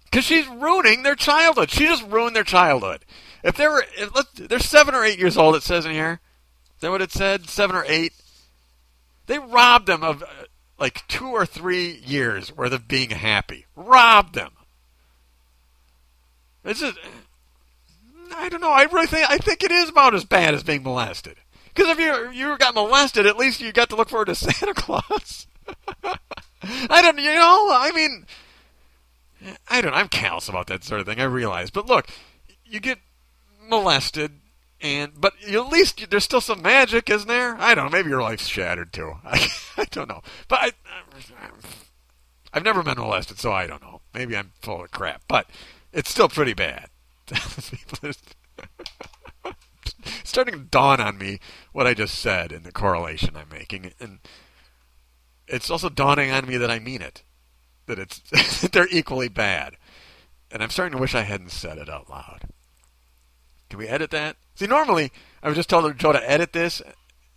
Because 0.05 0.25
she's 0.25 0.47
ruining 0.47 1.03
their 1.03 1.16
childhood. 1.16 1.70
She 1.70 1.87
just 1.87 2.07
ruined 2.07 2.37
their 2.37 2.44
childhood. 2.44 3.05
If 3.42 3.57
they 3.57 3.66
were, 3.66 3.85
if, 3.97 4.33
they're 4.35 4.61
seven 4.61 4.94
or 4.94 5.05
eight 5.05 5.18
years 5.18 5.37
old. 5.37 5.57
It 5.57 5.64
says 5.64 5.85
in 5.85 5.92
here. 5.92 6.20
That 6.85 6.90
what 6.90 7.01
it 7.01 7.12
said? 7.12 7.49
Seven 7.49 7.77
or 7.77 7.85
eight. 7.88 8.12
They 9.25 9.38
robbed 9.38 9.87
them 9.87 10.03
of 10.03 10.23
uh, 10.23 10.27
like 10.79 11.09
two 11.09 11.29
or 11.29 11.47
three 11.47 12.03
years 12.05 12.55
worth 12.55 12.75
of 12.75 12.87
being 12.87 13.09
happy. 13.09 13.64
Robbed 13.75 14.35
them. 14.35 14.51
This 16.62 16.83
is. 16.83 16.94
I 18.35 18.51
don't 18.51 18.61
know. 18.61 18.68
I 18.68 18.83
really 18.83 19.07
think 19.07 19.31
I 19.31 19.38
think 19.38 19.62
it 19.62 19.73
is 19.73 19.88
about 19.88 20.14
as 20.14 20.27
bad 20.27 20.53
as 20.53 20.62
being 20.62 20.83
molested. 20.83 21.37
Because 21.75 21.88
if 21.88 21.99
you 21.99 22.31
you 22.33 22.59
got 22.59 22.75
molested, 22.75 23.25
at 23.25 23.38
least 23.38 23.62
you 23.62 23.73
got 23.73 23.88
to 23.88 23.97
look 23.97 24.11
forward 24.11 24.27
to 24.27 24.35
Santa 24.35 24.75
Claus. 24.75 25.47
I 26.05 27.01
don't. 27.01 27.16
You 27.16 27.35
know. 27.35 27.70
I 27.72 27.93
mean. 27.95 28.26
I 29.70 29.80
don't. 29.80 29.95
I'm 29.95 30.09
callous 30.09 30.51
about 30.51 30.66
that 30.66 30.85
sort 30.85 31.01
of 31.01 31.07
thing. 31.07 31.18
I 31.18 31.24
realize, 31.24 31.70
but 31.70 31.87
look, 31.87 32.09
you 32.66 32.78
get 32.78 32.99
molested, 33.70 34.32
and 34.85 35.18
but 35.18 35.32
at 35.43 35.68
least 35.68 36.11
there's 36.11 36.24
still 36.24 36.43
some 36.43 36.61
magic, 36.61 37.09
isn't 37.09 37.26
there? 37.26 37.57
I 37.57 37.74
don't 37.74 37.87
know. 37.87 37.91
Maybe 37.91 38.11
your 38.11 38.20
life's 38.20 38.47
shattered 38.47 38.93
too. 38.93 39.14
I, 39.24 39.49
I 39.78 39.87
don't 39.87 40.09
know. 40.09 40.20
But 40.47 40.59
I, 40.61 40.72
I've 42.53 42.64
never 42.64 42.82
been 42.82 42.99
molested, 42.99 43.39
so 43.39 43.51
I 43.51 43.66
don't 43.66 43.80
know. 43.80 44.03
Maybe 44.12 44.37
I'm 44.37 44.53
full 44.61 44.85
of 44.85 44.91
crap, 44.91 45.22
but 45.26 45.49
it's 45.93 46.11
still 46.11 46.28
pretty 46.28 46.53
bad. 46.53 46.91
starting 50.22 50.55
to 50.55 50.61
dawn 50.61 51.01
on 51.01 51.16
me 51.16 51.41
what 51.72 51.87
I 51.87 51.95
just 51.95 52.18
said 52.18 52.53
and 52.53 52.64
the 52.64 52.72
correlation 52.72 53.35
I'm 53.37 53.49
making, 53.51 53.93
and 53.99 54.18
it's 55.49 55.70
also 55.70 55.89
dawning 55.89 56.30
on 56.30 56.47
me 56.47 56.59
that 56.59 56.70
I 56.70 56.78
mean 56.78 57.01
it, 57.01 57.22
that 57.87 57.99
it's 57.99 58.18
that 58.61 58.72
they're 58.72 58.89
equally 58.91 59.28
bad, 59.28 59.78
and 60.51 60.62
I'm 60.62 60.68
starting 60.68 60.93
to 60.93 61.01
wish 61.01 61.14
I 61.14 61.22
hadn't 61.22 61.53
said 61.53 61.78
it 61.78 61.89
out 61.89 62.11
loud. 62.11 62.51
Can 63.75 63.81
we 63.81 63.89
edit 63.89 64.12
that? 64.12 64.37
See, 64.55 64.68
normally 64.68 65.11
I 65.43 65.49
would 65.49 65.57
just 65.57 65.68
tell 65.68 65.91
Joe 65.91 66.12
to 66.12 66.31
edit 66.31 66.53
this, 66.53 66.81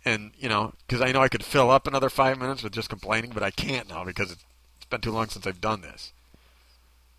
and 0.04 0.30
you 0.38 0.48
know, 0.48 0.72
because 0.86 1.02
I 1.02 1.10
know 1.10 1.20
I 1.20 1.28
could 1.28 1.44
fill 1.44 1.68
up 1.68 1.88
another 1.88 2.08
five 2.08 2.38
minutes 2.38 2.62
with 2.62 2.72
just 2.72 2.88
complaining, 2.88 3.32
but 3.34 3.42
I 3.42 3.50
can't 3.50 3.88
now 3.88 4.04
because 4.04 4.30
it's 4.30 4.44
been 4.88 5.00
too 5.00 5.10
long 5.10 5.28
since 5.28 5.48
I've 5.48 5.60
done 5.60 5.80
this. 5.80 6.12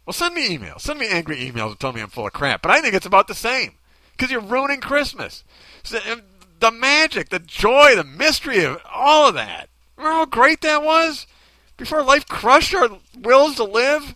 Well, 0.06 0.14
send 0.14 0.36
me 0.36 0.58
emails. 0.58 0.80
Send 0.80 1.00
me 1.00 1.10
angry 1.10 1.36
emails 1.36 1.72
and 1.72 1.80
tell 1.82 1.92
me 1.92 2.00
I'm 2.00 2.08
full 2.08 2.28
of 2.28 2.32
crap. 2.32 2.62
But 2.62 2.72
I 2.72 2.80
think 2.80 2.94
it's 2.94 3.06
about 3.06 3.28
the 3.28 3.36
same 3.36 3.74
because 4.14 4.32
you're 4.32 4.40
ruining 4.40 4.80
Christmas. 4.80 5.44
The 5.84 6.72
magic, 6.72 7.28
the 7.28 7.40
joy, 7.40 7.98
the 7.98 8.06
mystery 8.06 8.64
of 8.64 8.82
all 8.90 9.28
of 9.28 9.34
that. 9.34 9.68
Remember 9.98 10.16
how 10.16 10.26
great 10.28 10.62
that 10.62 10.82
was? 10.82 11.28
Before 11.76 12.04
life 12.04 12.26
crushed 12.26 12.74
our 12.74 12.88
wills 13.20 13.58
to 13.58 13.66
live? 13.66 14.16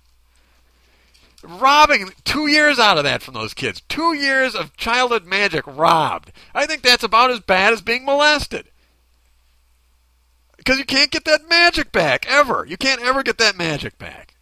Robbing 1.43 2.11
two 2.23 2.47
years 2.47 2.79
out 2.79 2.97
of 2.97 3.03
that 3.03 3.21
from 3.21 3.33
those 3.33 3.53
kids. 3.53 3.81
Two 3.81 4.13
years 4.13 4.55
of 4.55 4.75
childhood 4.77 5.25
magic 5.25 5.65
robbed. 5.67 6.31
I 6.53 6.65
think 6.65 6.81
that's 6.81 7.03
about 7.03 7.31
as 7.31 7.39
bad 7.39 7.73
as 7.73 7.81
being 7.81 8.05
molested. 8.05 8.67
Because 10.57 10.77
you 10.77 10.85
can't 10.85 11.11
get 11.11 11.25
that 11.25 11.49
magic 11.49 11.91
back, 11.91 12.25
ever. 12.29 12.65
You 12.67 12.77
can't 12.77 13.01
ever 13.01 13.21
get 13.21 13.37
that 13.39 13.57
magic 13.57 13.97
back. 13.97 14.35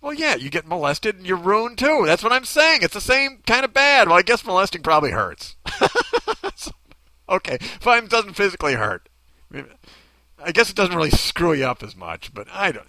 Well, 0.00 0.14
yeah, 0.14 0.34
you 0.34 0.48
get 0.50 0.66
molested 0.66 1.16
and 1.16 1.26
you're 1.26 1.36
ruined 1.36 1.78
too. 1.78 2.04
That's 2.06 2.22
what 2.22 2.32
I'm 2.32 2.44
saying. 2.44 2.80
It's 2.82 2.94
the 2.94 3.00
same 3.00 3.42
kind 3.46 3.64
of 3.64 3.74
bad. 3.74 4.08
Well, 4.08 4.16
I 4.16 4.22
guess 4.22 4.44
molesting 4.44 4.82
probably 4.82 5.10
hurts. 5.10 5.56
okay, 7.28 7.58
fine, 7.80 8.06
doesn't 8.06 8.34
physically 8.34 8.74
hurt. 8.74 9.08
I 10.42 10.52
guess 10.52 10.70
it 10.70 10.76
doesn't 10.76 10.96
really 10.96 11.10
screw 11.10 11.52
you 11.52 11.66
up 11.66 11.82
as 11.82 11.94
much, 11.94 12.32
but 12.32 12.48
I 12.50 12.72
don't. 12.72 12.88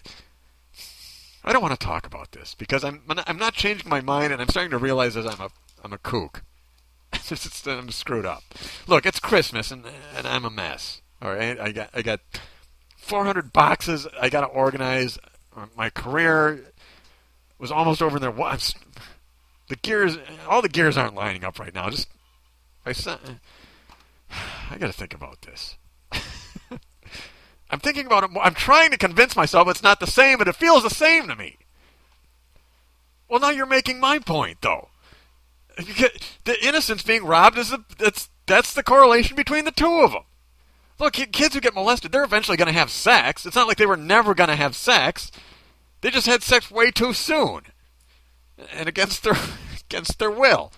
I 1.43 1.53
don't 1.53 1.61
want 1.61 1.79
to 1.79 1.85
talk 1.85 2.05
about 2.05 2.31
this 2.31 2.55
because 2.55 2.83
I'm 2.83 3.01
I'm 3.07 3.37
not 3.37 3.53
changing 3.53 3.89
my 3.89 4.01
mind, 4.01 4.31
and 4.31 4.41
I'm 4.41 4.49
starting 4.49 4.71
to 4.71 4.77
realize 4.77 5.15
that 5.15 5.27
I'm 5.27 5.41
a 5.41 5.49
I'm 5.83 5.93
a 5.93 5.97
kook. 5.97 6.43
I'm 7.65 7.91
screwed 7.91 8.25
up. 8.25 8.43
Look, 8.87 9.05
it's 9.05 9.19
Christmas, 9.19 9.71
and 9.71 9.85
and 10.15 10.27
I'm 10.27 10.45
a 10.45 10.49
mess. 10.49 11.01
All 11.21 11.33
right, 11.33 11.59
I 11.59 11.71
got 11.71 11.89
I 11.93 12.01
got 12.01 12.19
400 12.97 13.51
boxes 13.51 14.07
I 14.19 14.29
got 14.29 14.41
to 14.41 14.47
organize. 14.47 15.17
My 15.75 15.89
career 15.89 16.71
was 17.59 17.71
almost 17.71 18.01
over 18.01 18.19
there. 18.19 18.31
What? 18.31 18.73
The 19.67 19.75
gears, 19.77 20.17
all 20.47 20.61
the 20.61 20.69
gears 20.69 20.97
aren't 20.97 21.15
lining 21.15 21.43
up 21.43 21.59
right 21.59 21.73
now. 21.73 21.89
Just 21.89 22.07
I 22.85 22.91
I 24.69 24.77
got 24.77 24.87
to 24.87 24.93
think 24.93 25.13
about 25.13 25.41
this. 25.41 25.75
I'm 27.71 27.79
thinking 27.79 28.05
about 28.05 28.25
it. 28.25 28.31
More. 28.31 28.43
I'm 28.43 28.53
trying 28.53 28.91
to 28.91 28.97
convince 28.97 29.35
myself 29.35 29.69
it's 29.69 29.81
not 29.81 29.99
the 30.01 30.07
same, 30.07 30.37
but 30.37 30.47
it 30.47 30.55
feels 30.55 30.83
the 30.83 30.89
same 30.89 31.27
to 31.29 31.35
me. 31.35 31.57
Well, 33.29 33.39
now 33.39 33.49
you're 33.49 33.65
making 33.65 33.99
my 33.99 34.19
point, 34.19 34.57
though. 34.61 34.89
The 35.77 36.57
innocence 36.61 37.01
being 37.01 37.23
robbed 37.23 37.57
is 37.57 37.69
the, 37.69 37.83
that's 37.97 38.29
that's 38.45 38.73
the 38.73 38.83
correlation 38.83 39.37
between 39.37 39.63
the 39.63 39.71
two 39.71 40.01
of 40.01 40.11
them. 40.11 40.23
Look, 40.99 41.13
kids 41.13 41.55
who 41.55 41.61
get 41.61 41.73
molested, 41.73 42.11
they're 42.11 42.25
eventually 42.25 42.57
going 42.57 42.67
to 42.67 42.77
have 42.77 42.91
sex. 42.91 43.45
It's 43.45 43.55
not 43.55 43.67
like 43.67 43.77
they 43.77 43.85
were 43.85 43.97
never 43.97 44.35
going 44.35 44.49
to 44.49 44.55
have 44.55 44.75
sex. 44.75 45.31
They 46.01 46.11
just 46.11 46.27
had 46.27 46.43
sex 46.43 46.69
way 46.69 46.91
too 46.91 47.13
soon, 47.13 47.61
and 48.73 48.89
against 48.89 49.23
their 49.23 49.37
against 49.89 50.19
their 50.19 50.29
will. 50.29 50.73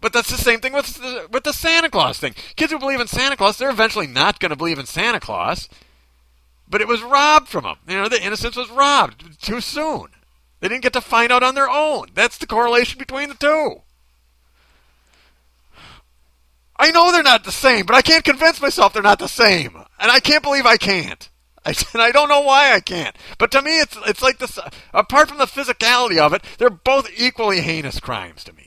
But 0.00 0.12
that's 0.12 0.30
the 0.30 0.36
same 0.36 0.60
thing 0.60 0.72
with 0.72 0.94
the, 0.94 1.26
with 1.30 1.44
the 1.44 1.52
Santa 1.52 1.88
Claus 1.88 2.18
thing. 2.18 2.34
Kids 2.54 2.70
who 2.72 2.78
believe 2.78 3.00
in 3.00 3.06
Santa 3.06 3.36
Claus, 3.36 3.56
they're 3.56 3.70
eventually 3.70 4.06
not 4.06 4.40
going 4.40 4.50
to 4.50 4.56
believe 4.56 4.78
in 4.78 4.86
Santa 4.86 5.20
Claus. 5.20 5.68
But 6.68 6.80
it 6.80 6.88
was 6.88 7.02
robbed 7.02 7.48
from 7.48 7.64
them. 7.64 7.76
You 7.88 7.96
know, 7.96 8.08
the 8.08 8.22
innocence 8.22 8.56
was 8.56 8.70
robbed 8.70 9.42
too 9.42 9.60
soon. 9.60 10.08
They 10.60 10.68
didn't 10.68 10.82
get 10.82 10.92
to 10.94 11.00
find 11.00 11.32
out 11.32 11.42
on 11.42 11.54
their 11.54 11.70
own. 11.70 12.08
That's 12.14 12.38
the 12.38 12.46
correlation 12.46 12.98
between 12.98 13.28
the 13.28 13.34
two. 13.34 13.82
I 16.78 16.90
know 16.90 17.10
they're 17.10 17.22
not 17.22 17.44
the 17.44 17.52
same, 17.52 17.86
but 17.86 17.96
I 17.96 18.02
can't 18.02 18.24
convince 18.24 18.60
myself 18.60 18.92
they're 18.92 19.02
not 19.02 19.18
the 19.18 19.28
same. 19.28 19.76
And 19.98 20.10
I 20.10 20.20
can't 20.20 20.42
believe 20.42 20.66
I 20.66 20.76
can't. 20.76 21.28
I, 21.64 21.70
and 21.92 22.02
I 22.02 22.12
don't 22.12 22.28
know 22.28 22.42
why 22.42 22.72
I 22.72 22.80
can't. 22.80 23.16
But 23.38 23.50
to 23.52 23.62
me, 23.62 23.80
it's 23.80 23.96
it's 24.06 24.22
like 24.22 24.38
this. 24.38 24.58
Apart 24.92 25.28
from 25.28 25.38
the 25.38 25.46
physicality 25.46 26.18
of 26.18 26.32
it, 26.32 26.42
they're 26.58 26.70
both 26.70 27.08
equally 27.16 27.60
heinous 27.60 28.00
crimes 28.00 28.44
to 28.44 28.52
me. 28.52 28.65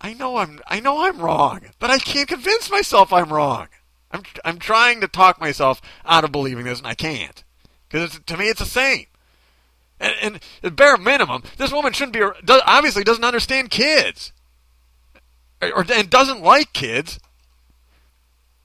I 0.00 0.14
know 0.14 0.38
I'm 0.38 0.60
I 0.66 0.80
know 0.80 1.04
I'm 1.04 1.18
wrong, 1.18 1.60
but 1.78 1.90
I 1.90 1.98
can't 1.98 2.28
convince 2.28 2.70
myself 2.70 3.12
I'm 3.12 3.32
wrong. 3.32 3.68
I'm 4.10 4.22
I'm 4.44 4.58
trying 4.58 5.00
to 5.00 5.08
talk 5.08 5.40
myself 5.40 5.80
out 6.04 6.24
of 6.24 6.32
believing 6.32 6.64
this, 6.64 6.78
and 6.78 6.86
I 6.86 6.94
can't 6.94 7.44
because 7.88 8.18
to 8.18 8.36
me 8.36 8.46
it's 8.46 8.60
the 8.60 8.66
same. 8.66 9.06
And, 10.02 10.40
and 10.62 10.76
bare 10.76 10.96
minimum, 10.96 11.42
this 11.58 11.72
woman 11.72 11.92
shouldn't 11.92 12.14
be 12.14 12.22
obviously 12.48 13.04
doesn't 13.04 13.24
understand 13.24 13.70
kids, 13.70 14.32
or 15.60 15.84
and 15.92 16.08
doesn't 16.08 16.42
like 16.42 16.72
kids. 16.72 17.20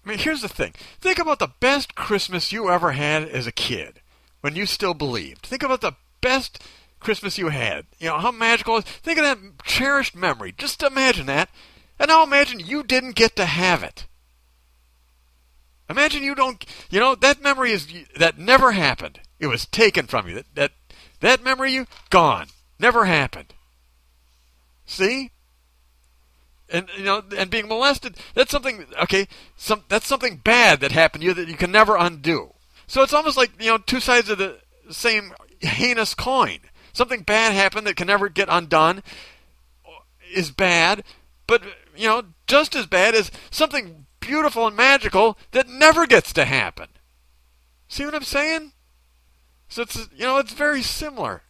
I 0.05 0.09
mean, 0.09 0.19
here's 0.19 0.41
the 0.41 0.47
thing. 0.47 0.73
Think 1.01 1.19
about 1.19 1.39
the 1.39 1.51
best 1.59 1.95
Christmas 1.95 2.51
you 2.51 2.69
ever 2.69 2.91
had 2.91 3.27
as 3.27 3.47
a 3.47 3.51
kid, 3.51 4.01
when 4.41 4.55
you 4.55 4.65
still 4.65 4.93
believed. 4.93 5.45
Think 5.45 5.63
about 5.63 5.81
the 5.81 5.93
best 6.21 6.63
Christmas 7.05 7.37
you 7.37 7.49
had. 7.49 7.85
You 7.99 8.09
know, 8.09 8.17
how 8.17 8.31
magical. 8.31 8.81
Think 8.81 9.19
of 9.19 9.25
that 9.25 9.37
cherished 9.63 10.15
memory. 10.15 10.53
Just 10.57 10.81
imagine 10.81 11.27
that. 11.27 11.49
And 11.99 12.09
now 12.09 12.23
imagine 12.23 12.59
you 12.59 12.83
didn't 12.83 13.15
get 13.15 13.35
to 13.35 13.45
have 13.45 13.83
it. 13.83 14.07
Imagine 15.87 16.23
you 16.23 16.33
don't, 16.33 16.65
you 16.89 16.99
know, 16.99 17.13
that 17.13 17.43
memory 17.43 17.71
is, 17.71 17.87
that 18.17 18.39
never 18.39 18.71
happened. 18.71 19.19
It 19.39 19.45
was 19.47 19.67
taken 19.67 20.07
from 20.07 20.27
you. 20.27 20.33
That, 20.33 20.55
that, 20.55 20.71
that 21.19 21.43
memory 21.43 21.73
you, 21.73 21.85
gone. 22.09 22.47
Never 22.79 23.05
happened. 23.05 23.53
See? 24.87 25.29
And, 26.71 26.89
you 26.97 27.03
know, 27.03 27.21
and 27.37 27.51
being 27.51 27.67
molested, 27.67 28.17
that's 28.33 28.49
something, 28.49 28.87
okay, 29.03 29.27
some, 29.55 29.83
that's 29.89 30.07
something 30.07 30.37
bad 30.37 30.79
that 30.79 30.91
happened 30.91 31.21
to 31.21 31.27
you 31.27 31.33
that 31.35 31.47
you 31.47 31.55
can 31.55 31.71
never 31.71 31.95
undo. 31.95 32.53
So 32.87 33.03
it's 33.03 33.13
almost 33.13 33.37
like, 33.37 33.51
you 33.59 33.69
know, 33.69 33.77
two 33.77 33.99
sides 33.99 34.31
of 34.31 34.39
the 34.39 34.57
same 34.89 35.33
heinous 35.61 36.15
coin 36.15 36.59
something 36.95 37.21
bad 37.21 37.53
happened 37.53 37.85
that 37.85 37.97
can 37.97 38.07
never 38.07 38.29
get 38.29 38.47
undone 38.49 39.03
is 40.33 40.49
bad, 40.49 41.03
but 41.45 41.61
you 41.95 42.07
know, 42.07 42.23
just 42.47 42.75
as 42.75 42.85
bad 42.87 43.13
as 43.13 43.29
something 43.51 44.05
beautiful 44.19 44.65
and 44.65 44.75
magical 44.75 45.37
that 45.51 45.69
never 45.69 46.07
gets 46.07 46.33
to 46.33 46.45
happen. 46.45 46.87
See 47.87 48.05
what 48.05 48.15
I'm 48.15 48.23
saying? 48.23 48.71
So 49.67 49.83
it's 49.83 50.09
you 50.15 50.25
know, 50.25 50.37
it's 50.37 50.53
very 50.53 50.81
similar. 50.81 51.43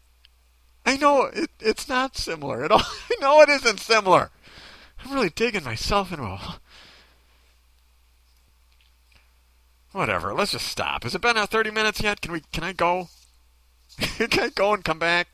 I 0.86 0.98
know 0.98 1.24
it, 1.24 1.50
it's 1.60 1.88
not 1.88 2.18
similar 2.18 2.64
at 2.64 2.72
all. 2.72 2.82
I 3.12 3.16
know 3.22 3.42
it 3.42 3.50
isn't 3.50 3.80
similar. 3.80 4.32
I'm 5.04 5.14
really 5.14 5.30
digging 5.30 5.64
myself 5.64 6.12
into 6.12 6.24
a 6.24 6.60
Whatever. 9.92 10.34
Let's 10.34 10.52
just 10.52 10.68
stop. 10.68 11.04
Has 11.04 11.16
it 11.16 11.22
been 11.22 11.38
out 11.38 11.50
30 11.50 11.72
minutes 11.72 12.02
yet? 12.02 12.20
Can 12.20 12.34
we? 12.34 12.42
Can 12.52 12.64
I 12.64 12.74
go? 12.74 13.08
go 14.56 14.74
and 14.74 14.84
come 14.84 15.00
back? 15.00 15.28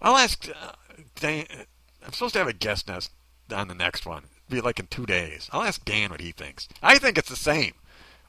I'll 0.00 0.16
ask 0.16 0.48
uh, 0.48 0.72
Dan. 1.16 1.46
I'm 2.04 2.12
supposed 2.12 2.34
to 2.34 2.40
have 2.40 2.48
a 2.48 2.52
guest 2.52 2.88
nest 2.88 3.12
on 3.54 3.68
the 3.68 3.74
next 3.74 4.06
one. 4.06 4.24
It'll 4.46 4.56
be 4.56 4.60
like 4.60 4.80
in 4.80 4.86
two 4.86 5.06
days. 5.06 5.48
I'll 5.52 5.62
ask 5.62 5.84
Dan 5.84 6.10
what 6.10 6.20
he 6.20 6.32
thinks. 6.32 6.68
I 6.82 6.98
think 6.98 7.16
it's 7.16 7.28
the 7.28 7.36
same, 7.36 7.74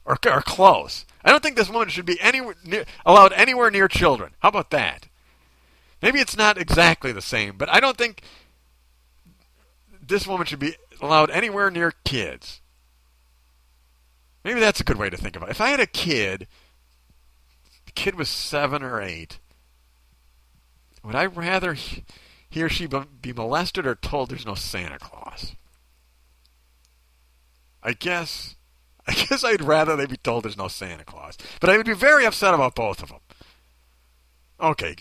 or, 0.04 0.16
or 0.26 0.42
close. 0.42 1.04
I 1.24 1.30
don't 1.30 1.42
think 1.42 1.56
this 1.56 1.70
woman 1.70 1.88
should 1.88 2.06
be 2.06 2.20
anywhere 2.20 2.54
near, 2.64 2.84
allowed 3.04 3.32
anywhere 3.32 3.70
near 3.70 3.88
children. 3.88 4.32
How 4.40 4.48
about 4.48 4.70
that? 4.70 5.08
Maybe 6.00 6.20
it's 6.20 6.36
not 6.36 6.58
exactly 6.58 7.12
the 7.12 7.22
same, 7.22 7.56
but 7.56 7.68
I 7.68 7.80
don't 7.80 7.96
think 7.96 8.22
this 10.06 10.26
woman 10.26 10.46
should 10.46 10.58
be 10.58 10.76
allowed 11.00 11.30
anywhere 11.30 11.70
near 11.70 11.92
kids. 12.04 12.60
Maybe 14.44 14.60
that's 14.60 14.80
a 14.80 14.84
good 14.84 14.98
way 14.98 15.08
to 15.08 15.16
think 15.16 15.36
about 15.36 15.48
it. 15.48 15.52
If 15.52 15.60
I 15.60 15.70
had 15.70 15.80
a 15.80 15.86
kid, 15.86 16.46
kid 17.94 18.16
was 18.16 18.28
seven 18.28 18.82
or 18.82 19.00
eight, 19.00 19.38
would 21.02 21.14
I 21.14 21.26
rather 21.26 21.74
he 21.74 22.62
or 22.62 22.68
she 22.68 22.86
be 22.86 23.32
molested 23.32 23.86
or 23.86 23.94
told 23.94 24.30
there's 24.30 24.46
no 24.46 24.54
Santa 24.54 24.98
Claus? 24.98 25.54
I 27.82 27.92
guess 27.92 28.56
I 29.06 29.12
guess 29.12 29.44
I'd 29.44 29.62
rather 29.62 29.96
they 29.96 30.06
be 30.06 30.16
told 30.16 30.44
there's 30.44 30.56
no 30.56 30.68
Santa 30.68 31.04
Claus. 31.04 31.36
But 31.60 31.70
I 31.70 31.76
would 31.76 31.86
be 31.86 31.92
very 31.92 32.24
upset 32.24 32.54
about 32.54 32.74
both 32.74 33.02
of 33.02 33.10
them. 33.10 33.20
Okay, 34.60 34.96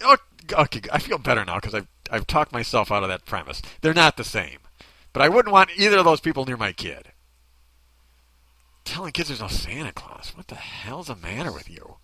okay, 0.51 0.81
I 0.91 0.99
feel 0.99 1.17
better 1.17 1.45
now 1.45 1.55
because 1.55 1.73
I've 1.73 1.87
I've 2.11 2.27
talked 2.27 2.51
myself 2.51 2.91
out 2.91 3.03
of 3.03 3.09
that 3.09 3.25
premise. 3.25 3.61
They're 3.81 3.93
not 3.93 4.17
the 4.17 4.23
same, 4.23 4.59
but 5.13 5.21
I 5.21 5.29
wouldn't 5.29 5.53
want 5.53 5.69
either 5.77 5.99
of 5.99 6.05
those 6.05 6.19
people 6.19 6.45
near 6.45 6.57
my 6.57 6.73
kid. 6.73 7.11
Telling 8.83 9.13
kids 9.13 9.29
there's 9.29 9.39
no 9.39 9.47
Santa 9.47 9.93
Claus. 9.93 10.33
What 10.35 10.47
the 10.47 10.55
hell's 10.55 11.07
the 11.07 11.15
matter 11.15 11.51
with 11.51 11.69
you? 11.69 11.95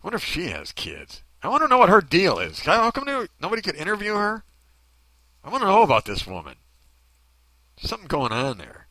I 0.00 0.06
wonder 0.06 0.16
if 0.16 0.24
she 0.24 0.48
has 0.48 0.72
kids. 0.72 1.22
I 1.42 1.48
want 1.48 1.62
to 1.62 1.68
know 1.68 1.78
what 1.78 1.88
her 1.88 2.00
deal 2.00 2.38
is. 2.38 2.60
How 2.60 2.90
come 2.90 3.28
nobody 3.40 3.62
could 3.62 3.76
interview 3.76 4.14
her? 4.14 4.44
I 5.44 5.50
want 5.50 5.62
to 5.62 5.68
know 5.68 5.82
about 5.82 6.04
this 6.04 6.26
woman. 6.26 6.56
There's 7.76 7.90
something 7.90 8.08
going 8.08 8.32
on 8.32 8.58
there. 8.58 8.86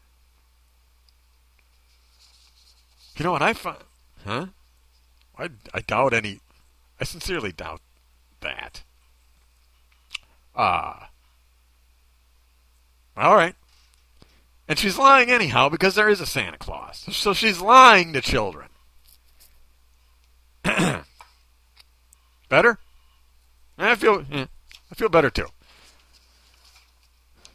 You 3.18 3.26
know 3.26 3.32
what 3.32 3.42
I 3.42 3.54
find? 3.54 3.78
Huh? 4.26 4.46
I, 5.38 5.50
I 5.74 5.82
doubt 5.82 6.14
any. 6.14 6.40
I 7.00 7.04
sincerely 7.04 7.52
doubt 7.52 7.82
that. 8.42 8.84
Ah. 10.56 11.10
Uh, 13.16 13.20
all 13.20 13.36
right. 13.36 13.56
And 14.68 14.80
she's 14.80 14.98
lying 14.98 15.30
anyhow 15.30 15.68
because 15.70 15.96
there 15.96 16.10
is 16.10 16.22
a 16.22 16.26
Santa 16.26 16.58
Claus. 16.58 17.06
So 17.12 17.34
she's 17.34 17.60
lying 17.60 18.14
to 18.14 18.22
children. 18.22 18.69
Better? 22.50 22.80
I 23.78 23.96
feel 23.96 24.26
yeah, 24.30 24.46
I 24.92 24.96
feel 24.96 25.08
better 25.10 25.30
too. 25.30 25.48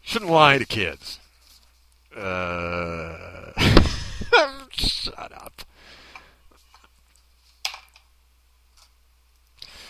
Shouldn't 0.02 0.30
lie 0.30 0.58
to 0.58 0.64
kids. 0.64 1.18
Uh, 2.16 3.52
shut 4.70 5.32
up. 5.32 5.62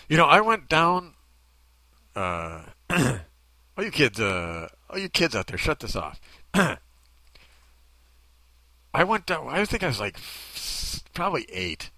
You 0.09 0.17
know, 0.17 0.27
I 0.27 0.41
went 0.41 0.69
down. 0.69 1.15
Uh, 2.17 2.63
all 2.91 3.85
you 3.85 3.91
kids, 3.91 4.21
uh, 4.21 4.69
all 4.91 4.99
you 4.99 5.09
kids 5.09 5.35
out 5.35 5.47
there, 5.49 5.59
shut 5.59 5.81
this 5.81 5.97
off. 5.97 6.21
I 6.55 6.79
went 9.05 9.27
down. 9.27 9.49
I 9.49 9.65
think 9.65 9.83
I 9.83 9.89
was 9.89 10.01
like 10.01 10.17
probably 11.13 11.47
eight, 11.51 11.91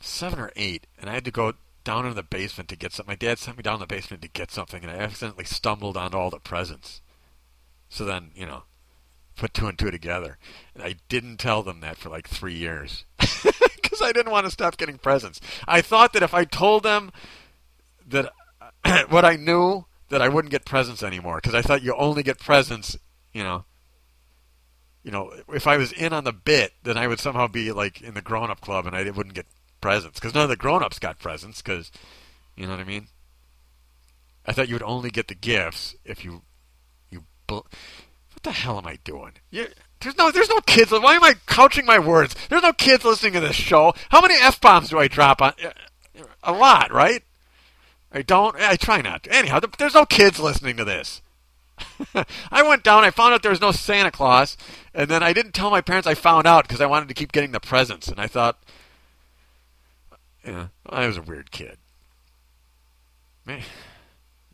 seven 0.00 0.38
or 0.38 0.50
eight, 0.56 0.86
and 1.00 1.08
I 1.08 1.14
had 1.14 1.24
to 1.24 1.30
go 1.30 1.54
down 1.84 2.06
in 2.06 2.14
the 2.14 2.22
basement 2.22 2.68
to 2.68 2.76
get 2.76 2.92
something. 2.92 3.10
My 3.10 3.16
dad 3.16 3.38
sent 3.38 3.56
me 3.56 3.62
down 3.62 3.74
in 3.74 3.80
the 3.80 3.86
basement 3.86 4.22
to 4.22 4.28
get 4.28 4.50
something, 4.50 4.82
and 4.82 4.90
I 4.90 4.96
accidentally 4.96 5.44
stumbled 5.44 5.96
onto 5.96 6.16
all 6.16 6.30
the 6.30 6.38
presents. 6.38 7.00
So 7.88 8.04
then, 8.04 8.30
you 8.34 8.46
know, 8.46 8.64
put 9.36 9.54
two 9.54 9.66
and 9.66 9.78
two 9.78 9.90
together. 9.90 10.36
And 10.74 10.82
I 10.82 10.96
didn't 11.08 11.38
tell 11.38 11.62
them 11.62 11.80
that 11.80 11.96
for 11.96 12.10
like 12.10 12.28
three 12.28 12.54
years 12.54 13.04
because 13.18 14.02
I 14.02 14.12
didn't 14.12 14.32
want 14.32 14.46
to 14.46 14.50
stop 14.50 14.76
getting 14.76 14.98
presents. 14.98 15.40
I 15.66 15.80
thought 15.80 16.12
that 16.12 16.22
if 16.22 16.34
I 16.34 16.44
told 16.44 16.82
them 16.82 17.10
that 18.06 18.32
what 19.08 19.24
I 19.24 19.36
knew, 19.36 19.86
that 20.10 20.22
I 20.22 20.28
wouldn't 20.28 20.50
get 20.50 20.64
presents 20.64 21.02
anymore 21.02 21.36
because 21.36 21.54
I 21.54 21.62
thought 21.62 21.82
you 21.82 21.94
only 21.94 22.22
get 22.22 22.38
presents, 22.38 22.96
you 23.32 23.42
know. 23.42 23.64
You 25.04 25.12
know, 25.12 25.32
if 25.48 25.66
I 25.66 25.78
was 25.78 25.92
in 25.92 26.12
on 26.12 26.24
the 26.24 26.32
bit, 26.32 26.72
then 26.82 26.98
I 26.98 27.06
would 27.06 27.20
somehow 27.20 27.46
be 27.46 27.72
like 27.72 28.02
in 28.02 28.12
the 28.12 28.20
grown-up 28.20 28.60
club, 28.60 28.86
and 28.86 28.94
I 28.94 29.08
wouldn't 29.08 29.34
get 29.34 29.46
presents 29.80 30.18
because 30.18 30.34
none 30.34 30.44
of 30.44 30.48
the 30.48 30.56
grown-ups 30.56 30.98
got 30.98 31.18
presents 31.18 31.62
because, 31.62 31.90
you 32.56 32.66
know 32.66 32.72
what 32.72 32.80
I 32.80 32.84
mean. 32.84 33.08
I 34.46 34.52
thought 34.52 34.68
you 34.68 34.74
would 34.74 34.82
only 34.82 35.10
get 35.10 35.28
the 35.28 35.34
gifts 35.34 35.94
if 36.04 36.24
you, 36.24 36.42
you. 37.10 37.24
what 37.48 37.66
the 38.42 38.52
hell 38.52 38.78
am 38.78 38.86
I 38.86 38.98
doing? 39.04 39.32
There's 40.00 40.16
no, 40.16 40.30
there's 40.30 40.48
no 40.48 40.60
kids. 40.60 40.92
Why 40.92 41.14
am 41.14 41.24
I 41.24 41.34
couching 41.46 41.84
my 41.84 41.98
words? 41.98 42.34
There's 42.48 42.62
no 42.62 42.72
kids 42.72 43.04
listening 43.04 43.32
to 43.34 43.40
this 43.40 43.56
show. 43.56 43.92
How 44.10 44.20
many 44.20 44.34
f 44.34 44.60
bombs 44.60 44.90
do 44.90 44.98
I 44.98 45.08
drop 45.08 45.42
on? 45.42 45.52
A 46.42 46.52
lot, 46.52 46.92
right? 46.92 47.22
I 48.12 48.22
don't. 48.22 48.56
I 48.56 48.76
try 48.76 49.02
not. 49.02 49.24
To. 49.24 49.34
Anyhow, 49.34 49.60
there's 49.78 49.94
no 49.94 50.06
kids 50.06 50.40
listening 50.40 50.76
to 50.76 50.84
this. 50.84 51.20
I 52.50 52.62
went 52.62 52.82
down. 52.82 53.04
I 53.04 53.10
found 53.10 53.34
out 53.34 53.42
there 53.42 53.50
was 53.50 53.60
no 53.60 53.72
Santa 53.72 54.10
Claus, 54.10 54.56
and 54.94 55.08
then 55.08 55.22
I 55.22 55.32
didn't 55.32 55.52
tell 55.52 55.70
my 55.70 55.80
parents. 55.80 56.06
I 56.06 56.14
found 56.14 56.46
out 56.46 56.66
because 56.66 56.80
I 56.80 56.86
wanted 56.86 57.08
to 57.08 57.14
keep 57.14 57.32
getting 57.32 57.52
the 57.52 57.60
presents, 57.60 58.08
and 58.08 58.20
I 58.20 58.26
thought, 58.26 58.58
yeah, 60.48 60.68
I 60.86 61.06
was 61.06 61.16
a 61.16 61.22
weird 61.22 61.50
kid. 61.50 61.78
Man, 63.44 63.62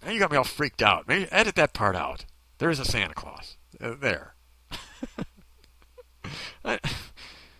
now 0.04 0.10
you 0.10 0.18
got 0.18 0.30
me 0.30 0.36
all 0.36 0.44
freaked 0.44 0.82
out. 0.82 1.06
Maybe 1.06 1.30
edit 1.30 1.54
that 1.54 1.72
part 1.72 1.96
out. 1.96 2.24
There 2.58 2.70
is 2.70 2.80
a 2.80 2.84
Santa 2.84 3.14
Claus. 3.14 3.56
Uh, 3.80 3.94
there. 4.00 4.34
I, 6.64 6.78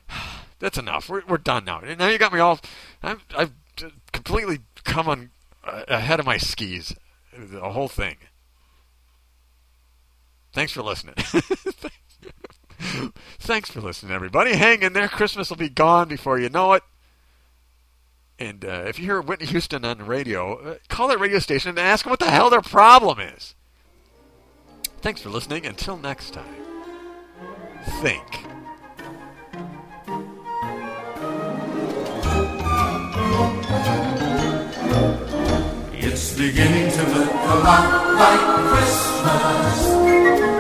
that's 0.59 0.79
enough. 0.79 1.09
We're, 1.09 1.23
we're 1.27 1.39
done 1.39 1.65
now. 1.65 1.81
Now 1.81 2.09
you 2.09 2.19
got 2.19 2.33
me 2.33 2.41
all. 2.41 2.61
i 3.03 3.17
have 3.37 3.53
completely 4.13 4.61
come 4.85 5.09
on 5.09 5.31
ahead 5.65 6.21
of 6.21 6.27
my 6.27 6.39
skis. 6.39 6.95
The 7.37 7.61
whole 7.61 7.89
thing. 7.89 8.17
Thanks 10.53 10.73
for 10.73 10.83
listening. 10.83 11.15
Thanks 13.39 13.71
for 13.71 13.81
listening, 13.81 14.13
everybody. 14.13 14.55
Hang 14.55 14.83
in 14.83 14.93
there. 14.93 15.09
Christmas 15.09 15.51
will 15.51 15.57
be 15.57 15.69
gone 15.69 16.09
before 16.09 16.39
you 16.39 16.49
know 16.49 16.75
it. 16.75 16.83
And 18.39 18.65
uh, 18.65 18.85
if 18.87 18.99
you 18.99 19.05
hear 19.05 19.21
Whitney 19.21 19.47
Houston 19.47 19.85
on 19.85 19.99
the 19.99 20.05
radio, 20.05 20.57
uh, 20.59 20.75
call 20.89 21.09
that 21.09 21.21
radio 21.21 21.39
station 21.39 21.71
and 21.71 21.79
ask 21.79 22.05
them 22.05 22.11
what 22.11 22.19
the 22.19 22.31
hell 22.31 22.51
their 22.51 22.61
problem 22.61 23.21
is. 23.21 23.55
Thanks 25.01 25.21
for 25.21 25.29
listening. 25.29 25.67
Until 25.67 25.97
next 25.97 26.33
time, 26.33 26.55
think. 28.01 28.23
It's 35.93 36.37
beginning 36.37 36.91
to 36.91 37.03
look 37.03 37.31
a 37.31 37.57
lot 37.65 38.15
like 38.17 38.41
Christmas. 38.71 40.54